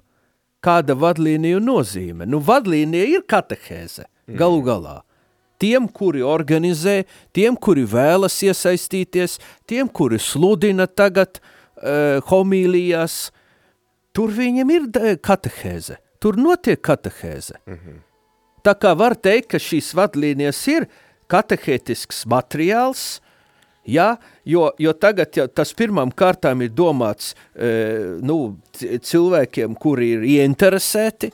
Kāda 0.62 0.96
vadlīniju 0.98 1.60
nozīme? 1.62 2.26
Nu, 2.26 2.40
vadlīnija 2.42 3.06
ir 3.18 3.26
katehēze, 3.30 4.08
galu 4.38 4.62
galā. 4.66 4.96
Tiem, 5.58 5.88
kuri 5.90 6.22
organizē, 6.22 7.00
tiem, 7.34 7.56
kuri 7.58 7.82
vēlas 7.86 8.36
iesaistīties, 8.46 9.38
tiem, 9.66 9.88
kuri 9.90 10.20
sludina 10.22 10.86
tagad, 10.86 11.40
homīlijās, 12.28 13.30
tur 14.12 14.32
viņam 14.34 14.70
ir 14.74 14.90
katehēze, 15.22 15.98
tur 16.20 16.36
notiek 16.36 16.80
katehēze. 16.82 17.60
Mm 17.66 17.74
-hmm. 17.74 17.98
Tā 18.62 18.74
kā 18.74 18.94
var 18.98 19.14
teikt, 19.14 19.48
ka 19.54 19.58
šīs 19.58 19.94
vadlīnijas 19.94 20.60
ir 20.68 20.88
katehētisks 21.30 22.26
materiāls, 22.26 23.20
ja, 23.88 24.16
jo, 24.44 24.68
jo 24.78 24.92
tagad 24.92 25.36
jau 25.36 25.46
tas 25.48 25.72
pirmām 25.72 26.10
kārtām 26.12 26.62
ir 26.62 26.72
domāts 26.76 27.34
e, 27.54 28.18
nu, 28.20 28.58
cilvēkiem, 28.78 29.76
kuri 29.80 30.10
ir 30.16 30.26
ieinteresēti, 30.34 31.32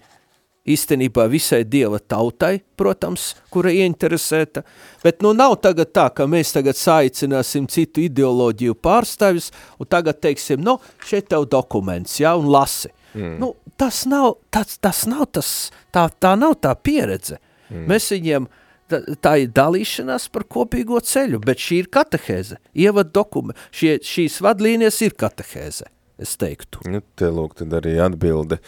īstenībā 0.64 1.26
visai 1.28 1.62
dieva 1.68 1.98
tautai, 2.00 2.58
protams, 2.78 3.32
kura 3.52 3.72
ieinteresēta, 3.74 4.64
bet 5.04 5.22
nu 5.24 5.34
nav 5.36 5.58
tagad 5.64 5.92
tā, 5.94 6.08
ka 6.16 6.26
mēs 6.30 6.54
tagad 6.56 6.78
saicināsim 6.78 7.68
citu 7.70 8.04
ideoloģiju 8.04 8.76
pārstāvis 8.84 9.50
un 9.78 9.90
tagad 9.90 10.22
teiksim, 10.24 10.64
nu, 10.64 10.78
šeit 11.04 11.28
tev 11.32 11.48
dokuments, 11.52 12.16
jā, 12.22 12.34
un 12.40 12.48
lasi. 12.52 12.92
Mm. 13.14 13.36
Nu, 13.42 13.52
tas 13.78 14.04
nav, 14.10 14.38
tas, 14.50 14.78
tas 14.82 15.04
nav 15.10 15.28
tas, 15.36 15.50
tā, 15.94 16.08
tā 16.20 16.34
nav 16.38 16.56
tā 16.64 16.72
pieredze. 16.74 17.38
Mm. 17.68 17.84
Mēs 17.92 18.08
viņiem, 18.14 18.48
tā, 18.90 19.02
tā 19.22 19.36
ir 19.44 19.52
dalīšanās 19.54 20.30
par 20.34 20.48
kopīgo 20.50 20.98
ceļu, 21.04 21.42
bet 21.44 21.62
šī 21.62 21.84
ir 21.84 21.92
katehēze, 21.94 22.58
ievad 22.72 23.12
dokumenti, 23.14 23.60
šie, 23.74 23.98
šīs 24.04 24.40
vadlīnijas 24.44 25.00
ir 25.06 25.16
katehēze, 25.20 25.88
es 26.24 26.36
teiktu. 26.40 26.82
Nu, 26.90 27.04
te 27.18 27.30
lūk, 27.30 27.58
tad 27.60 27.76
arī 27.82 27.98
atbilde. 28.02 28.62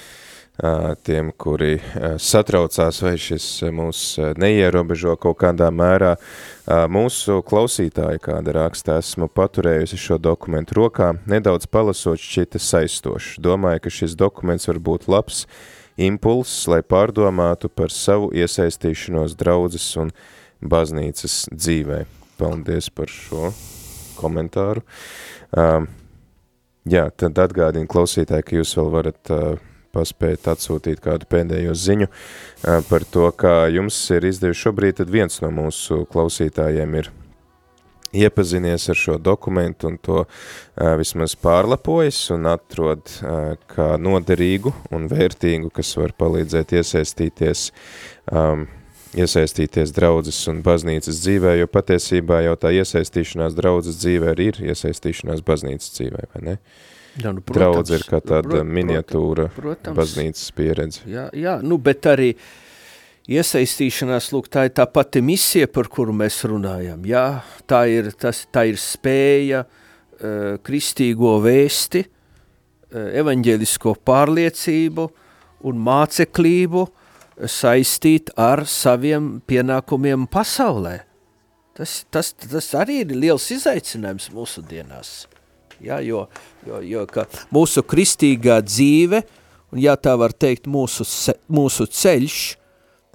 Tiem, 1.04 1.34
kuri 1.36 1.74
satraucās, 2.16 3.02
vai 3.04 3.18
šis 3.20 3.44
mūs 3.76 3.98
neierobežo 4.40 5.12
kaut 5.20 5.36
kādā 5.42 5.68
mērā. 5.68 6.14
Mūsu 6.88 7.42
klausītāji, 7.44 8.22
kāda 8.24 8.54
raksta, 8.56 8.96
esmu 9.02 9.28
paturējusi 9.28 10.00
šo 10.00 10.16
dokumentu 10.16 10.78
rokā, 10.80 11.10
nedaudz 11.28 11.68
palasot 11.68 12.22
šķita 12.24 12.62
saistoši. 12.62 13.36
Domāju, 13.44 13.84
ka 13.84 13.92
šis 13.98 14.16
dokuments 14.16 14.70
var 14.72 14.80
būt 14.88 15.06
labs 15.12 15.44
impulss, 16.00 16.64
lai 16.72 16.80
pārdomātu 16.80 17.68
par 17.68 17.92
savu 17.92 18.32
iesaistīšanos 18.32 19.36
draudzes 19.36 19.92
un 20.00 20.16
baznīcas 20.64 21.50
dzīvē. 21.52 22.06
Paldies 22.40 22.88
par 22.96 23.12
šo 23.12 23.52
komentāru. 24.16 24.80
Uh, 25.52 25.84
jā, 26.88 27.10
tad 27.12 27.36
atgādinu 27.44 27.88
klausītāji, 27.88 28.44
ka 28.44 28.60
jūs 28.62 28.76
vēl 28.80 28.92
varat 28.92 29.36
uh, 29.36 29.56
paspēt 29.96 30.48
atsūtīt 30.52 31.00
kādu 31.04 31.28
pēdējo 31.32 31.74
ziņu 31.76 32.10
par 32.90 33.06
to, 33.12 33.28
kā 33.32 33.58
jums 33.72 33.98
ir 34.14 34.28
izdevies 34.28 34.60
šobrīd, 34.60 35.00
tad 35.00 35.12
viens 35.12 35.40
no 35.44 35.52
mūsu 35.54 36.04
klausītājiem 36.12 37.00
ir 37.00 37.12
iepazinies 38.16 38.88
ar 38.92 38.98
šo 38.98 39.18
dokumentu 39.18 39.90
un 39.90 39.98
to 40.02 40.22
vismaz 41.00 41.36
pārlapojas 41.42 42.20
un 42.34 42.48
atrod 42.50 43.12
kā 43.72 43.90
noderīgu 44.00 44.72
un 44.94 45.08
vērtīgu, 45.10 45.70
kas 45.74 45.92
var 45.98 46.14
palīdzēt 46.18 46.76
iesaistīties, 46.78 47.68
um, 48.32 48.66
iesaistīties 49.16 49.94
draudzes 49.96 50.40
un 50.52 50.62
baznīcas 50.66 51.22
dzīvē, 51.24 51.56
jo 51.60 51.70
patiesībā 51.72 52.42
jau 52.46 52.56
tā 52.60 52.72
iesaistīšanās 52.80 53.56
draudzes 53.58 54.00
dzīvē 54.02 54.34
arī 54.34 54.50
ir 54.52 54.62
iesaistīšanās 54.72 55.44
baznīcas 55.46 55.96
dzīvē, 55.98 56.28
vai 56.34 56.44
ne? 56.50 56.60
Uh, 56.60 56.95
Jā, 57.16 57.32
nu, 57.32 57.40
protams, 57.40 57.56
Draudz 57.56 57.92
ir 57.96 58.04
kā 58.04 58.20
tāda 58.20 58.58
prot, 58.58 58.68
miniatūra 58.76 59.48
protams, 59.56 59.96
baznīcas 59.96 60.50
pieredze. 60.56 61.04
Jā, 61.08 61.26
jā, 61.32 61.56
nu, 61.64 61.78
bet 61.80 62.08
arī 62.10 62.34
iesaistīšanās, 63.32 64.28
lūk, 64.34 64.50
tā 64.52 64.66
ir 64.68 64.74
tā 64.76 64.84
pati 64.90 65.22
misija, 65.24 65.68
par 65.72 65.88
kuru 65.92 66.14
mēs 66.16 66.42
runājam. 66.46 67.00
Jā, 67.08 67.24
tā 67.68 67.86
ir, 67.90 68.10
tas, 68.20 68.44
tā 68.52 68.66
ir 68.68 68.76
spēja 68.80 69.64
uh, 69.64 70.58
kristīgo 70.66 71.38
vēsti, 71.44 72.04
uh, 72.04 73.08
evaņģēlisko 73.22 73.96
pārliecību 74.06 75.08
un 75.66 75.82
māceklību 75.88 76.84
saistīt 77.48 78.32
ar 78.40 78.64
saviem 78.68 79.38
pienākumiem 79.48 80.28
pasaulē. 80.32 80.98
Tas, 81.76 82.04
tas, 82.12 82.32
tas 82.32 82.68
arī 82.76 83.02
ir 83.04 83.16
liels 83.16 83.50
izaicinājums 83.52 84.30
mūsu 84.32 84.62
dienās. 84.64 85.26
Ja, 85.80 85.98
jo, 86.00 86.26
jo, 86.66 86.80
jo 86.80 87.04
mūsu 87.52 87.82
kristīgā 87.84 88.60
dzīve, 88.64 89.22
un 89.72 89.80
ja 89.82 89.96
tā 90.00 90.14
var 90.18 90.32
teikt, 90.32 90.68
mūsu, 90.70 91.04
mūsu 91.52 91.86
ceļš, 91.92 92.38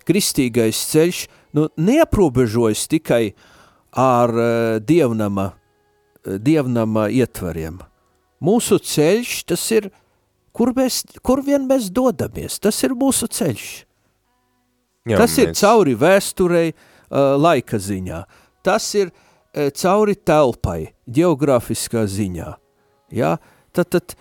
kristīgais 0.06 0.82
ceļš, 0.92 1.24
nu, 1.58 1.68
neaprobežojas 1.78 2.86
tikai 2.92 3.32
ar 3.98 4.34
uh, 4.36 4.76
dievnama, 4.84 5.52
uh, 5.52 6.38
dievnama 6.38 7.08
ietvariem. 7.10 7.82
Mūsu 8.42 8.78
ceļš, 8.82 9.34
tas 9.50 9.66
ir, 9.74 9.90
kur, 10.54 10.74
mēs, 10.78 11.02
kur 11.26 11.42
vien 11.46 11.66
mēs 11.70 11.90
dodamies, 11.94 12.60
tas 12.62 12.78
ir 12.86 12.98
mūsu 12.98 13.30
ceļš. 13.30 13.68
Jā, 15.10 15.18
tas 15.18 15.34
mēs... 15.34 15.42
ir 15.42 15.58
cauri 15.58 15.98
vēsturei, 15.98 16.70
uh, 16.74 17.34
laika 17.42 17.82
ziņā. 17.82 18.24
Tas 18.62 18.86
ir 18.98 19.10
uh, 19.10 19.28
cauri 19.54 20.16
telpai, 20.16 20.94
geogrāfiskā 21.12 22.06
ziņā. 22.08 22.54
Ja? 23.16 23.36
Tad, 23.76 23.92
tad 23.92 24.16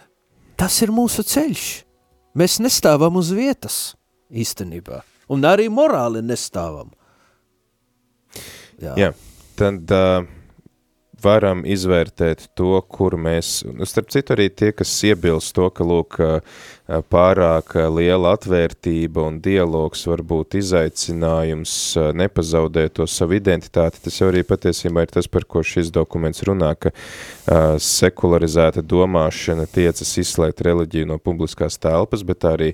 tas 0.59 0.81
ir 0.85 0.93
mūsu 0.95 1.25
ceļš. 1.27 1.67
Mēs 2.39 2.61
nestāvam 2.63 3.19
uz 3.19 3.33
vietas 3.35 3.81
īstenībā. 4.31 5.03
Un 5.31 5.47
arī 5.47 5.69
morāli 5.71 6.23
nestāvam. 6.27 6.91
Jā, 8.81 8.95
Jā 8.99 9.11
tad 9.61 9.93
uh, 9.93 10.25
varam 11.21 11.65
izvērtēt 11.69 12.49
to, 12.57 12.79
kur 12.89 13.17
mēs, 13.21 13.61
nu, 13.69 13.87
starp 13.89 14.09
citu 14.15 14.35
arī 14.37 14.49
tie, 14.57 14.73
kas 14.77 14.93
iebilst 15.05 15.53
to, 15.57 15.69
ka, 15.75 15.85
lūk, 15.87 16.17
pārāk 17.11 17.75
liela 17.95 18.35
atvērtība 18.35 19.23
un 19.29 19.39
dialogs 19.43 20.03
var 20.11 20.23
būt 20.27 20.57
izaicinājums 20.59 21.75
nepazaudēt 22.19 22.97
to 22.99 23.07
savu 23.11 23.37
identitāti, 23.39 24.03
tas 24.05 24.19
jau 24.21 24.31
arī 24.33 24.43
patiesībā 24.47 25.05
ir 25.07 25.15
tas, 25.15 25.29
par 25.31 25.47
ko 25.47 25.63
šis 25.67 25.93
dokuments 25.95 26.43
runā, 26.49 26.73
ka 26.81 26.91
uh, 26.91 27.79
sekularizēta 27.79 28.83
domāšana 28.83 29.69
tiecas 29.71 30.13
izslēgt 30.25 30.65
reliģiju 30.67 31.13
no 31.13 31.21
publiskās 31.23 31.79
telpas, 31.79 32.27
bet 32.27 32.49
arī, 32.49 32.73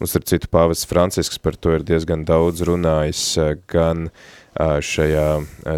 mums 0.00 0.16
ar 0.16 0.26
citu 0.30 0.50
pāvests 0.52 0.88
Francisks 0.88 1.42
par 1.42 1.58
to 1.58 1.74
ir 1.76 1.86
diezgan 1.86 2.24
daudz 2.28 2.62
runājis, 2.66 3.24
gan 3.70 4.08
uh, 4.08 4.78
šajā 4.80 5.28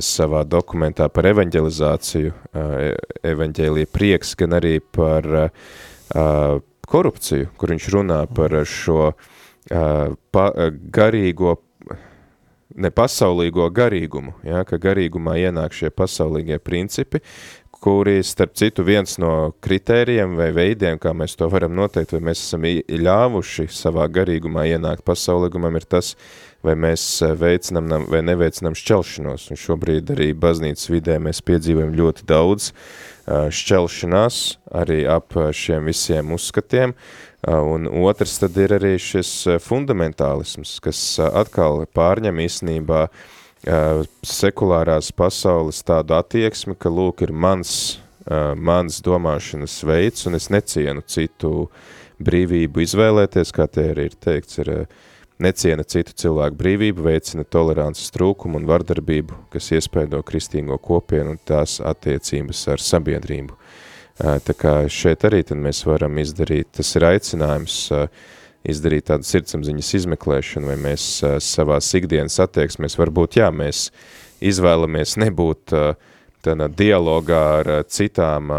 savā 0.05 0.45
dokumentā 0.47 1.09
par 1.11 1.27
evanģelizāciju, 1.27 2.33
e, 2.55 2.91
evanģēlija 3.27 3.91
prieks, 3.91 4.37
gan 4.39 4.55
arī 4.59 4.79
par 4.81 5.27
korupciju, 6.89 7.53
kur 7.59 7.75
viņš 7.75 7.89
runā 7.95 8.23
par 8.35 8.55
šo 8.69 9.13
pa, 9.69 10.45
garīgo, 10.95 11.57
ne 12.79 12.91
pasaulīgo 12.95 13.69
garīgumu, 13.75 14.37
ja, 14.47 14.65
ka 14.69 14.81
garīgumā 14.81 15.37
ienāk 15.43 15.77
šie 15.77 15.91
pasaulīgie 15.95 16.61
principi, 16.63 17.21
kuri, 17.79 18.19
starp 18.27 18.57
citu, 18.59 18.83
viens 18.83 19.19
no 19.23 19.53
kritērijiem 19.63 20.35
vai 20.39 20.49
veidiem, 20.55 20.99
kā 20.99 21.13
mēs 21.15 21.37
to 21.39 21.47
varam 21.53 21.77
noteikt, 21.79 22.17
vai 22.17 22.31
mēs 22.31 22.43
esam 22.43 22.65
ļāvuši 22.67 23.69
savā 23.71 24.09
garīgumā 24.11 24.67
ienākt 24.73 25.05
pasaulīgumam, 25.07 25.79
ir 25.79 25.87
tas, 25.87 26.15
vai 26.67 26.75
mēs 26.75 27.05
veicinam 27.39 28.09
vai 28.11 28.25
neveicinam 28.27 28.75
šķelšanos. 28.79 29.51
Un 29.53 29.61
šobrīd 29.63 30.11
arī 30.17 30.33
baznīcas 30.35 30.91
vidē 30.91 31.21
mēs 31.23 31.45
piedzīvojam 31.47 31.95
ļoti 32.01 32.27
daudz 32.29 32.73
šķelšanās 33.29 34.43
arī 34.81 35.03
ap 35.11 35.37
šiem 35.53 35.89
visiem 35.89 36.33
uzskatiem. 36.37 36.95
Un 37.49 37.87
otrs 38.03 38.39
tad 38.43 38.57
ir 38.59 38.75
arī 38.79 38.97
šis 38.99 39.31
fundamentālisms, 39.63 40.79
kas 40.83 41.01
atkal 41.23 41.85
pārņem 41.95 42.41
īstenībā 42.43 43.07
sekulārās 44.27 45.13
pasaules 45.15 45.83
tādu 45.87 46.17
attieksmi, 46.19 46.75
ka 46.79 46.91
lūk 46.91 47.23
ir 47.27 47.33
mans, 47.33 48.01
mans 48.57 49.01
domāšanas 49.05 49.77
veids, 49.87 50.27
un 50.27 50.39
es 50.39 50.49
necienu 50.51 51.05
citu 51.07 51.69
brīvību 52.19 52.83
izvēlēties, 52.83 53.55
kā 53.55 53.69
te 53.71 53.91
arī 53.93 54.09
ir 54.11 54.19
teikts, 54.19 54.59
ir 54.65 54.73
neciena 55.43 55.85
citu 55.87 56.15
cilvēku 56.19 56.59
brīvību, 56.59 57.05
veicina 57.07 57.45
tolerances 57.47 58.11
trūkumu 58.15 58.59
un 58.61 58.67
vardarbību, 58.69 59.37
kas 59.53 59.71
iespēdo 59.77 60.21
kristīgo 60.27 60.79
kopienu 60.83 61.37
un 61.37 61.41
tās 61.49 61.79
attiecības 61.85 62.65
ar 62.75 62.83
sabiedrību. 62.83 63.55
Tā 64.19 64.55
kā 64.59 64.81
šeit 64.91 65.23
arī 65.29 65.45
tad 65.47 65.61
mēs 65.63 65.85
varam 65.87 66.19
izdarīt, 66.19 66.73
tas 66.81 66.91
ir 66.99 67.07
aicinājums 67.07 67.79
izdarīt 68.69 69.07
tādu 69.13 69.29
sirdsapziņas 69.29 69.93
izmeklēšanu, 70.01 70.73
vai 70.73 70.79
mēs 70.89 71.07
savās 71.47 71.93
ikdienas 71.95 72.41
attieksmēs, 72.43 72.99
varbūt 72.99 73.39
jā, 73.39 73.53
mēs 73.55 73.89
izvēlamies 74.43 75.15
nebūt 75.23 75.77
tādā 76.43 76.69
dialogā 76.75 77.45
ar 77.61 77.73
citām 77.87 78.51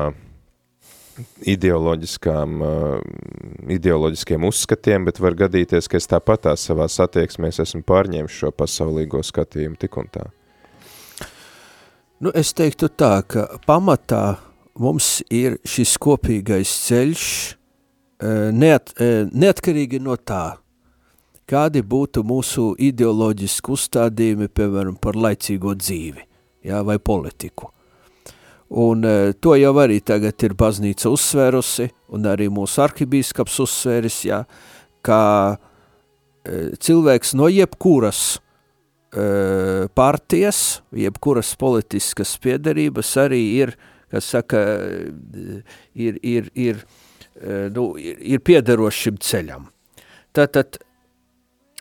ideoloģiskām, 1.47 2.59
uh, 2.63 3.70
ideoloģiskiem 3.72 4.45
uzskatiem, 4.49 5.07
bet 5.09 5.22
var 5.22 5.38
gadīties, 5.39 5.89
ka 5.89 5.99
es 5.99 6.09
tāpat 6.09 6.45
tā 6.47 6.55
savā 6.59 6.88
satieksmēs 6.91 7.61
esmu 7.63 7.84
pārņēmis 7.88 8.38
šo 8.41 8.51
pasaulīgo 8.55 9.24
skatījumu 9.26 9.80
tik 9.80 9.97
un 9.99 10.11
tā. 10.13 10.28
Nu, 12.20 12.34
es 12.36 12.51
teiktu 12.51 12.89
tā, 12.91 13.20
ka 13.24 13.45
pamatā 13.67 14.39
mums 14.80 15.20
ir 15.32 15.59
šis 15.67 15.95
kopīgais 16.01 16.72
ceļš 16.88 17.26
uh, 17.49 18.49
neat, 18.55 18.93
uh, 18.99 19.28
neatkarīgi 19.32 20.01
no 20.03 20.17
tā, 20.20 20.59
kādi 21.49 21.82
būtu 21.82 22.24
mūsu 22.28 22.74
ideoloģiski 22.89 23.76
uzstādījumi, 23.76 24.51
piemēram, 24.53 24.99
par 25.01 25.17
laicīgo 25.17 25.74
dzīvi 25.80 26.26
jā, 26.70 26.84
vai 26.86 26.99
politiku. 26.99 27.72
Un 28.70 29.05
uh, 29.07 29.32
to 29.41 29.55
jau 29.57 29.74
arī 29.82 29.97
tagad 30.05 30.45
ir 30.45 30.53
baznīca 30.57 31.09
uzsvērusi, 31.09 31.89
un 32.13 32.28
arī 32.30 32.51
mūsu 32.53 32.84
arhibīskaps 32.86 33.57
uzsvēris, 33.65 34.22
jā, 34.30 34.43
ka 35.01 35.20
cilvēks 36.80 37.34
no 37.38 37.49
jebkuras 37.51 38.39
uh, 38.39 39.88
partijas, 39.95 40.82
jebkuras 40.95 41.53
politiskas 41.59 42.36
piedarības 42.41 43.15
arī 43.22 43.41
ir, 43.59 43.76
kas 44.09 44.32
saka, 44.34 44.61
ir, 45.93 46.20
ir, 46.24 46.49
ir, 46.55 46.84
uh, 47.43 47.67
nu, 47.76 47.91
ir, 48.01 48.20
ir 48.36 48.43
piederošs 48.45 49.05
šim 49.05 49.20
ceļam. 49.24 49.70
Tātad, 50.36 50.80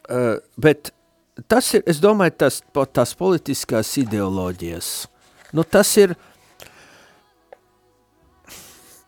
uh, 0.09 0.37
bet 0.61 0.93
tas 1.49 1.73
ir, 1.77 1.85
es 1.89 2.03
domāju, 2.03 2.37
tas, 2.45 2.63
tās 2.93 3.15
politiskās 3.19 3.95
ideoloģijas, 4.03 4.91
nu 5.57 5.65
tas 5.65 5.95
ir, 6.01 6.17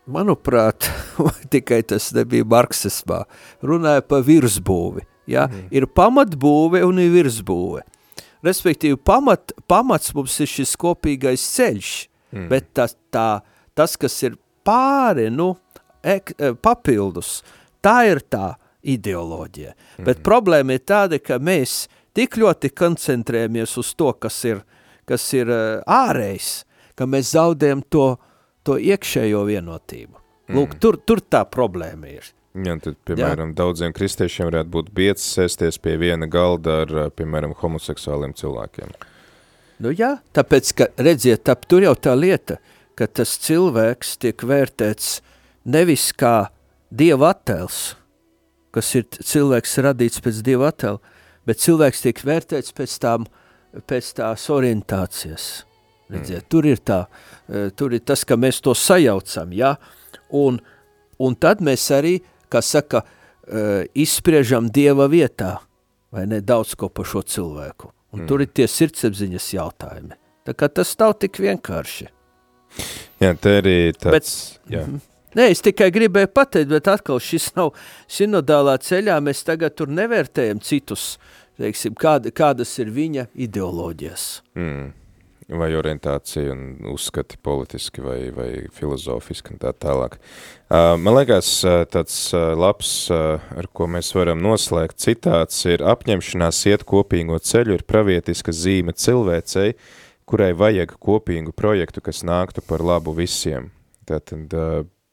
manuprāt, 0.09 0.87
tikai 1.53 1.81
tas 1.87 2.11
nebija 2.15 2.47
marksismā, 2.47 3.23
runāja 3.65 4.03
par 4.05 4.25
virsbūvi. 4.27 5.05
Ja? 5.29 5.47
Mm. 5.47 5.67
Ir 5.75 5.87
pamatbūve 5.87 6.83
un 6.87 7.01
ir 7.01 7.11
virsbūve. 7.13 7.83
Respektīvi, 8.41 8.97
pamat, 9.05 9.53
pamats 9.69 10.15
mums 10.17 10.39
ir 10.41 10.49
šis 10.49 10.73
kopīgais 10.81 11.43
ceļš, 11.55 11.91
mm. 12.33 12.47
bet 12.49 12.71
tas, 12.77 12.95
tā, 13.13 13.43
tas, 13.77 13.93
kas 14.01 14.15
ir 14.25 14.37
pāri, 14.65 15.27
nu, 15.33 15.53
ek, 16.01 16.33
e, 16.37 16.53
papildus, 16.57 17.39
tā 17.85 18.01
ir 18.09 18.23
tā 18.33 18.55
ideoloģija. 18.81 19.75
Mm. 19.75 20.07
Bet 20.09 20.23
problēma 20.25 20.77
ir 20.77 20.85
tāda, 20.89 21.21
ka 21.21 21.37
mēs 21.37 21.85
tik 22.17 22.39
ļoti 22.41 22.73
koncentrējamies 22.73 23.77
uz 23.77 23.93
to, 23.93 24.09
kas 24.17 24.41
ir, 24.49 24.65
kas 25.05 25.27
ir 25.37 25.53
e, 25.53 25.61
ārējs, 25.85 26.51
ka 26.97 27.05
mēs 27.09 27.35
zaudējam 27.35 27.85
to, 27.93 28.15
to 28.67 28.77
iekšējo 28.81 29.45
vienotību. 29.47 30.17
Mm. 30.49 30.57
Lūk, 30.57 30.77
tur, 30.83 30.97
tur 31.05 31.21
tā 31.23 31.43
problēma 31.49 32.09
ir. 32.11 32.29
Jā, 32.51 32.75
tad, 32.83 32.97
piemēram, 33.07 33.53
Jā. 33.53 33.57
daudziem 33.61 33.93
kristiešiem 33.95 34.49
varētu 34.49 34.71
būt 34.73 34.89
biets 34.95 35.23
sēsties 35.37 35.77
pie 35.79 35.95
viena 36.01 36.27
galda 36.27 36.81
ar, 36.83 36.93
piemēram, 37.15 37.55
homoseksuāliem 37.61 38.35
cilvēkiem. 38.35 38.91
Nu 39.81 39.93
jā, 39.95 40.17
tāpēc, 40.35 40.73
ka, 40.77 40.89
redziet, 40.99 41.45
tap, 41.47 41.63
tur 41.71 41.85
jau 41.85 41.93
tā 41.95 42.11
lieta, 42.17 42.59
ka 42.99 43.07
tas 43.07 43.37
cilvēks 43.41 44.17
tiek 44.21 44.43
vērtēts 44.43 45.21
nevis 45.63 46.11
kā 46.11 46.51
dieva 46.91 47.31
attēls, 47.31 47.95
kas 48.75 48.91
ir 48.99 49.07
cilvēks 49.15 49.79
radīts 49.87 50.21
pēc 50.21 50.43
dieva 50.45 50.69
attēla, 50.73 50.99
bet 51.47 51.63
cilvēks 51.63 52.03
tiek 52.03 52.21
vērtēts 52.27 52.75
pēc, 52.75 52.99
tām, 53.01 53.25
pēc 53.87 54.11
tās 54.19 54.49
orientācijas. 54.51 55.49
Redziet, 56.11 56.43
mm. 56.43 56.49
tur 56.51 56.67
ir 56.67 56.81
tā, 56.83 57.05
tur 57.79 57.93
ir 57.95 58.03
tas, 58.03 58.25
ka 58.27 58.35
mēs 58.35 58.59
to 58.63 58.73
sajaucam, 58.75 59.53
ja? 59.55 59.75
un, 60.35 60.59
un 61.19 61.35
tad 61.39 61.61
mēs 61.63 61.87
arī 61.95 62.17
kā 62.51 62.61
saka, 62.65 63.03
uh, 63.03 63.83
izspriežam 63.97 64.69
Dieva 64.73 65.07
vietā, 65.11 65.57
vai 66.11 66.25
ne, 66.29 66.41
daudz 66.43 66.75
ko 66.79 66.89
par 66.91 67.07
šo 67.07 67.23
cilvēku. 67.23 67.91
Un 68.11 68.23
mm. 68.23 68.27
tur 68.27 68.43
ir 68.43 68.51
tie 68.51 68.67
sirdsapziņas 68.67 69.53
jautājumi. 69.55 70.17
Tā 70.47 70.55
kā 70.57 70.67
tas 70.67 70.91
nav 70.99 71.15
tik 71.21 71.39
vienkārši. 71.39 72.09
Jā, 73.21 73.31
te 73.39 73.57
arī 73.61 73.77
tāds, 73.95 74.11
bet, 74.11 74.73
jā. 74.73 74.83
-hmm. 74.83 74.99
Nē, 75.35 75.45
es 75.51 75.61
tikai 75.63 75.91
gribēju 75.95 76.27
pateikt, 76.27 76.69
bet 76.69 76.87
atkal 76.87 77.19
šis 77.19 77.55
nav 77.55 77.71
sinodālā 78.07 78.75
ceļā, 78.83 79.19
mēs 79.23 79.45
tagad 79.47 79.75
tur 79.75 79.87
nevērtējam 79.87 80.59
citus, 80.59 81.19
teiksim, 81.57 81.95
kāda, 81.95 82.31
kādas 82.31 82.79
ir 82.79 82.91
viņa 82.91 83.27
ideoloģijas. 83.35 84.41
Mm 84.55 85.00
vai 85.51 85.73
orientācija 85.75 86.53
un 86.53 86.91
uzskati 86.93 87.37
politiski 87.43 88.03
vai, 88.03 88.19
vai 88.35 88.49
filozofiski 88.75 89.55
un 89.55 89.61
tā 89.61 89.73
tālāk. 89.75 90.15
Man 90.71 91.15
liekas, 91.17 91.49
tāds 91.91 92.19
labs, 92.35 92.93
ar 93.11 93.67
ko 93.75 93.89
mēs 93.91 94.13
varam 94.15 94.39
noslēgt 94.43 95.01
citāts, 95.03 95.65
ir 95.67 95.83
apņemšanās 95.83 96.63
iet 96.71 96.85
kopīgo 96.87 97.39
ceļu 97.43 97.75
ir 97.75 97.83
pravietiska 97.87 98.55
zīme 98.55 98.95
cilvēcei, 98.95 99.75
kurai 100.29 100.53
vajag 100.55 100.95
kopīgu 101.03 101.51
projektu, 101.51 102.03
kas 102.05 102.23
nāktu 102.23 102.63
par 102.63 102.83
labu 102.85 103.15
visiem. 103.17 103.71
Tātad 104.07 104.55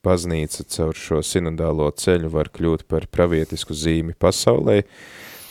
baznīca 0.06 0.64
caur 0.70 0.94
šo 0.96 1.22
sinodālo 1.26 1.90
ceļu 1.90 2.30
var 2.30 2.52
kļūt 2.54 2.86
par 2.88 3.08
pravietisku 3.10 3.74
zīmi 3.74 4.14
pasaulē, 4.14 4.84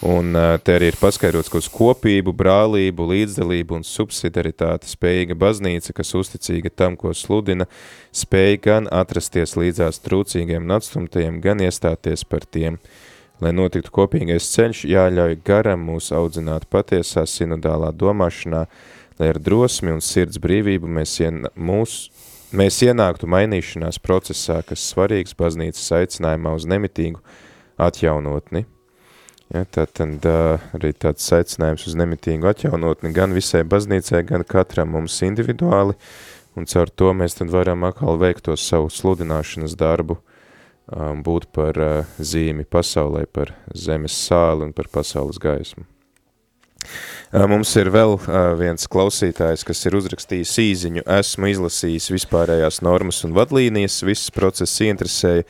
Un 0.05 0.35
te 0.61 0.75
arī 0.77 0.91
ir 0.91 0.97
paskaidrots, 0.99 1.49
ka 1.49 1.57
uz 1.57 1.67
kopību, 1.73 2.29
brālību, 2.37 3.07
līdzdalību 3.09 3.79
un 3.79 3.85
subsidiaritāti 3.87 4.91
spējīga 4.91 5.33
baznīca, 5.41 5.95
kas 5.97 6.13
uzticīga 6.19 6.69
tam, 6.69 6.93
ko 7.01 7.15
sludina, 7.17 7.65
spēj 8.13 8.59
gan 8.61 8.89
atrasties 8.93 9.55
līdzās 9.57 9.97
trūcīgiem 10.05 10.67
un 10.67 10.75
atstumtajiem, 10.77 11.41
gan 11.41 11.65
iestāties 11.65 12.27
par 12.29 12.45
tiem. 12.45 12.77
Lai 13.41 13.55
notiktu 13.57 13.89
kopīgais 13.93 14.51
ceļš, 14.53 14.83
jāļauj 14.85 15.39
garam 15.45 15.89
mūs 15.89 16.11
audzināt 16.13 16.69
patiesā 16.69 17.25
sinodālā 17.25 17.89
domāšanā, 17.89 18.63
lai 19.17 19.33
ar 19.33 19.41
drosmi 19.41 19.97
un 19.97 20.05
sirds 20.05 20.37
brīvību 20.41 20.93
mēs, 20.93 21.17
ien, 21.25 21.49
mūs, 21.57 21.99
mēs 22.53 22.83
ienāktu 22.85 23.29
mainīšanās 23.33 23.97
procesā, 23.97 24.61
kas 24.61 24.85
svarīgs 24.93 25.33
baznīcas 25.37 25.93
aicinājumā 26.03 26.53
uz 26.61 26.69
nemitīgu 26.69 27.25
atjaunotni– 27.81 28.67
Ja, 29.53 29.63
tad, 29.63 29.93
tad 29.95 30.25
uh, 30.27 30.59
arī 30.75 30.89
tāds 30.91 31.23
saicinājums 31.29 31.85
uz 31.87 31.95
nemitīgu 31.95 32.49
atjaunotni 32.49 33.13
gan 33.15 33.31
visai 33.31 33.61
baznīcai, 33.63 34.25
gan 34.27 34.43
katram 34.43 34.91
mums 34.91 35.21
individuāli, 35.23 35.95
un 36.59 36.67
caur 36.67 36.91
to 36.91 37.13
mēs 37.15 37.39
tad 37.39 37.53
varam 37.53 37.85
atkal 37.87 38.19
veikt 38.19 38.43
to 38.49 38.57
savu 38.59 38.91
sludināšanas 38.91 39.77
darbu, 39.79 40.17
um, 40.91 41.23
būt 41.23 41.47
par 41.55 41.79
uh, 41.79 42.17
zīmi 42.19 42.67
pasaulē, 42.67 43.23
par 43.31 43.55
zemes 43.71 44.19
sāli 44.27 44.67
un 44.67 44.75
par 44.75 44.91
pasaules 44.91 45.39
gaismu. 45.39 45.87
Uh, 47.31 47.47
mums 47.47 47.71
ir 47.79 47.87
vēl 47.91 48.17
viens 48.59 48.91
klausītājs, 48.91 49.63
kas 49.67 49.87
ir 49.87 49.95
uzrakstījis 49.95 50.57
īziņu, 50.65 51.07
esmu 51.21 51.53
izlasījis 51.55 52.11
vispārējās 52.17 52.83
normas 52.83 53.23
un 53.23 53.31
vadlīnijas, 53.39 54.01
viss 54.03 54.35
process 54.35 54.83
interesēja, 54.83 55.47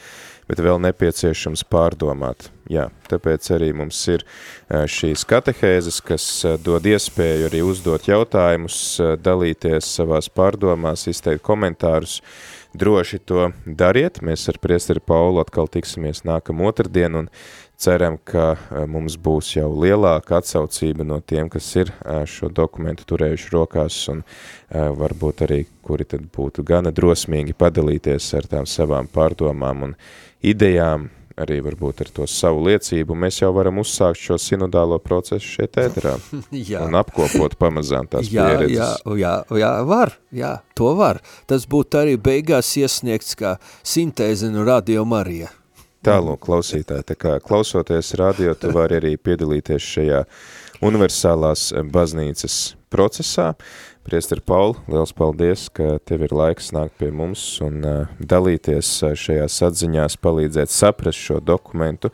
bet 0.48 0.62
vēl 0.64 0.80
nepieciešams 0.88 1.66
pārdomāt. 1.72 2.50
Jā, 2.72 2.90
tāpēc 3.08 3.48
arī 3.56 3.72
mums 3.76 4.00
ir 4.12 4.26
šīs 4.68 5.24
katehēzes, 5.28 6.02
kas 6.04 6.26
dod 6.64 6.88
iespēju 6.88 7.48
arī 7.48 7.64
uzdot 7.64 8.10
jautājumus, 8.10 8.80
dalīties 9.24 9.88
savās 10.00 10.28
pārdomās, 10.28 11.08
izteikt 11.08 11.46
komentārus. 11.48 12.20
Droši 12.78 13.22
to 13.26 13.48
dariet, 13.66 14.20
mēs 14.22 14.44
ar 14.52 14.60
priesteri 14.62 15.02
Paulu 15.02 15.40
atkal 15.42 15.70
tiksimies 15.72 16.26
nākam 16.28 16.60
otrdien 16.68 17.16
un 17.16 17.30
ceram, 17.78 18.18
ka 18.26 18.56
mums 18.90 19.18
būs 19.22 19.54
jau 19.56 19.70
lielāka 19.72 20.40
atsaucība 20.42 21.06
no 21.08 21.20
tiem, 21.22 21.50
kas 21.50 21.70
ir 21.78 21.92
šo 22.30 22.50
dokumentu 22.50 23.06
turējuši 23.12 23.52
rokās 23.54 24.00
un 24.14 24.24
varbūt 24.72 25.46
arī, 25.48 25.60
kuri 25.86 26.08
tad 26.10 26.26
būtu 26.34 26.66
gana 26.68 26.92
drosmīgi 26.92 27.56
padalīties 27.58 28.34
ar 28.40 28.50
tām 28.50 28.66
savām 28.70 29.10
pārdomām 29.14 29.86
un 29.90 29.96
idejām, 30.46 31.10
arī 31.38 31.60
varbūt 31.62 32.02
ar 32.02 32.10
to 32.14 32.26
savu 32.30 32.64
liecību, 32.66 33.16
mēs 33.18 33.42
jau 33.44 33.52
varam 33.54 33.78
uzsākt 33.82 34.20
šo 34.20 34.40
sinodālo 34.42 34.98
procesu 35.02 35.46
šeit 35.60 35.78
ēterā 35.84 36.16
un 36.86 36.98
apkopot 36.98 37.58
pamazām 37.62 38.10
tās 38.10 38.32
jā, 38.34 38.48
pieredzes. 38.48 39.06
Jā, 39.06 39.20
jā, 39.22 39.36
jā, 39.62 39.72
var, 39.88 40.16
jā, 40.34 40.56
to 40.78 40.96
var. 40.98 41.22
Tas 41.50 41.70
būtu 41.70 42.02
arī 42.02 42.18
beigās 42.18 42.74
iesniegts 42.82 43.38
kā 43.38 43.56
sintēze 43.86 44.50
no 44.54 44.66
Radio 44.68 45.06
Marija. 45.06 45.54
Tālūk, 46.06 46.44
klausītāji, 46.46 47.08
tā 47.10 47.16
kā 47.18 47.38
klausoties 47.44 48.14
radio, 48.20 48.54
tu 48.54 48.70
vari 48.76 49.00
arī 49.00 49.16
piedalīties 49.18 49.92
šajā 49.96 50.24
universālās 50.86 51.72
baznīcas 51.94 52.76
procesā. 52.94 53.54
Priester 54.08 54.40
Pauli, 54.40 54.78
liels 54.88 55.12
paldies, 55.12 55.66
ka 55.76 55.98
tev 56.08 56.22
ir 56.24 56.32
laiks 56.32 56.70
nākt 56.72 56.94
pie 57.02 57.10
mums 57.12 57.42
un 57.66 57.82
uh, 57.84 58.14
dalīties 58.24 58.92
šajās 59.20 59.58
atziņās, 59.68 60.16
palīdzēt 60.24 60.72
saprast 60.72 61.20
šo 61.20 61.42
dokumentu. 61.44 62.14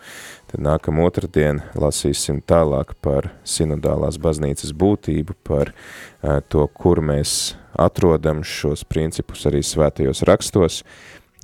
Tad 0.50 0.64
nākam 0.66 1.04
otrdien 1.04 1.62
lasīsim 1.78 2.42
tālāk 2.50 2.96
par 3.06 3.30
sinodālās 3.46 4.18
baznīcas 4.18 4.74
būtību, 4.74 5.38
par 5.46 5.70
uh, 5.70 6.40
to, 6.50 6.66
kur 6.74 7.04
mēs 7.06 7.54
atrodam 7.78 8.42
šos 8.42 8.88
principus 8.90 9.46
arī 9.50 9.62
svētajos 9.62 10.26
rakstos, 10.26 10.82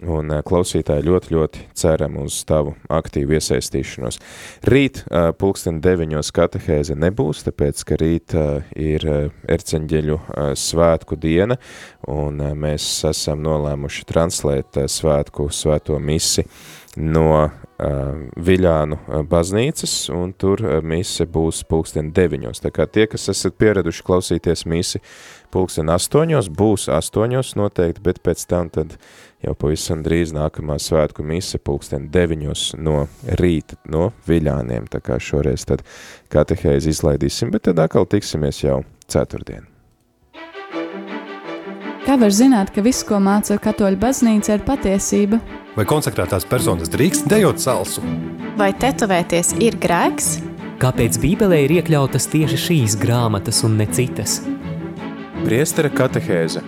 Un 0.08 0.32
klausītāji 0.48 1.04
ļoti, 1.04 1.34
ļoti 1.36 1.64
ceram 1.76 2.22
uz 2.22 2.38
tavu 2.48 2.72
aktīvu 2.88 3.36
iesaistīšanos. 3.36 4.20
Rīt 4.72 5.02
pulksten 5.42 5.82
deviņos 5.84 6.32
katehēze 6.36 6.96
nebūs, 6.96 7.44
tāpēc, 7.44 7.84
ka 7.84 7.98
rīt 8.00 8.36
ir 8.80 9.08
erceņģeļu 9.44 10.20
svētku 10.56 11.20
diena, 11.20 11.60
un 12.08 12.40
mēs 12.64 12.88
esam 13.12 13.44
nolēmuši 13.44 14.08
translēt 14.08 14.80
svētku 14.88 15.50
svēto 15.52 16.00
misi 16.00 16.48
no 17.00 17.50
Viļānu 17.80 19.24
baznīcas, 19.32 19.94
un 20.12 20.34
tur 20.36 20.60
mise 20.84 21.24
būs 21.24 21.62
pulksten 21.64 22.10
deviņos. 22.12 22.60
Tā 22.60 22.74
kā 22.76 22.84
tie, 22.92 23.06
kas 23.08 23.30
esat 23.32 23.56
pieraduši 23.56 24.04
klausīties 24.04 24.66
misi 24.68 25.00
pulksten 25.54 25.88
astoņos, 25.94 26.52
būs 26.52 26.90
astoņos 26.92 27.54
noteikti, 27.56 28.04
bet 28.04 28.20
pēc 28.26 28.44
tam 28.52 28.68
tad 28.68 28.98
jau 29.46 29.56
pavisam 29.58 30.04
drīz 30.04 30.34
nākamā 30.36 30.78
svētku 30.82 31.24
mise 31.26 31.60
pulksten 31.64 32.10
deviņos 32.14 32.74
no 32.80 33.06
rīta 33.40 33.80
no 33.90 34.10
viļāniem, 34.28 34.90
tā 34.92 35.02
kā 35.04 35.20
šoreiz 35.22 35.66
tad 35.70 35.84
katehēzi 36.34 36.94
izlaidīsim, 36.94 37.52
bet 37.54 37.68
tad 37.70 37.80
atkal 37.84 38.08
tiksimies 38.10 38.64
jau 38.64 38.82
ceturtdien. 39.08 39.68
Kā 42.10 42.16
var 42.18 42.34
zināt, 42.34 42.72
ka 42.74 42.82
viss, 42.82 43.06
ko 43.06 43.20
māca 43.22 43.60
katoļu 43.62 44.00
baznīca, 44.02 44.56
ir 44.58 44.64
patiesība? 44.66 45.38
Vai 45.76 45.86
konsekrētās 45.86 46.48
personas 46.50 46.90
drīkst 46.90 47.28
dejot 47.30 47.62
salsu? 47.62 48.02
Vai 48.58 48.72
tetovēties 48.74 49.54
ir 49.62 49.78
grēks? 49.80 50.40
Kāpēc 50.82 51.20
Bībelē 51.22 51.60
ir 51.68 51.76
iekļautas 51.78 52.26
tieši 52.32 52.58
šīs 52.66 52.98
grāmatas 53.00 53.62
un 53.68 53.78
ne 53.78 53.86
citas? 53.94 54.40
Priestera 55.44 55.92
katehēze 55.92 56.64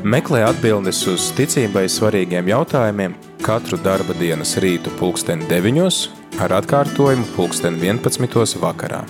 Meklē 0.00 0.46
atbildes 0.48 1.02
uz 1.12 1.26
ticībai 1.36 1.82
svarīgiem 1.92 2.46
jautājumiem 2.48 3.12
katru 3.44 3.76
darba 3.84 4.16
dienas 4.16 4.54
rītu 4.64 4.88
pulksten 4.96 5.44
9 5.50 6.40
ar 6.40 6.54
atkārtojumu 6.56 7.28
pulksten 7.36 7.76
11 7.76 8.56
vakarā. 8.62 9.02